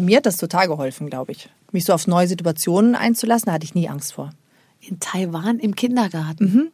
mir 0.00 0.18
hat 0.18 0.26
das 0.26 0.36
total 0.36 0.68
geholfen, 0.68 1.08
glaube 1.08 1.32
ich. 1.32 1.48
Mich 1.72 1.84
so 1.84 1.92
auf 1.92 2.06
neue 2.06 2.26
Situationen 2.26 2.94
einzulassen, 2.94 3.46
da 3.46 3.52
hatte 3.52 3.64
ich 3.64 3.74
nie 3.74 3.88
Angst 3.88 4.12
vor. 4.12 4.30
in 4.80 4.98
Taiwan 4.98 5.58
im 5.58 5.74
Kindergarten. 5.76 6.72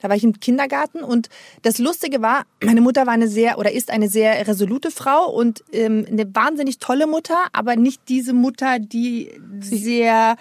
Da 0.00 0.08
war 0.08 0.16
ich 0.16 0.24
im 0.24 0.40
Kindergarten 0.40 1.02
und 1.02 1.28
das 1.62 1.78
Lustige 1.78 2.22
war, 2.22 2.44
meine 2.62 2.80
Mutter 2.80 3.06
war 3.06 3.12
eine 3.12 3.28
sehr 3.28 3.58
oder 3.58 3.72
ist 3.72 3.90
eine 3.90 4.08
sehr 4.08 4.46
resolute 4.48 4.90
Frau 4.90 5.30
und 5.30 5.62
ähm, 5.72 6.06
eine 6.10 6.34
wahnsinnig 6.34 6.78
tolle 6.78 7.06
Mutter, 7.06 7.36
aber 7.52 7.76
nicht 7.76 8.02
diese 8.08 8.32
Mutter, 8.32 8.78
die 8.78 9.30
sehr 9.60 10.36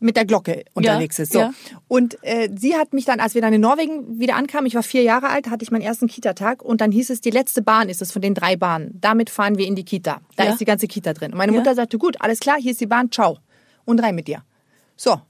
mit 0.00 0.16
der 0.16 0.24
Glocke 0.24 0.64
unterwegs 0.74 1.18
ist. 1.18 1.32
So. 1.32 1.40
ja. 1.40 1.54
Und 1.88 2.16
äh, 2.22 2.48
sie 2.58 2.74
hat 2.76 2.92
mich 2.92 3.04
dann, 3.04 3.20
als 3.20 3.34
wir 3.34 3.42
dann 3.42 3.52
in 3.52 3.60
Norwegen 3.60 4.18
wieder 4.18 4.36
ankamen, 4.36 4.66
ich 4.66 4.74
war 4.74 4.82
vier 4.82 5.02
Jahre 5.02 5.28
alt, 5.28 5.50
hatte 5.50 5.62
ich 5.62 5.70
meinen 5.70 5.82
ersten 5.82 6.06
Kita-Tag 6.08 6.62
und 6.62 6.80
dann 6.80 6.90
hieß 6.90 7.10
es, 7.10 7.20
die 7.20 7.30
letzte 7.30 7.62
Bahn 7.62 7.88
ist 7.88 8.00
es 8.02 8.12
von 8.12 8.22
den 8.22 8.34
drei 8.34 8.56
Bahnen. 8.56 8.98
Damit 9.00 9.30
fahren 9.30 9.58
wir 9.58 9.66
in 9.66 9.76
die 9.76 9.84
Kita. 9.84 10.20
Da 10.36 10.44
Ja. 10.44 10.50
ist 10.52 10.60
die 10.60 10.64
ganze 10.64 10.86
Kita 10.88 11.12
drin. 11.12 11.32
Und 11.32 11.38
meine 11.38 11.52
Ja. 11.52 11.58
Mutter 11.58 11.74
sagte, 11.74 11.98
gut, 11.98 12.16
alles 12.20 12.40
klar, 12.40 12.56
hier 12.58 12.72
ist 12.72 12.80
die 12.80 12.86
Bahn, 12.86 13.10
ciao. 13.10 13.38
Und 13.84 14.02
rein 14.02 14.14
mit 14.14 14.26
dir. 14.28 14.42
So, 14.96 15.20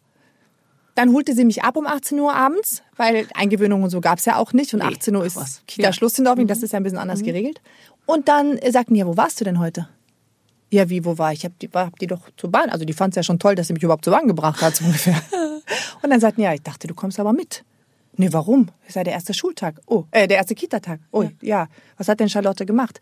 dann 0.95 1.13
holte 1.13 1.35
sie 1.35 1.45
mich 1.45 1.63
ab 1.63 1.77
um 1.77 1.87
18 1.87 2.19
Uhr 2.19 2.35
abends, 2.35 2.83
weil 2.97 3.27
Eingewöhnung 3.35 3.83
und 3.83 3.91
so 3.91 4.01
gab's 4.01 4.25
ja 4.25 4.37
auch 4.37 4.53
nicht. 4.53 4.75
Und 4.75 4.83
18 4.83 5.15
Uhr 5.17 5.25
ist 5.25 5.37
was. 5.37 5.63
Kita-Schluss 5.67 6.19
in 6.19 6.25
Norwegen, 6.25 6.49
das 6.49 6.63
ist 6.63 6.73
ja 6.73 6.79
ein 6.79 6.83
bisschen 6.83 6.99
anders 6.99 7.23
geregelt. 7.23 7.61
Und 8.07 8.29
dann 8.29 8.59
sagten 8.71 8.95
die, 8.95 9.01
ja, 9.01 9.07
wo 9.07 9.17
warst 9.17 9.41
du 9.41 9.45
denn 9.45 9.59
heute? 9.59 9.89
Ja, 10.71 10.89
wie, 10.89 11.05
wo 11.05 11.19
war 11.19 11.33
ich? 11.33 11.41
Ich 11.41 11.45
hab 11.45 11.59
die, 11.59 11.69
hab 11.73 11.99
die 11.99 12.07
doch 12.07 12.31
zur 12.37 12.51
Bahn. 12.51 12.71
Also 12.71 12.85
die 12.85 12.93
fand's 12.93 13.17
ja 13.17 13.23
schon 13.23 13.39
toll, 13.39 13.55
dass 13.55 13.69
sie 13.69 13.75
mich 13.75 13.83
überhaupt 13.83 14.05
zur 14.05 14.15
Bahn 14.15 14.27
gebracht 14.27 14.61
hat, 14.63 14.75
so 14.77 14.85
ungefähr. 14.87 15.21
und 16.03 16.11
dann 16.11 16.21
sagten, 16.21 16.41
ja, 16.41 16.53
ich 16.55 16.63
dachte, 16.63 16.87
du 16.87 16.95
kommst 16.95 17.21
aber 17.21 17.33
mit. 17.33 17.65
Nee, 18.17 18.33
warum? 18.33 18.69
Ist 18.87 18.97
ja 18.97 19.05
der 19.05 19.15
erste 19.15 19.33
Schultag. 19.33 19.81
Oh, 19.87 20.05
äh, 20.11 20.29
der 20.29 20.37
erste 20.37 20.55
Kita-Tag. 20.55 21.01
Oh, 21.11 21.25
ja. 21.41 21.69
Was 21.97 22.09
hat 22.09 22.21
denn 22.21 22.29
Charlotte 22.29 22.67
gemacht? 22.67 23.01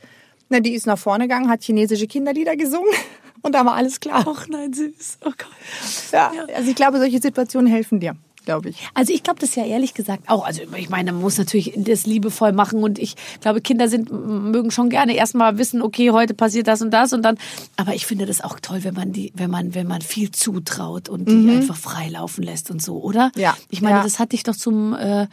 Na, 0.51 0.61
die 0.61 0.73
ist 0.75 0.87
nach 0.87 0.99
vorne 0.99 1.25
gegangen, 1.25 1.49
hat 1.49 1.63
chinesische 1.63 2.07
Kinderlieder 2.07 2.57
gesungen 2.57 2.93
und 3.43 3.55
da 3.55 3.65
war 3.65 3.75
alles 3.75 4.01
klar. 4.01 4.25
Ach 4.29 4.47
nein, 4.49 4.73
süß. 4.73 5.19
Oh 5.25 5.31
Gott. 5.31 6.13
Ja, 6.13 6.33
also 6.57 6.69
ich 6.69 6.75
glaube, 6.77 6.99
solche 6.99 7.21
Situationen 7.21 7.73
helfen 7.73 8.01
dir, 8.01 8.17
glaube 8.45 8.71
ich. 8.71 8.77
Also 8.95 9.13
ich 9.13 9.23
glaube 9.23 9.39
das 9.39 9.55
ja 9.55 9.65
ehrlich 9.65 9.95
gesagt 9.95 10.29
auch. 10.29 10.45
Also 10.45 10.63
ich 10.77 10.91
meine, 10.91 11.13
man 11.13 11.21
muss 11.23 11.39
natürlich 11.39 11.73
das 11.77 12.05
liebevoll 12.05 12.51
machen 12.53 12.83
und 12.83 12.99
ich 12.99 13.15
glaube, 13.41 13.61
Kinder 13.61 13.89
sind 13.89 14.11
mögen 14.11 14.73
schon 14.73 14.91
gerne 14.91 15.15
erstmal 15.15 15.57
wissen, 15.57 15.83
okay, 15.83 16.11
heute 16.11 16.35
passiert 16.35 16.67
das 16.67 16.83
und 16.83 16.91
das 16.91 17.13
und 17.13 17.23
dann. 17.23 17.39
Aber 17.77 17.95
ich 17.95 18.05
finde 18.07 18.27
das 18.27 18.41
auch 18.41 18.59
toll, 18.59 18.83
wenn 18.83 18.95
man 18.95 19.13
die, 19.13 19.33
wenn 19.37 19.51
man, 19.51 19.75
wenn 19.77 19.87
man 19.87 20.03
viel 20.03 20.33
zutraut 20.33 21.09
und 21.09 21.29
die 21.29 21.49
einfach 21.49 21.77
frei 21.77 22.09
laufen 22.09 22.43
lässt 22.43 22.73
und 22.73 22.83
so, 22.83 23.01
oder? 23.01 23.31
Ja. 23.37 23.57
Ich 23.69 23.83
meine, 23.83 23.99
Ja. 23.99 24.03
das 24.03 24.19
hat 24.19 24.33
dich 24.33 24.43
doch 24.43 24.57
zum 24.57 24.95
äh, 24.95 25.29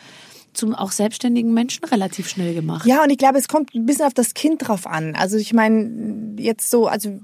zum 0.58 0.74
auch 0.74 0.92
selbstständigen 0.92 1.54
Menschen 1.54 1.86
relativ 1.86 2.28
schnell 2.30 2.54
gemacht. 2.54 2.86
Ja, 2.86 3.04
und 3.04 3.10
ich 3.10 3.18
glaube, 3.18 3.38
es 3.38 3.48
kommt 3.48 3.74
ein 3.76 3.86
bisschen 3.86 4.06
auf 4.06 4.14
das 4.14 4.34
Kind 4.34 4.68
drauf 4.68 4.88
an. 4.88 5.16
Also 5.16 5.38
ich 5.38 5.54
meine, 5.54 6.36
jetzt 6.38 6.70
so, 6.70 6.88
also 6.88 7.18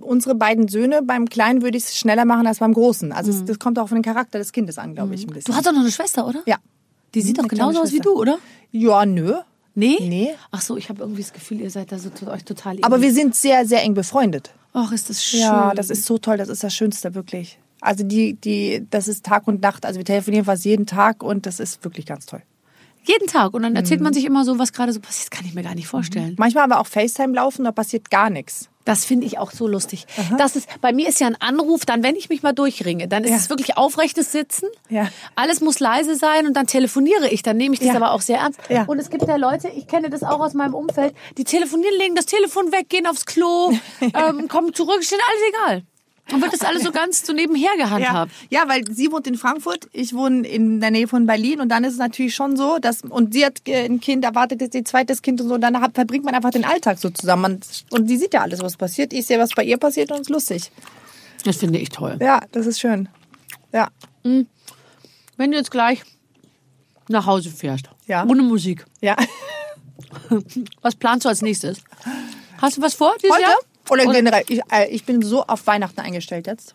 unsere 0.00 0.34
beiden 0.34 0.68
Söhne, 0.68 1.02
beim 1.02 1.28
Kleinen 1.28 1.62
würde 1.62 1.78
ich 1.78 1.84
es 1.84 1.96
schneller 1.96 2.24
machen 2.24 2.46
als 2.46 2.58
beim 2.58 2.74
Großen. 2.74 3.12
Also 3.12 3.30
es, 3.30 3.44
das 3.44 3.58
kommt 3.58 3.78
auch 3.78 3.84
auf 3.84 3.90
den 3.90 4.02
Charakter 4.02 4.38
des 4.38 4.52
Kindes 4.52 4.78
an, 4.78 4.94
glaube 4.94 5.14
ich, 5.14 5.24
ein 5.24 5.32
bisschen. 5.32 5.52
Du 5.52 5.56
hast 5.56 5.66
doch 5.66 5.72
noch 5.72 5.80
eine 5.80 5.92
Schwester, 5.92 6.26
oder? 6.26 6.42
ja. 6.46 6.56
Die 7.14 7.22
sieht 7.22 7.38
doch 7.38 7.44
Eine 7.44 7.48
kleine 7.48 7.70
genauso 7.70 7.82
aus 7.82 7.92
wie 7.92 8.00
du, 8.00 8.12
oder? 8.12 8.38
Ja, 8.72 9.06
nö. 9.06 9.34
Nee? 9.76 9.98
Nee. 10.00 10.34
Ach 10.50 10.60
so, 10.60 10.76
ich 10.76 10.88
habe 10.88 11.00
irgendwie 11.00 11.22
das 11.22 11.32
Gefühl, 11.32 11.60
ihr 11.60 11.70
seid 11.70 11.92
da 11.92 11.98
so 11.98 12.10
euch 12.26 12.44
total 12.44 12.78
Aber 12.82 13.00
wir 13.02 13.12
sind 13.12 13.34
sehr, 13.34 13.66
sehr 13.66 13.82
eng 13.82 13.94
befreundet. 13.94 14.52
Ach, 14.72 14.92
ist 14.92 15.10
das 15.10 15.22
schön. 15.22 15.40
Ja, 15.40 15.72
das 15.74 15.90
ist 15.90 16.04
so 16.04 16.18
toll, 16.18 16.36
das 16.36 16.48
ist 16.48 16.64
das 16.64 16.74
Schönste, 16.74 17.14
wirklich. 17.14 17.58
Also 17.80 18.04
die, 18.04 18.34
die, 18.34 18.86
das 18.90 19.08
ist 19.08 19.24
Tag 19.24 19.46
und 19.46 19.62
Nacht. 19.62 19.84
Also 19.84 19.98
wir 19.98 20.04
telefonieren 20.04 20.44
fast 20.44 20.64
jeden 20.64 20.86
Tag 20.86 21.22
und 21.22 21.46
das 21.46 21.60
ist 21.60 21.84
wirklich 21.84 22.06
ganz 22.06 22.26
toll. 22.26 22.42
Jeden 23.04 23.26
Tag. 23.28 23.54
Und 23.54 23.62
dann 23.62 23.76
erzählt 23.76 24.00
Mhm. 24.00 24.04
man 24.04 24.14
sich 24.14 24.24
immer 24.24 24.44
so, 24.44 24.58
was 24.58 24.72
gerade 24.72 24.92
so 24.92 25.00
passiert. 25.00 25.30
Das 25.32 25.38
kann 25.38 25.46
ich 25.46 25.54
mir 25.54 25.62
gar 25.62 25.74
nicht 25.74 25.86
vorstellen. 25.86 26.34
Manchmal 26.38 26.64
aber 26.64 26.80
auch 26.80 26.86
FaceTime 26.86 27.34
laufen, 27.34 27.64
da 27.64 27.72
passiert 27.72 28.10
gar 28.10 28.30
nichts. 28.30 28.68
Das 28.86 29.06
finde 29.06 29.26
ich 29.26 29.38
auch 29.38 29.50
so 29.50 29.66
lustig. 29.66 30.06
Das 30.36 30.56
ist, 30.56 30.68
bei 30.82 30.92
mir 30.92 31.08
ist 31.08 31.18
ja 31.18 31.26
ein 31.26 31.40
Anruf, 31.40 31.86
dann 31.86 32.02
wenn 32.02 32.16
ich 32.16 32.28
mich 32.28 32.42
mal 32.42 32.52
durchringe, 32.52 33.08
dann 33.08 33.24
ist 33.24 33.30
Ja. 33.30 33.36
es 33.36 33.48
wirklich 33.48 33.78
aufrechtes 33.78 34.30
Sitzen. 34.30 34.68
Ja. 34.90 35.08
Alles 35.36 35.62
muss 35.62 35.80
leise 35.80 36.16
sein 36.16 36.46
und 36.46 36.52
dann 36.54 36.66
telefoniere 36.66 37.30
ich. 37.30 37.42
Dann 37.42 37.56
nehme 37.56 37.72
ich 37.72 37.80
das 37.80 37.88
Ja. 37.88 37.94
aber 37.96 38.12
auch 38.12 38.20
sehr 38.20 38.38
ernst. 38.40 38.60
Ja. 38.68 38.84
Und 38.84 38.98
es 38.98 39.08
gibt 39.08 39.26
ja 39.26 39.36
Leute, 39.36 39.68
ich 39.68 39.86
kenne 39.86 40.10
das 40.10 40.22
auch 40.22 40.40
aus 40.40 40.52
meinem 40.52 40.74
Umfeld, 40.74 41.14
die 41.38 41.44
telefonieren, 41.44 41.94
legen 41.98 42.14
das 42.14 42.26
Telefon 42.26 42.72
weg, 42.72 42.90
gehen 42.90 43.06
aufs 43.06 43.24
Klo, 43.24 43.72
ähm, 44.02 44.48
kommen 44.48 44.74
zurück, 44.74 44.98
ist 45.00 45.10
denen 45.12 45.22
alles 45.30 45.42
egal. 45.48 45.82
Und 46.32 46.40
wird 46.40 46.52
das 46.54 46.62
alles 46.62 46.82
so 46.82 46.90
ganz 46.90 47.24
so 47.26 47.32
nebenher 47.34 47.70
gehandhabt. 47.76 48.32
Ja, 48.48 48.66
weil 48.66 48.82
sie 48.90 49.12
wohnt 49.12 49.26
in 49.26 49.36
Frankfurt, 49.36 49.88
ich 49.92 50.14
wohne 50.14 50.46
in 50.48 50.80
der 50.80 50.90
Nähe 50.90 51.06
von 51.06 51.26
Berlin 51.26 51.60
und 51.60 51.68
dann 51.68 51.84
ist 51.84 51.92
es 51.92 51.98
natürlich 51.98 52.34
schon 52.34 52.56
so, 52.56 52.78
dass 52.78 53.02
und 53.02 53.34
sie 53.34 53.44
hat 53.44 53.60
ein 53.68 54.00
Kind, 54.00 54.24
erwartet 54.24 54.62
jetzt 54.62 54.74
ihr 54.74 54.84
zweites 54.86 55.20
Kind 55.20 55.40
und 55.42 55.48
so, 55.48 55.54
und 55.54 55.60
dann 55.60 55.74
verbringt 55.92 56.24
man 56.24 56.34
einfach 56.34 56.50
den 56.50 56.64
Alltag 56.64 56.98
so 56.98 57.10
zusammen 57.10 57.60
und 57.90 58.08
sie 58.08 58.16
sieht 58.16 58.32
ja 58.32 58.40
alles, 58.40 58.60
was 58.60 58.76
passiert. 58.78 59.12
Ich 59.12 59.26
sehe, 59.26 59.38
was 59.38 59.50
bei 59.50 59.64
ihr 59.64 59.76
passiert 59.76 60.10
und 60.10 60.16
es 60.16 60.22
ist 60.22 60.30
lustig. 60.30 60.70
Das 61.44 61.56
finde 61.58 61.78
ich 61.78 61.90
toll. 61.90 62.16
Ja, 62.22 62.40
das 62.52 62.66
ist 62.66 62.80
schön. 62.80 63.08
Ja. 63.72 63.88
Wenn 64.22 64.46
du 65.50 65.56
jetzt 65.58 65.70
gleich 65.70 66.02
nach 67.08 67.26
Hause 67.26 67.50
fährst, 67.50 67.90
Ja. 68.06 68.24
ohne 68.24 68.42
Musik, 68.42 68.86
Ja. 69.02 69.14
was 70.80 70.94
planst 70.96 71.24
du 71.26 71.28
als 71.28 71.42
nächstes? 71.42 71.78
Hast 72.62 72.78
du 72.78 72.82
was 72.82 72.94
vor 72.94 73.12
dieses 73.22 73.34
Heute? 73.36 73.42
Jahr? 73.42 73.58
Oder 73.90 74.06
generell, 74.06 74.44
ich, 74.48 74.60
äh, 74.70 74.88
ich 74.88 75.04
bin 75.04 75.22
so 75.22 75.44
auf 75.44 75.66
Weihnachten 75.66 76.00
eingestellt 76.00 76.46
jetzt. 76.46 76.74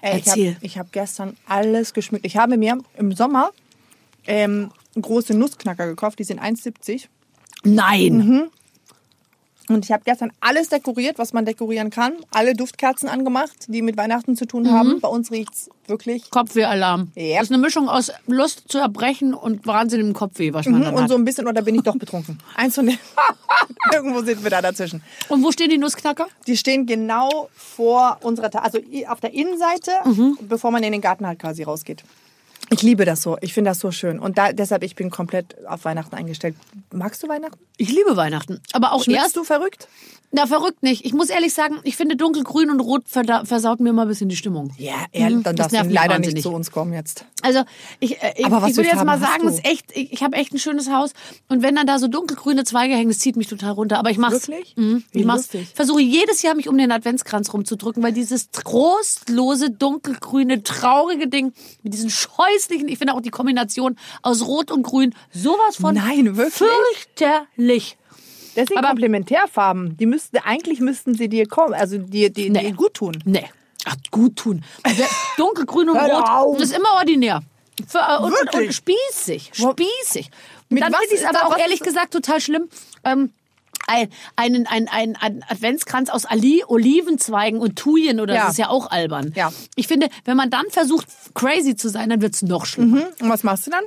Ey, 0.00 0.18
ich 0.18 0.26
Erzähl. 0.26 0.54
habe 0.54 0.64
ich 0.64 0.78
hab 0.78 0.92
gestern 0.92 1.36
alles 1.46 1.94
geschmückt. 1.94 2.26
Ich 2.26 2.36
habe 2.36 2.56
mir 2.56 2.78
im 2.96 3.12
Sommer 3.12 3.50
ähm, 4.26 4.70
große 5.00 5.34
Nussknacker 5.34 5.86
gekauft, 5.86 6.18
die 6.18 6.24
sind 6.24 6.40
1,70. 6.40 7.06
Nein. 7.64 8.16
Mhm. 8.18 8.50
Und 9.68 9.84
ich 9.84 9.92
habe 9.92 10.02
gestern 10.04 10.30
alles 10.40 10.68
dekoriert, 10.68 11.18
was 11.18 11.32
man 11.32 11.44
dekorieren 11.44 11.90
kann. 11.90 12.14
Alle 12.32 12.54
Duftkerzen 12.54 13.08
angemacht, 13.08 13.52
die 13.68 13.82
mit 13.82 13.96
Weihnachten 13.96 14.36
zu 14.36 14.46
tun 14.46 14.62
Mhm. 14.64 14.70
haben. 14.72 15.00
Bei 15.00 15.08
uns 15.08 15.30
riecht's 15.32 15.68
wirklich. 15.88 16.30
Kopfwehalarm. 16.30 17.10
Yep. 17.16 17.34
Das 17.34 17.42
ist 17.44 17.52
eine 17.52 17.60
Mischung 17.62 17.88
aus 17.88 18.12
Lust 18.26 18.64
zu 18.68 18.78
erbrechen 18.78 19.34
und 19.34 19.66
wahnsinnigem 19.66 20.12
Kopfweh, 20.14 20.52
was 20.52 20.66
man 20.66 20.82
dann 20.82 20.94
Und 20.94 21.02
hat. 21.02 21.08
so 21.10 21.16
ein 21.16 21.24
bisschen, 21.24 21.46
oder 21.48 21.62
bin 21.62 21.74
ich 21.74 21.82
doch 21.82 21.96
betrunken? 21.96 22.38
Eins 22.56 22.74
von 22.76 22.86
den. 22.86 22.98
Irgendwo 23.92 24.20
sind 24.22 24.42
wir 24.42 24.50
da 24.50 24.62
dazwischen. 24.62 25.02
Und 25.28 25.42
wo 25.42 25.50
stehen 25.52 25.70
die 25.70 25.78
Nussknacker? 25.78 26.26
Die 26.46 26.56
stehen 26.56 26.86
genau 26.86 27.48
vor 27.54 28.18
unserer, 28.22 28.50
Ta 28.50 28.60
also 28.60 28.78
auf 29.08 29.20
der 29.20 29.32
Innenseite, 29.34 29.90
Mhm. 30.04 30.38
bevor 30.42 30.70
man 30.70 30.82
in 30.82 30.92
den 30.92 31.00
Garten 31.00 31.26
halt 31.26 31.38
quasi 31.38 31.62
rausgeht. 31.62 32.02
Ich 32.70 32.82
liebe 32.82 33.04
das 33.04 33.22
so. 33.22 33.36
Ich 33.40 33.54
finde 33.54 33.70
das 33.70 33.78
so 33.80 33.90
schön. 33.90 34.18
Und 34.18 34.38
da, 34.38 34.52
deshalb, 34.52 34.82
ich 34.82 34.94
bin 34.96 35.10
komplett 35.10 35.56
auf 35.66 35.84
Weihnachten 35.84 36.14
eingestellt. 36.14 36.56
Magst 36.92 37.22
du 37.22 37.28
Weihnachten? 37.28 37.58
Ich 37.76 37.90
liebe 37.90 38.16
Weihnachten. 38.16 38.60
Aber 38.72 38.92
auch 38.92 39.04
Schmückst 39.04 39.22
erst. 39.22 39.36
du 39.36 39.44
verrückt? 39.44 39.88
Na, 40.32 40.46
verrückt 40.46 40.82
nicht. 40.82 41.04
Ich 41.04 41.14
muss 41.14 41.30
ehrlich 41.30 41.54
sagen, 41.54 41.78
ich 41.84 41.96
finde 41.96 42.16
dunkelgrün 42.16 42.68
und 42.70 42.80
rot 42.80 43.04
versaut 43.06 43.78
mir 43.80 43.90
immer 43.90 44.02
ein 44.02 44.08
bisschen 44.08 44.28
die 44.28 44.36
Stimmung. 44.36 44.72
Ja, 44.76 44.94
ehrlich, 45.12 45.38
Mhm, 45.38 45.42
dann 45.44 45.56
das 45.56 45.68
darfst 45.68 45.88
du 45.88 45.94
leider 45.94 46.18
nicht 46.18 46.42
zu 46.42 46.50
uns 46.50 46.72
kommen 46.72 46.92
jetzt. 46.92 47.24
Also 47.42 47.62
ich, 48.00 48.20
äh, 48.20 48.34
ich, 48.36 48.44
Aber 48.44 48.60
was 48.60 48.70
ich 48.70 48.76
würde 48.76 48.88
jetzt 48.90 49.04
mal 49.04 49.20
sagen, 49.20 49.46
ist 49.48 49.64
echt, 49.64 49.96
ich, 49.96 50.12
ich 50.12 50.22
habe 50.24 50.36
echt 50.36 50.52
ein 50.52 50.58
schönes 50.58 50.90
Haus 50.90 51.12
und 51.48 51.62
wenn 51.62 51.76
dann 51.76 51.86
da 51.86 52.00
so 52.00 52.08
dunkelgrüne 52.08 52.64
Zweige 52.64 52.94
hängen, 52.94 53.08
das 53.10 53.20
zieht 53.20 53.36
mich 53.36 53.46
total 53.46 53.70
runter. 53.72 53.98
Aber 53.98 54.10
ich 54.10 54.18
mach's. 54.18 54.48
Wirklich? 54.48 54.74
Wie 54.76 55.20
ich 55.20 55.24
mach's. 55.24 55.48
Versuche 55.74 56.00
jedes 56.00 56.42
Jahr 56.42 56.56
mich 56.56 56.68
um 56.68 56.76
den 56.76 56.90
Adventskranz 56.90 57.52
rumzudrücken, 57.52 58.02
weil 58.02 58.12
dieses 58.12 58.50
trostlose 58.50 59.70
dunkelgrüne 59.70 60.64
traurige 60.64 61.28
Ding 61.28 61.52
mit 61.82 61.94
diesen 61.94 62.10
scheußlichen, 62.66 62.88
ich 62.88 62.98
finde 62.98 63.14
auch 63.14 63.20
die 63.20 63.30
Kombination 63.30 63.96
aus 64.22 64.46
Rot 64.46 64.70
und 64.70 64.82
Grün 64.82 65.14
sowas 65.32 65.76
von 65.76 65.94
Nein, 65.94 66.36
wirklich? 66.36 66.54
fürchterlich. 66.54 67.96
Deswegen 68.54 68.78
Aber- 68.78 68.88
Komplementärfarben. 68.88 69.96
Die 69.96 70.06
müssten, 70.06 70.38
eigentlich 70.38 70.80
müssten 70.80 71.14
sie 71.14 71.28
dir 71.28 71.46
kommen, 71.46 71.74
also 71.74 71.98
dir, 71.98 72.30
dir, 72.30 72.50
Nee. 72.50 72.60
dir 72.70 72.72
gut 72.72 72.94
tun. 72.94 73.18
Nee. 73.24 73.44
Ach, 73.84 73.96
gut 74.10 74.36
tun. 74.36 74.64
Dunkelgrün 75.36 75.90
und 75.90 75.96
Rot 75.98 76.60
das 76.60 76.70
ist 76.70 76.76
immer 76.76 76.94
ordinär. 76.98 77.42
Für, 77.86 77.98
äh, 77.98 78.18
und, 78.22 78.32
und, 78.32 78.54
und 78.54 78.72
spießig. 78.74 79.52
Spießig. 79.52 80.30
Mit 80.70 80.82
dann 80.82 80.92
finde 80.94 81.14
ich 81.14 81.20
es 81.20 81.26
aber 81.26 81.46
auch 81.46 81.58
ehrlich 81.58 81.80
gesagt 81.80 82.12
total 82.12 82.40
schlimm. 82.40 82.68
Ähm, 83.04 83.30
ein, 83.86 84.08
einen, 84.36 84.66
einen, 84.66 84.88
einen, 84.88 85.16
einen 85.16 85.42
Adventskranz 85.48 86.10
aus 86.10 86.24
Ali, 86.26 86.64
Olivenzweigen 86.66 87.60
und 87.60 87.76
Thujen 87.76 88.20
oder 88.20 88.34
Ja. 88.34 88.42
das 88.42 88.52
ist 88.52 88.58
ja 88.58 88.68
auch 88.68 88.90
albern. 88.90 89.32
Ja. 89.36 89.52
Ich 89.76 89.86
finde, 89.86 90.08
wenn 90.24 90.36
man 90.36 90.50
dann 90.50 90.64
versucht, 90.70 91.06
crazy 91.34 91.76
zu 91.76 91.88
sein, 91.88 92.10
dann 92.10 92.20
wird's 92.20 92.42
noch 92.42 92.66
schlimmer. 92.66 93.00
Hm? 93.02 93.06
Und 93.20 93.28
was 93.28 93.42
machst 93.44 93.66
du 93.66 93.70
dann? 93.70 93.84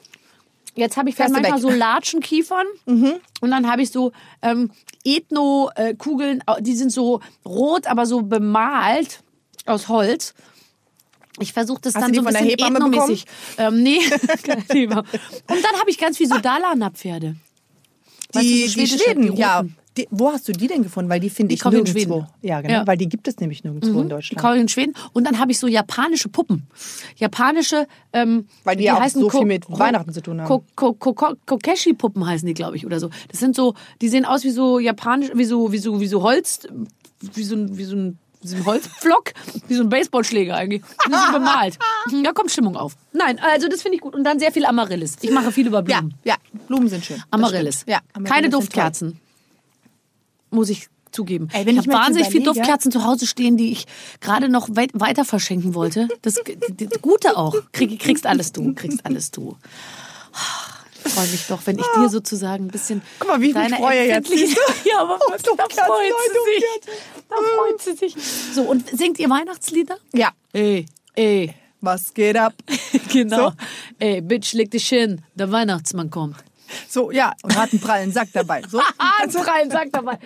Jetzt 0.75 0.95
habe 0.97 1.09
ich 1.09 1.15
Fährst 1.15 1.31
du 1.31 1.33
manchmal 1.41 1.61
weg. 1.61 1.61
so 1.61 1.69
Latschenkiefern 1.77 2.65
und 2.85 3.51
dann 3.51 3.69
habe 3.69 3.81
ich 3.81 3.89
so 3.91 4.11
ähm, 4.41 4.71
Ethno-Kugeln, 5.03 6.43
die 6.61 6.75
sind 6.75 6.91
so 6.91 7.19
rot, 7.45 7.87
aber 7.87 8.05
so 8.05 8.21
bemalt 8.21 9.21
aus 9.65 9.87
Holz. 9.89 10.33
Ich 11.39 11.53
versuche 11.53 11.81
das 11.81 11.95
Hast 11.95 12.03
dann 12.03 12.13
so 12.13 12.13
die 12.13 12.19
ein 12.19 12.23
von 12.25 12.33
der 12.33 12.41
bisschen 12.41 12.67
Hebamme 12.69 12.77
ethnomäßig. 12.95 13.25
Ähm, 13.57 13.81
nee. 13.83 13.99
Und 14.85 15.63
dann 15.63 15.79
habe 15.79 15.89
ich 15.89 15.97
ganz 15.97 16.17
viel 16.17 16.27
so 16.27 16.37
Dalana-Pferde. 16.37 17.35
Weißt 18.33 18.45
du, 18.45 18.49
Die, 18.49 18.67
so 18.67 18.79
die 18.79 18.87
Schweden, 18.87 19.35
die 19.35 19.39
ja. 19.41 19.63
Die, 19.99 20.07
wo 20.11 20.31
hast 20.31 20.47
du 20.47 20.51
die 20.53 20.67
denn 20.67 20.83
gefunden? 20.83 21.09
Weil 21.09 21.19
die 21.19 21.29
finde 21.29 21.49
Die 21.49 21.55
ich 21.55 21.61
ich 21.61 21.65
in 21.65 21.71
nirgendwo. 21.71 21.91
Schweden. 22.21 22.27
Ja, 22.41 22.61
genau. 22.61 22.73
Ja. 22.73 22.87
Weil 22.87 22.97
die 22.97 23.09
gibt 23.09 23.27
es 23.27 23.37
nämlich 23.39 23.63
nirgendwo 23.63 23.99
in 23.99 24.03
Die 24.03 24.09
Deutschland. 24.09 24.41
kaufe 24.41 24.55
ich 24.55 24.61
in 24.61 24.69
Schweden. 24.69 24.93
Und 25.13 25.25
dann 25.25 25.39
habe 25.39 25.51
ich 25.51 25.59
so 25.59 25.67
japanische 25.67 26.29
Puppen. 26.29 26.67
Japanische, 27.17 27.87
ähm, 28.13 28.45
Weil 28.63 28.75
die 28.77 28.85
ja 28.85 28.95
auch 28.95 29.01
heißen 29.01 29.21
so 29.21 29.29
viel 29.29 29.45
mit 29.45 29.65
Ko- 29.65 29.77
Weihnachten 29.79 30.13
zu 30.13 30.21
tun 30.21 30.41
haben. 30.41 30.47
Ko 30.47 30.63
Ko 30.75 30.93
Ko 30.93 31.13
Ko 31.13 31.33
Kokeshi-Puppen 31.45 32.25
heißen 32.25 32.47
die, 32.47 32.53
glaube 32.53 32.77
ich, 32.77 32.85
oder 32.85 32.99
so. 32.99 33.09
Das 33.29 33.39
sind 33.39 33.55
so, 33.55 33.73
die 34.01 34.09
sehen 34.09 34.25
aus 34.25 34.43
wie 34.43 34.51
so 34.51 34.79
japanisch, 34.79 35.29
wie 35.33 35.45
so, 35.45 35.71
wie 35.71 35.77
so, 35.77 35.99
wie 35.99 36.07
so 36.07 36.21
Holz, 36.23 36.67
wie 37.33 37.43
so 37.43 37.55
ein, 37.55 37.77
wie 37.77 37.83
so 37.83 37.95
ein, 37.95 38.17
wie 38.41 38.47
so 38.47 38.55
ein 38.55 38.65
Holzpflock, 38.65 39.33
wie 39.67 39.73
so 39.75 39.83
ein 39.83 39.89
Baseballschläger 39.89 40.55
eigentlich. 40.55 40.81
Die 41.07 41.11
sind 41.13 41.31
bemalt. 41.33 41.77
Da 42.23 42.31
kommt 42.31 42.51
Stimmung 42.51 42.75
auf. 42.77 42.95
Nein, 43.13 43.39
also 43.39 43.67
das 43.67 43.81
finde 43.81 43.97
ich 43.97 44.01
gut. 44.01 44.15
Und 44.15 44.23
dann 44.23 44.39
sehr 44.39 44.51
viel 44.51 44.65
Amaryllis. 44.65 45.17
Ich 45.21 45.31
mache 45.31 45.51
viel 45.51 45.67
über 45.67 45.83
Ja, 45.87 45.99
Blumen. 45.99 46.13
ja, 46.23 46.35
Blumen 46.67 46.87
sind 46.87 47.03
schön. 47.05 47.17
Das 47.17 47.25
Amaryllis. 47.31 47.83
Ja, 47.87 47.99
Amaryllis 48.13 48.29
Keine. 48.33 48.49
Duftkerzen. 48.49 49.19
Muss 50.51 50.69
ich 50.69 50.87
zugeben. 51.11 51.49
Ey, 51.53 51.65
wenn 51.65 51.75
ich 51.77 51.87
habe 51.87 51.91
wahnsinnig 51.93 52.29
viele 52.29 52.43
Duftkerzen 52.45 52.91
zu 52.91 53.03
Hause 53.03 53.25
stehen, 53.27 53.57
die 53.57 53.71
ich 53.71 53.85
gerade 54.21 54.49
noch 54.49 54.69
weit, 54.75 54.91
weiter 54.93 55.25
verschenken 55.25 55.73
wollte. 55.73 56.07
Das, 56.21 56.35
das 56.35 57.01
Gute 57.01 57.37
auch. 57.37 57.55
Krieg, 57.71 57.99
kriegst 57.99 58.25
alles 58.25 58.51
du. 58.51 58.73
Kriegst 58.73 59.05
alles 59.05 59.31
du. 59.31 59.57
Ich 61.05 61.11
freue 61.13 61.27
mich 61.27 61.47
doch, 61.47 61.61
wenn 61.65 61.79
ich 61.79 61.85
dir 61.95 62.09
sozusagen 62.09 62.65
ein 62.65 62.67
bisschen. 62.69 63.01
Guck 63.19 63.29
mal, 63.29 63.41
wie 63.41 63.49
ich 63.49 63.55
mich 63.55 63.73
freue 63.75 64.07
jetzt, 64.07 64.29
Ja, 64.85 64.99
aber 64.99 65.17
Oh, 65.19 65.33
da 65.55 65.63
freut 65.69 66.13
sie 66.27 66.53
sich. 66.53 66.63
Da 67.29 67.35
freut 67.35 67.81
sie 67.81 67.93
sich. 67.93 68.15
So, 68.53 68.63
und 68.63 68.87
singt 68.89 69.17
ihr 69.19 69.29
Weihnachtslieder? 69.29 69.97
Ja. 70.13 70.31
Ey, 70.53 70.85
ey. 71.15 71.53
Was 71.81 72.13
geht 72.13 72.37
ab? 72.37 72.53
Genau. 73.11 73.49
So? 73.49 73.53
Ey, 73.97 74.21
Bitch, 74.21 74.53
leg 74.53 74.69
dich 74.69 74.87
hin. 74.89 75.21
Der 75.33 75.51
Weihnachtsmann 75.51 76.11
kommt. 76.11 76.35
So, 76.87 77.11
ja, 77.11 77.33
und 77.43 77.55
hat 77.55 77.71
einen 77.71 77.81
prallen 77.81 78.11
Sack 78.11 78.29
dabei. 78.33 78.61
So. 78.69 78.81
Ah, 78.97 79.23
ein 79.23 79.29
rein, 79.29 79.69
sag 79.71 79.91
dabei. 79.91 80.17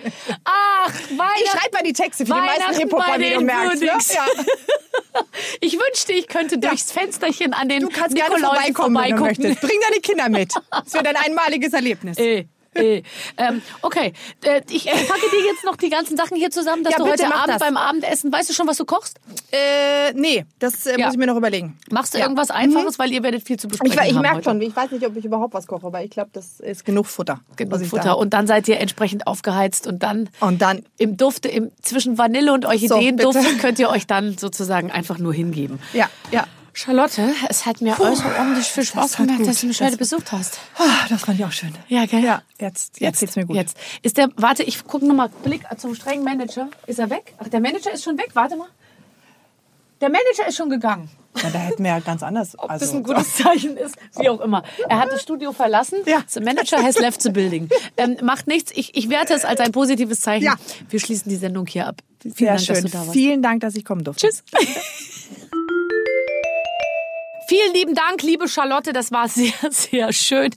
Ach, 0.44 0.88
Ich 0.88 1.18
Weihnachten. 1.18 1.58
schreibe 1.58 1.74
mal 1.76 1.82
die 1.84 1.92
Texte 1.92 2.26
für 2.26 2.32
die 2.34 2.40
meisten 2.40 2.78
wie 3.20 3.34
du 3.34 3.40
merkst. 3.40 3.80
Ne? 3.82 3.86
Ja. 3.86 4.26
Ich 5.60 5.74
wünschte, 5.74 6.12
ich 6.12 6.26
könnte 6.26 6.58
durchs 6.58 6.90
Fensterchen 6.90 7.52
an 7.52 7.68
den 7.68 7.82
Du 7.82 7.88
kannst 7.88 8.16
gerne 8.16 8.34
Nikoläusen 8.34 8.74
vorbeikommen, 8.74 8.96
wenn 9.04 9.16
du 9.16 9.22
möchtest. 9.22 9.60
Bring 9.60 9.78
deine 9.88 10.00
Kinder 10.00 10.28
mit. 10.28 10.52
Das 10.70 10.92
wird 10.92 11.06
ein 11.06 11.16
einmaliges 11.16 11.72
Erlebnis. 11.72 12.18
Äh, 12.18 12.40
äh. 12.40 12.46
Ähm, 12.76 13.62
okay, 13.82 14.12
äh, 14.44 14.60
ich 14.70 14.84
packe 14.86 15.30
dir 15.30 15.44
jetzt 15.46 15.64
noch 15.64 15.76
die 15.76 15.88
ganzen 15.90 16.16
Sachen 16.16 16.36
hier 16.36 16.50
zusammen, 16.50 16.82
dass 16.84 16.92
Ja, 16.92 16.98
du 16.98 17.04
bitte, 17.04 17.24
heute 17.24 17.34
Abend 17.34 17.48
das. 17.54 17.58
beim 17.60 17.76
Abendessen, 17.76 18.32
weißt 18.32 18.48
du 18.50 18.52
schon, 18.52 18.66
was 18.66 18.76
du 18.76 18.84
kochst? 18.84 19.18
Äh, 19.52 20.12
nee, 20.14 20.44
das 20.58 20.86
äh, 20.86 20.98
Ja. 20.98 21.06
muss 21.06 21.14
ich 21.14 21.18
mir 21.18 21.26
noch 21.26 21.36
überlegen. 21.36 21.78
Machst 21.90 22.14
du 22.14 22.18
Ja. 22.18 22.24
irgendwas 22.24 22.50
Einfaches, 22.50 22.98
weil 22.98 23.12
ihr 23.12 23.22
werdet 23.22 23.42
viel 23.44 23.58
zu 23.58 23.68
besprechen 23.68 23.98
Ich, 24.04 24.10
ich 24.10 24.18
merke 24.20 24.36
heute. 24.38 24.44
schon, 24.50 24.60
ich 24.62 24.74
weiß 24.74 24.90
nicht, 24.90 25.06
ob 25.06 25.16
ich 25.16 25.24
überhaupt 25.24 25.54
was 25.54 25.66
koche, 25.66 25.86
aber 25.86 26.02
ich 26.02 26.10
glaube, 26.10 26.30
das 26.32 26.60
ist 26.60 26.84
genug 26.84 27.06
Futter. 27.06 27.40
Genug 27.56 27.78
da 27.80 27.84
Futter 27.86 28.10
hab. 28.10 28.18
und 28.18 28.34
dann 28.34 28.46
seid 28.46 28.66
ihr 28.68 28.80
entsprechend 28.80 29.26
aufgeheizt 29.26 29.86
und 29.86 30.02
dann 30.02 30.28
Und 30.40 30.60
dann 30.62 30.84
im 30.98 31.16
Dufte, 31.16 31.48
im, 31.48 31.70
zwischen 31.82 32.18
Vanille 32.18 32.52
und 32.52 32.66
Orchideenduft 32.66 33.38
bitte. 33.38 33.56
könnt 33.58 33.78
ihr 33.78 33.88
euch 33.90 34.06
dann 34.06 34.36
sozusagen 34.38 34.90
einfach 34.90 35.18
nur 35.18 35.32
hingeben. 35.32 35.78
Ja, 35.92 36.08
ja. 36.30 36.44
Charlotte, 36.76 37.32
es 37.48 37.66
hat 37.66 37.80
mir 37.80 37.98
außerordentlich 37.98 38.66
viel 38.66 38.84
Spaß 38.84 39.12
das 39.12 39.16
gemacht, 39.16 39.46
dass 39.46 39.60
du 39.60 39.66
mich 39.68 39.78
Das- 39.78 39.86
heute 39.86 39.96
besucht 39.96 40.32
hast. 40.32 40.58
Ah, 40.76 41.06
das 41.08 41.22
fand 41.22 41.38
ich 41.38 41.44
auch 41.44 41.52
schön. 41.52 41.72
Ja, 41.88 42.04
gell? 42.04 42.22
Ja, 42.22 42.42
jetzt, 42.58 43.00
jetzt, 43.00 43.20
geht's 43.20 43.36
mir 43.36 43.46
gut. 43.46 43.54
Jetzt. 43.54 43.76
Ist 44.02 44.16
der, 44.16 44.28
warte, 44.36 44.64
ich 44.64 44.84
gucke 44.84 45.06
nochmal, 45.06 45.30
Blick 45.44 45.62
zum 45.78 45.94
strengen 45.94 46.24
Manager. 46.24 46.68
Ist 46.86 46.98
er 46.98 47.10
weg? 47.10 47.34
Ach, 47.38 47.48
der 47.48 47.60
Manager 47.60 47.92
ist 47.92 48.02
schon 48.02 48.18
weg, 48.18 48.30
warte 48.34 48.56
mal. 48.56 48.66
Der 50.00 50.10
Manager 50.10 50.48
ist 50.48 50.56
schon 50.56 50.68
gegangen. 50.68 51.08
Ja, 51.42 51.50
da 51.50 51.58
hätten 51.60 51.82
wir 51.84 51.90
ja 51.92 52.00
ganz 52.00 52.22
anders. 52.24 52.54
Ob 52.58 52.68
also, 52.70 52.84
das 52.84 52.94
ein 52.94 53.02
gutes 53.04 53.36
Zeichen 53.36 53.76
ist, 53.76 53.94
wie 54.18 54.28
auch 54.28 54.40
immer. 54.40 54.64
Er 54.88 54.98
hat 54.98 55.12
das 55.12 55.22
Studio 55.22 55.52
verlassen. 55.52 55.98
Ja. 56.06 56.24
The 56.26 56.40
Manager 56.40 56.82
has 56.82 56.98
left 56.98 57.22
the 57.22 57.30
building. 57.30 57.68
Ähm, 57.96 58.16
macht 58.22 58.48
nichts. 58.48 58.72
Ich, 58.74 58.96
ich 58.96 59.08
werte 59.08 59.32
es 59.34 59.44
als 59.44 59.60
ein 59.60 59.70
positives 59.70 60.20
Zeichen. 60.20 60.44
Ja. 60.44 60.56
Wir 60.88 60.98
schließen 60.98 61.28
die 61.28 61.36
Sendung 61.36 61.66
hier 61.66 61.86
ab. 61.86 62.00
Vielen 62.20 62.34
Sehr 62.34 62.46
Dank, 62.48 62.60
schön. 62.60 62.74
dass 62.74 62.84
du 62.84 62.88
da 62.90 62.98
warst. 62.98 63.12
Vielen 63.12 63.42
Dank, 63.42 63.60
dass 63.60 63.76
ich 63.76 63.84
kommen 63.84 64.02
durfte. 64.02 64.26
Tschüss. 64.26 64.42
Vielen 67.48 67.74
lieben 67.74 67.94
Dank, 67.94 68.22
liebe 68.22 68.48
Charlotte. 68.48 68.92
Das 68.92 69.12
war 69.12 69.28
sehr, 69.28 69.52
sehr 69.70 70.12
schön. 70.12 70.50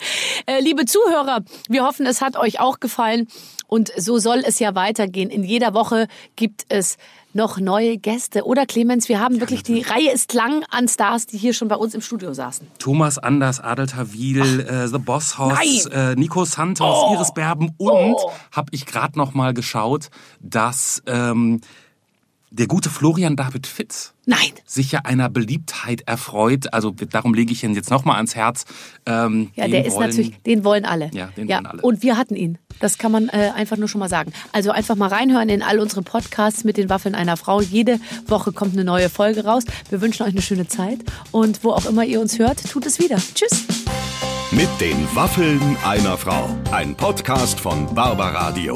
Äh, 0.46 0.62
liebe 0.62 0.86
Zuhörer, 0.86 1.42
wir 1.68 1.84
hoffen, 1.84 2.06
es 2.06 2.22
hat 2.22 2.38
euch 2.38 2.60
auch 2.60 2.80
gefallen. 2.80 3.28
Und 3.68 3.92
so 3.98 4.18
soll 4.18 4.44
es 4.46 4.60
ja 4.60 4.76
weitergehen. 4.76 5.30
In 5.30 5.44
jeder 5.44 5.74
Woche 5.74 6.08
gibt 6.38 6.66
es 6.70 6.98
noch 7.34 7.60
neue 7.60 7.98
Gäste. 7.98 8.46
Oder 8.46 8.66
Clemens, 8.66 9.10
wir 9.10 9.20
haben 9.20 9.42
wirklich, 9.42 9.62
die 9.62 9.82
Reihe 9.82 10.12
ist 10.12 10.34
lang 10.34 10.64
an 10.70 10.88
Stars, 10.88 11.26
die 11.28 11.38
hier 11.38 11.54
schon 11.54 11.68
bei 11.68 11.76
uns 11.76 11.94
im 11.94 12.00
Studio 12.00 12.34
saßen. 12.34 12.66
Thomas 12.80 13.18
Anders, 13.18 13.60
Adel 13.60 13.88
Tawil, 13.88 14.62
äh, 14.62 14.88
The 14.88 14.98
Boss 15.00 15.38
Hoss, 15.38 15.86
äh, 15.88 16.16
Nico 16.16 16.46
Santos, 16.46 16.88
Oh. 16.90 17.14
Iris 17.14 17.34
Berben 17.34 17.74
und 17.78 18.16
habe 18.54 18.70
ich 18.72 18.86
gerade 18.86 19.18
noch 19.18 19.34
mal 19.34 19.54
geschaut, 19.54 20.08
dass 20.40 21.04
ähm, 21.06 21.60
der 22.50 22.68
gute 22.68 22.90
Florian 22.90 23.36
David 23.36 23.68
Fitz 23.68 24.14
Nein. 24.26 24.40
sich 24.66 24.92
ja 24.94 25.02
einer 25.04 25.30
Beliebtheit 25.30 26.02
erfreut. 26.06 26.74
Also 26.74 26.92
darum 26.92 27.34
lege 27.34 27.52
ich 27.52 27.64
ihn 27.64 27.74
jetzt 27.76 27.90
noch 27.92 28.06
mal 28.06 28.16
ans 28.16 28.36
Herz. 28.36 28.64
Ähm, 29.06 29.52
Ja, 29.56 29.66
den 29.66 29.72
der 29.72 29.86
ist 29.86 29.96
wollen- 29.96 30.10
natürlich, 30.10 30.42
den 30.44 30.64
wollen 30.64 30.86
alle. 30.86 31.10
Ja, 31.14 31.28
den 31.36 31.48
wollen 31.50 31.66
alle. 31.66 31.82
Und 31.82 32.04
wir 32.04 32.18
hatten 32.18 32.36
ihn. 32.36 32.58
Das 32.80 32.98
kann 32.98 33.12
man 33.12 33.28
äh, 33.30 33.52
einfach 33.56 33.76
nur 33.78 33.88
schon 33.90 34.00
mal 34.00 34.08
sagen. 34.10 34.32
Also 34.54 34.72
einfach 34.72 34.96
mal 34.96 35.10
reinhören 35.10 35.50
in 35.50 35.62
all 35.62 35.80
unsere 35.80 36.04
Podcasts 36.04 36.64
mit 36.64 36.78
den 36.78 36.90
Waffeln 36.90 37.16
einer 37.16 37.36
Frau. 37.38 37.60
Jede 37.62 38.00
Woche 38.28 38.52
kommt 38.54 38.74
eine 38.74 38.84
neue 38.86 39.10
Folge 39.10 39.44
raus. 39.46 39.64
Wir 39.90 40.00
wünschen 40.02 40.24
euch 40.24 40.32
eine 40.32 40.42
schöne 40.42 40.68
Zeit. 40.68 41.00
Und 41.32 41.64
wo 41.64 41.72
auch 41.72 41.86
immer 41.86 42.06
ihr 42.06 42.22
uns 42.22 42.40
hört, 42.40 42.64
tut 42.70 42.86
es 42.86 43.00
wieder. 43.00 43.18
Tschüss. 43.18 43.66
Mit 44.52 44.70
den 44.80 44.96
Waffeln 45.14 45.60
einer 45.86 46.18
Frau. 46.18 46.50
Ein 46.72 46.96
Podcast 46.96 47.60
von 47.60 47.94
Barbaradio. 47.94 48.76